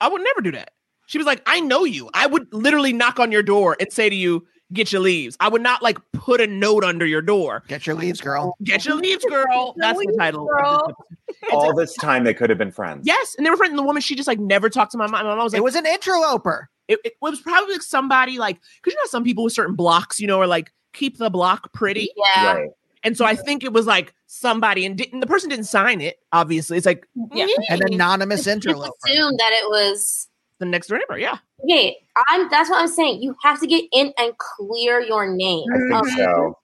[0.00, 0.70] I would never do that.
[1.06, 2.10] She was like, I know you.
[2.14, 5.36] I would literally knock on your door and say to you, get your leaves.
[5.40, 7.62] I would not like put a note under your door.
[7.68, 8.54] Get your leaves, girl.
[8.62, 9.74] Get your leaves, girl.
[9.78, 10.48] That's the title.
[10.50, 11.52] of this episode.
[11.56, 13.06] All this time they could have been friends.
[13.06, 13.70] Yes, and they were friends.
[13.70, 15.24] And the woman, she just like never talked to my mom.
[15.24, 16.68] My mom was like, It was an interloper.
[16.88, 20.20] it, it was probably like somebody like because you know some people with certain blocks,
[20.20, 22.10] you know, are like keep the block pretty.
[22.34, 22.54] Yeah.
[22.54, 22.68] Right.
[23.02, 26.16] And so I think it was like somebody, and, didn't, the person didn't sign it.
[26.32, 27.46] Obviously, it's like Yeah.
[27.68, 28.92] An anonymous Just interloper.
[29.06, 30.26] assume that it was
[30.58, 31.18] the next door neighbor.
[31.18, 31.96] Yeah, okay.
[32.28, 32.48] I'm.
[32.50, 33.22] That's what I'm saying.
[33.22, 35.64] You have to get in and clear your name.
[35.72, 36.58] I think um, so.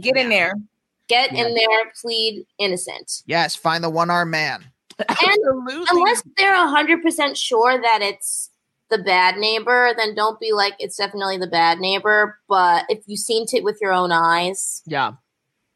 [0.00, 0.54] Get in there.
[1.08, 1.92] Get in there.
[2.00, 3.22] Plead innocent.
[3.26, 4.64] Yes, find the one armed man.
[5.08, 5.86] And absolutely.
[5.90, 8.50] unless they're hundred percent sure that it's
[8.90, 12.38] the bad neighbor, then don't be like it's definitely the bad neighbor.
[12.48, 15.12] But if you've seen it with your own eyes, yeah,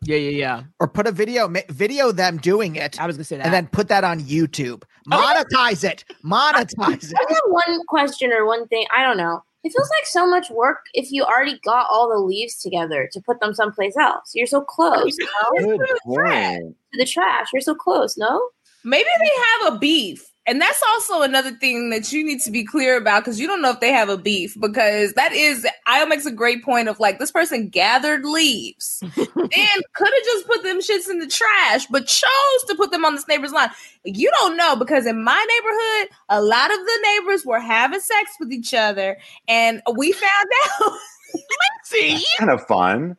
[0.05, 0.62] yeah, yeah, yeah.
[0.80, 3.47] Or put a video, video them doing it, I was gonna say that.
[3.47, 4.82] and then put that on YouTube.
[5.11, 6.05] Oh, Monetize it.
[6.24, 7.16] Monetize it.
[7.19, 8.87] I have one question or one thing.
[8.97, 9.43] I don't know.
[9.65, 13.20] It feels like so much work if you already got all the leaves together to
[13.20, 14.33] put them someplace else.
[14.35, 15.77] You're so close, no?
[15.79, 16.77] Good point.
[16.93, 17.47] To the trash.
[17.53, 18.51] You're so close, no?
[18.85, 20.31] Maybe they have a beef.
[20.47, 23.62] And that's also another thing that you need to be clear about because you don't
[23.62, 24.56] know if they have a beef.
[24.59, 29.16] Because that is, Ayo makes a great point of like, this person gathered leaves and
[29.16, 33.14] could have just put them shits in the trash, but chose to put them on
[33.14, 33.70] this neighbor's lawn.
[34.05, 38.32] You don't know because in my neighborhood, a lot of the neighbors were having sex
[38.40, 39.19] with each other.
[39.47, 40.48] And we found
[40.81, 40.93] out.
[41.85, 43.16] See, Kind of fun.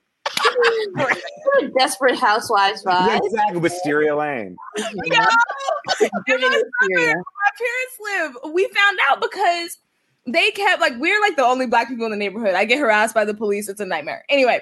[1.77, 3.25] Desperate Housewives Yeah, vibes.
[3.25, 3.59] exactly.
[3.59, 4.55] Wisteria Lane.
[4.77, 4.85] No,
[6.25, 8.53] Giving It was where my parents live.
[8.53, 9.77] We found out because
[10.25, 12.53] they kept like we're like the only black people in the neighborhood.
[12.55, 13.67] I get harassed by the police.
[13.69, 14.23] It's a nightmare.
[14.29, 14.61] Anyway,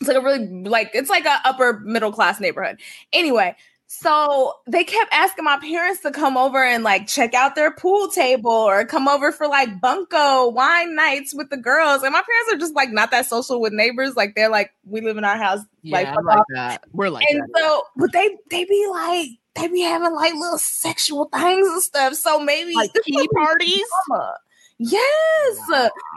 [0.00, 2.78] it's like a really like it's like a upper middle class neighborhood.
[3.12, 3.56] Anyway,
[3.92, 8.06] so they kept asking my parents to come over and like check out their pool
[8.08, 12.04] table or come over for like bunko wine nights with the girls.
[12.04, 14.14] And my parents are just like not that social with neighbors.
[14.14, 15.58] Like they're like we live in our house.
[15.82, 16.84] like, yeah, I'm like that.
[16.92, 17.48] We're like and that.
[17.58, 19.26] so, but they they be like
[19.56, 22.14] they be having like little sexual things and stuff.
[22.14, 22.92] So maybe Like
[23.36, 23.82] parties?
[24.06, 24.36] drama.
[24.82, 25.58] Yes,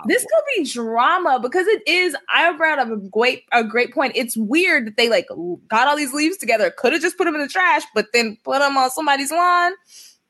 [0.08, 2.16] this could be drama because it is.
[2.34, 4.14] I brought up a great a great point.
[4.16, 5.28] It's weird that they like
[5.68, 6.72] got all these leaves together.
[6.72, 9.74] Could have just put them in the trash, but then put them on somebody's lawn.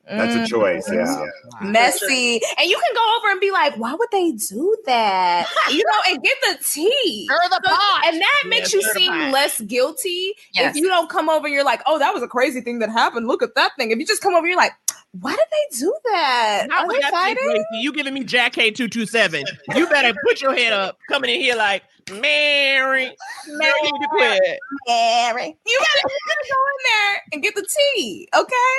[0.08, 0.88] That's a choice.
[0.92, 1.24] Yeah.
[1.62, 5.78] Messy, and you can go over and be like, "Why would they do that?" You
[5.84, 8.02] know, and get the tea, Stir the So- pot.
[8.06, 10.76] and that makes Yeah, you seem less guilty Yes.
[10.76, 12.90] if you don't come over and you're like, "Oh, that was a crazy thing that
[12.90, 13.26] happened.
[13.28, 14.72] Look at that thing." If you just come over, you're like,
[15.20, 16.66] "Why did they do that?
[16.68, 19.44] Not Are they I think, fighting?" You giving me Jack K two two seven.
[19.74, 23.10] You better put your head up, coming in here like Mary.
[23.48, 24.58] Mary, you need to quit.
[24.86, 25.56] Mary.
[25.66, 28.76] You gotta, you gotta go in there and get the tea, okay?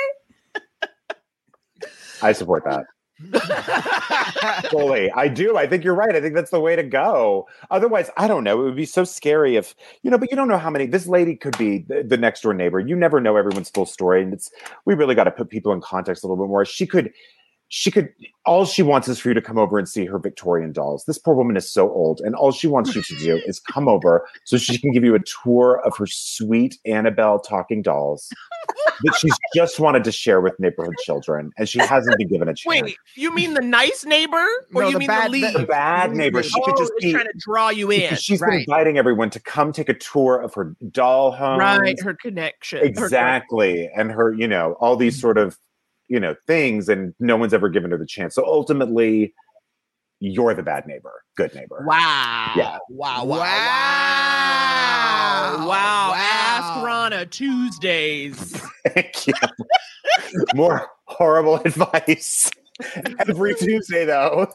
[2.22, 2.86] I support that.
[4.70, 5.10] Fully.
[5.12, 5.56] I do.
[5.56, 6.14] I think you're right.
[6.14, 7.48] I think that's the way to go.
[7.70, 8.60] Otherwise, I don't know.
[8.60, 11.06] It would be so scary if, you know, but you don't know how many this
[11.06, 12.78] lady could be the, the next door neighbor.
[12.78, 14.22] You never know everyone's full story.
[14.22, 14.50] And it's
[14.84, 16.64] we really got to put people in context a little bit more.
[16.66, 17.10] She could
[17.68, 18.08] she could
[18.44, 21.04] all she wants is for you to come over and see her Victorian dolls.
[21.04, 23.88] This poor woman is so old, and all she wants you to do is come
[23.88, 28.28] over so she can give you a tour of her sweet Annabelle talking dolls
[29.02, 32.54] that she's just wanted to share with neighborhood children, and she hasn't been given a
[32.54, 32.82] chance.
[32.82, 35.54] Wait, you mean the nice neighbor, or No, you the mean bad- the lead?
[35.54, 36.42] the- the bad neighbor.
[36.44, 38.10] She could oh, just be trying to draw you in.
[38.10, 38.64] She's she's been Right.
[38.68, 41.58] inviting everyone to come take a tour of her doll home.
[41.58, 42.78] right, her connection.
[42.78, 45.20] her exactly, and her, you know, all these mm.
[45.20, 45.58] sort of,
[46.08, 48.34] you know, things, and no one's ever given her the chance.
[48.34, 49.34] So ultimately,
[50.20, 51.84] you're the bad neighbor, good neighbor.
[51.86, 52.52] Wow.
[52.56, 52.78] Yeah.
[52.88, 53.24] Wow.
[53.24, 53.38] Wow.
[53.38, 53.46] Wow.
[55.58, 55.68] Wow.
[55.68, 56.12] Wow.
[56.16, 58.36] Ask Rana Tuesdays.
[58.88, 59.34] Thank you.
[60.54, 62.50] More horrible advice
[63.28, 64.46] every Tuesday, though.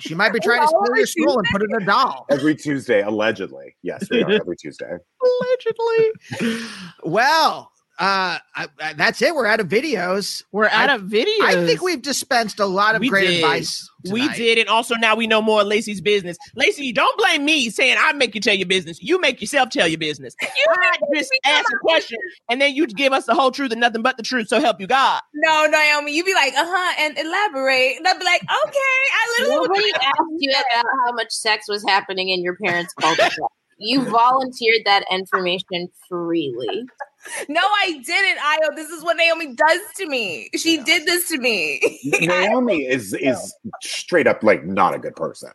[0.00, 2.26] She might be trying to steal your soul and put it in a doll.
[2.30, 3.76] Every Tuesday, allegedly.
[3.82, 4.96] Yes, we are every Tuesday.
[5.22, 6.60] Allegedly.
[7.02, 9.34] Well, uh, I, I, that's it.
[9.34, 10.42] We're out of videos.
[10.52, 11.40] We're out I- of videos.
[11.42, 13.36] I think we've dispensed a lot of We great did.
[13.44, 13.88] advice.
[14.12, 16.36] We did, and also now we know more of Laci's business.
[16.56, 19.02] Laci, don't blame me saying I make you tell your business.
[19.02, 20.36] You make yourself tell your business.
[20.42, 22.18] You not just ask a question,
[22.48, 24.46] and then you give us the whole truth and nothing but the truth.
[24.48, 25.20] So help you God.
[25.34, 27.96] No, Naomi, you be like, uh huh, and elaborate.
[27.96, 31.82] And I'd be like, okay, I literally Nobody asked you about how much sex was
[31.84, 33.28] happening in your parents' culture.
[33.78, 36.84] You volunteered that information freely.
[37.48, 38.76] No, I didn't, Ayo.
[38.76, 40.48] This is what Naomi does to me.
[40.56, 41.80] She did this to me.
[42.20, 45.50] Naomi is is straight up like not a good person.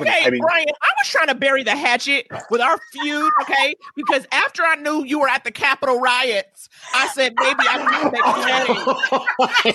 [0.00, 3.74] Okay, I mean, Brian, I was trying to bury the hatchet with our feud, okay?
[3.96, 8.12] Because after I knew you were at the Capitol riots, I said maybe I can
[8.12, 8.22] make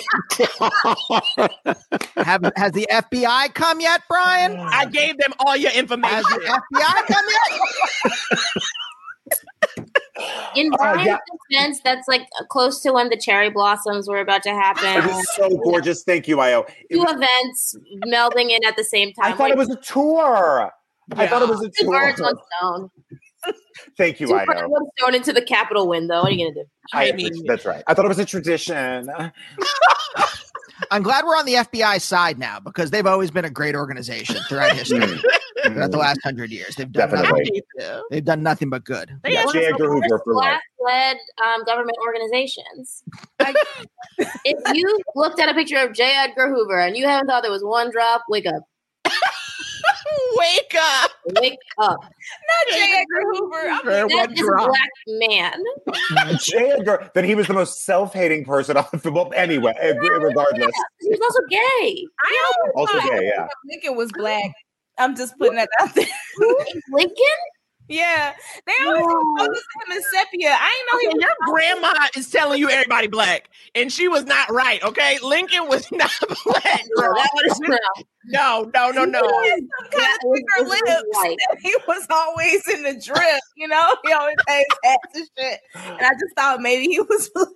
[0.60, 1.76] a
[2.16, 4.58] oh Have, has the FBI come yet, Brian?
[4.60, 6.24] I gave them all your information.
[6.24, 8.64] Has the FBI come yet?
[10.56, 11.18] In Oh, Brian's yeah.
[11.50, 15.08] defense, that's like close to when the cherry blossoms were about to it happen.
[15.08, 16.04] was so gorgeous.
[16.04, 16.68] Thank you, Ayo.
[16.90, 17.76] It Two was- events
[18.08, 19.34] melding in at the same time.
[19.34, 20.72] I thought it was a tour.
[21.16, 22.00] I thought it was a two tour.
[22.00, 22.92] birds, one stone.
[23.98, 24.70] Thank you, Two birds, Ayo.
[24.70, 26.22] one stone into the Capitol window.
[26.22, 26.70] What are you gonna do?
[26.94, 27.84] I, mean, that's right.
[27.88, 29.10] I thought it was a tradition.
[30.92, 34.38] I'm glad we're on the FBI side now because they've always been a great organization
[34.48, 35.02] throughout history.
[35.60, 35.74] Mm.
[35.74, 37.62] throughout the last hundred years, they've done Definitely.
[37.78, 38.04] nothing.
[38.10, 39.12] They've done nothing but good.
[39.28, 39.66] Yeah, J.
[39.66, 40.58] Edgar Hoover for life.
[40.80, 43.04] Black-led um, government organizations.
[44.46, 46.14] if you looked at a picture of J.
[46.16, 48.64] Edgar Hoover and you haven't thought there was one drop, wake up.
[50.36, 51.12] Wake up.
[51.42, 52.00] Wake up.
[52.02, 53.02] Not J.
[53.02, 53.70] Edgar Hoover.
[53.70, 56.38] I'm There That one a black man.
[56.40, 56.72] J.
[56.72, 60.72] Edgar, that he was the most self-hating person on the well, anyway, regardless.
[61.00, 62.08] He was also gay.
[62.24, 63.48] I always Also thought gay, yeah.
[63.66, 64.52] Lincoln was black.
[64.98, 66.06] I'm just putting that out there.
[66.92, 67.16] Lincoln?
[67.90, 68.34] Yeah,
[68.68, 69.06] they always
[69.38, 70.50] focus him in sepia.
[70.50, 74.08] I ain't know he Okay, was your grandma is telling you everybody black, and she
[74.08, 74.82] was not right.
[74.84, 76.12] Okay, Lincoln was not
[76.46, 76.86] black.
[76.96, 77.78] No, that one.
[78.26, 79.22] No, no, no, no.
[79.42, 81.20] He had some kind of thicker lips.
[81.50, 83.96] and He was always in the drip, you know.
[84.04, 85.60] He always had his hats and shit.
[85.74, 87.48] And I just thought maybe he was black.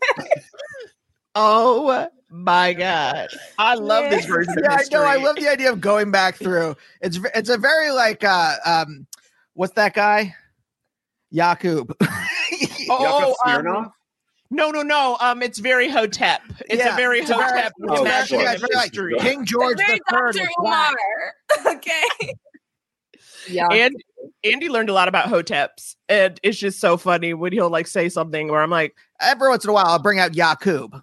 [1.35, 5.03] Oh my god, I love this version Yeah, of I know.
[5.03, 6.75] I love the idea of going back through.
[7.01, 9.05] It's it's a very like uh um,
[9.53, 10.35] what's that guy?
[11.31, 11.95] Yakub.
[12.89, 13.91] Oh, Yakov um,
[14.51, 15.17] no, no, no.
[15.21, 16.41] Um, it's very hotep.
[16.69, 19.21] It's Yeah, a very it's a very- hotep it's a very- imagining yeah, of like.
[19.21, 20.33] King George the Third.
[20.35, 20.43] Dr.
[20.43, 20.95] was black.
[21.61, 21.75] Umar.
[21.77, 22.33] okay.
[23.47, 23.67] Yeah.
[23.71, 23.95] And
[24.43, 28.09] Andy learned a lot about hoteps, and it's just so funny when he'll like say
[28.09, 31.01] something where I'm like, Every once in a while, I'll bring out Yakub.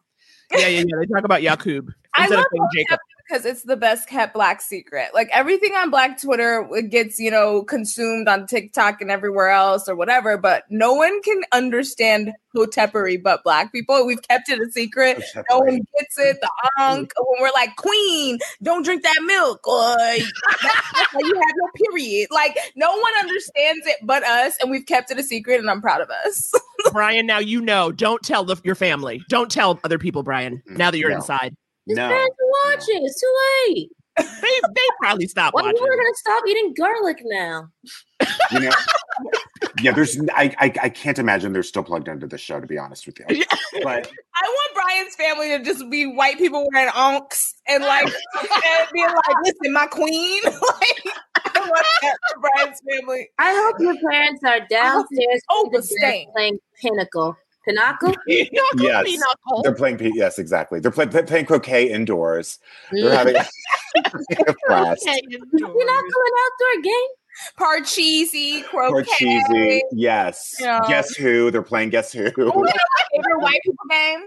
[0.53, 0.97] yeah, yeah, yeah.
[1.01, 2.99] They talk about Yakub I instead love of saying Jacob.
[3.31, 5.09] Because it's the best kept black secret.
[5.15, 9.89] Like everything on Black Twitter it gets, you know, consumed on TikTok and everywhere else
[9.89, 14.05] or whatever, but no one can understand hotepery but black people.
[14.05, 15.23] We've kept it a secret.
[15.51, 16.39] No one gets it.
[16.41, 17.25] The unk mm-hmm.
[17.29, 22.29] when we're like, Queen, don't drink that milk, or that's you have no period.
[22.31, 25.81] Like no one understands it but us, and we've kept it a secret, and I'm
[25.81, 26.53] proud of us.
[26.93, 27.93] Brian, now you know.
[27.93, 29.23] Don't tell the, your family.
[29.29, 30.63] Don't tell other people, Brian.
[30.69, 31.17] Mm, now that you're No.
[31.17, 31.55] inside,
[31.91, 32.09] His No.
[32.09, 33.05] parents are watching.
[33.05, 33.35] It's too
[33.69, 33.91] late.
[34.17, 34.25] they
[34.75, 35.75] they probably stop Why watching.
[35.77, 37.69] people are gonna stop eating garlic now?
[38.51, 38.71] You know?
[39.83, 40.19] yeah, there's.
[40.35, 42.61] I, I I can't imagine they're still plugged into the show.
[42.61, 43.25] To be honest with you,
[43.83, 47.39] but I want Brian's family to just be white people wearing onks
[47.69, 48.05] and like
[48.41, 50.43] and being like, listen, my queen.
[50.45, 51.15] like,
[51.55, 53.31] I want that for Brian's family.
[53.39, 56.29] I hope your parents are downstairs Oh, the bed stay.
[56.35, 57.37] playing Pinnacle.
[57.65, 58.15] Pinnacle?
[58.27, 58.49] yes,
[59.05, 59.63] Pinochle.
[59.63, 59.99] they're playing.
[59.99, 60.81] P- yes, exactly.
[60.81, 62.59] They're play, play- playing croquet indoors.
[62.91, 63.17] They're Mm.
[63.17, 65.05] having a blast.
[65.05, 67.09] Pinnacle an outdoor game?
[67.59, 69.05] Parcheesi, croquet.
[69.05, 69.81] Parcheesi.
[69.93, 70.57] Yes.
[70.61, 70.81] Yeah.
[70.89, 71.51] Guess who?
[71.51, 72.51] They're playing Guess Who.
[72.53, 72.65] Oh,
[73.15, 74.21] favorite white people game?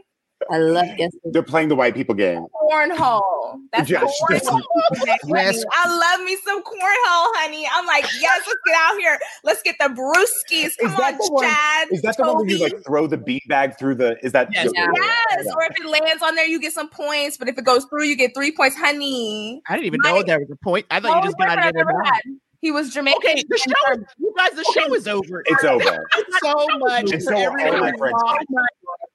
[0.52, 2.46] I love guess They're playing the white people game.
[2.54, 3.60] Cornhole.
[3.72, 4.62] That's Yes, cornhole.
[5.26, 5.64] Yes.
[5.72, 5.88] I
[6.18, 7.68] love me some cornhole, honey.
[7.74, 9.20] I'm like, yes, let's get out here.
[9.44, 10.72] Let's get the brewskis.
[10.80, 11.88] Come that on, one- Chad.
[11.92, 14.18] Is that the one where you like throw the beat bag through the?
[14.26, 14.50] Is that?
[14.54, 14.72] Yes.
[14.76, 14.88] Yeah.
[14.96, 15.52] Yes, Yeah.
[15.56, 17.38] or if it lands on there, you get some points.
[17.38, 19.62] But if it goes through, you get three points, honey.
[19.68, 20.86] I didn't even My- know there was a point.
[20.92, 22.34] I thought you just got Only it in boyfriend I've ever there.
[22.62, 23.20] He was Jamaican.
[23.30, 25.44] Okay, the show, you guys, the show is over.
[25.48, 26.08] It's over.
[26.14, 27.60] Thank so much And for so are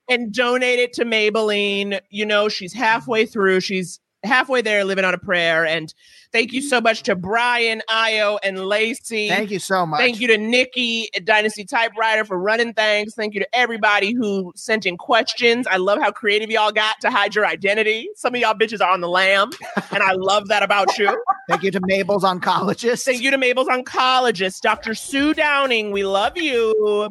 [0.09, 0.59] all everyone my who friends.
[0.59, 2.01] bought and donate it to Maybelline.
[2.11, 3.61] You know, she's halfway through.
[3.61, 5.65] She's halfway there, living on a prayer.
[5.65, 5.93] And
[6.33, 9.29] thank you so much to Brian, Ayo, and Laci.
[9.29, 10.01] Thank you so much.
[10.01, 13.15] Thank you to Nikki at Dynasty Typewriter for running things.
[13.15, 15.67] Thank you to everybody who sent in questions.
[15.67, 18.09] I love how creative y'all got to hide your identity.
[18.17, 19.51] Some of y'all bitches are on the lam,
[19.93, 21.09] and I love that about you.
[21.49, 23.05] Thank you to Mabel's oncologist.
[23.05, 24.95] Thank you to Mabel's oncologist, Dr.
[24.95, 25.93] Sue Downing.
[25.93, 27.11] We love you.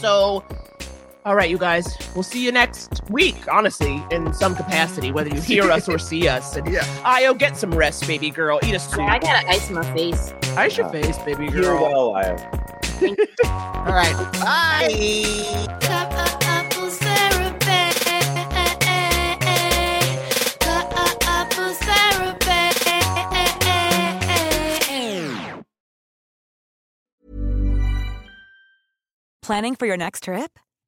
[0.00, 0.44] So,
[1.24, 5.40] all right, you guys, we'll see you next week, honestly, in some capacity, whether you
[5.40, 6.54] hear us or see us.
[6.54, 6.82] And Yeah.
[7.04, 8.58] Ayo, get some rest, baby girl.
[8.62, 9.00] Eat a soup.
[9.00, 10.34] I gotta ice my face.
[10.56, 11.62] Ice your face, baby girl.
[11.62, 12.12] You're girl.
[12.12, 12.30] well, I.
[13.86, 14.32] All right.
[14.34, 15.70] Bye.
[29.42, 30.58] Planning for your next trip?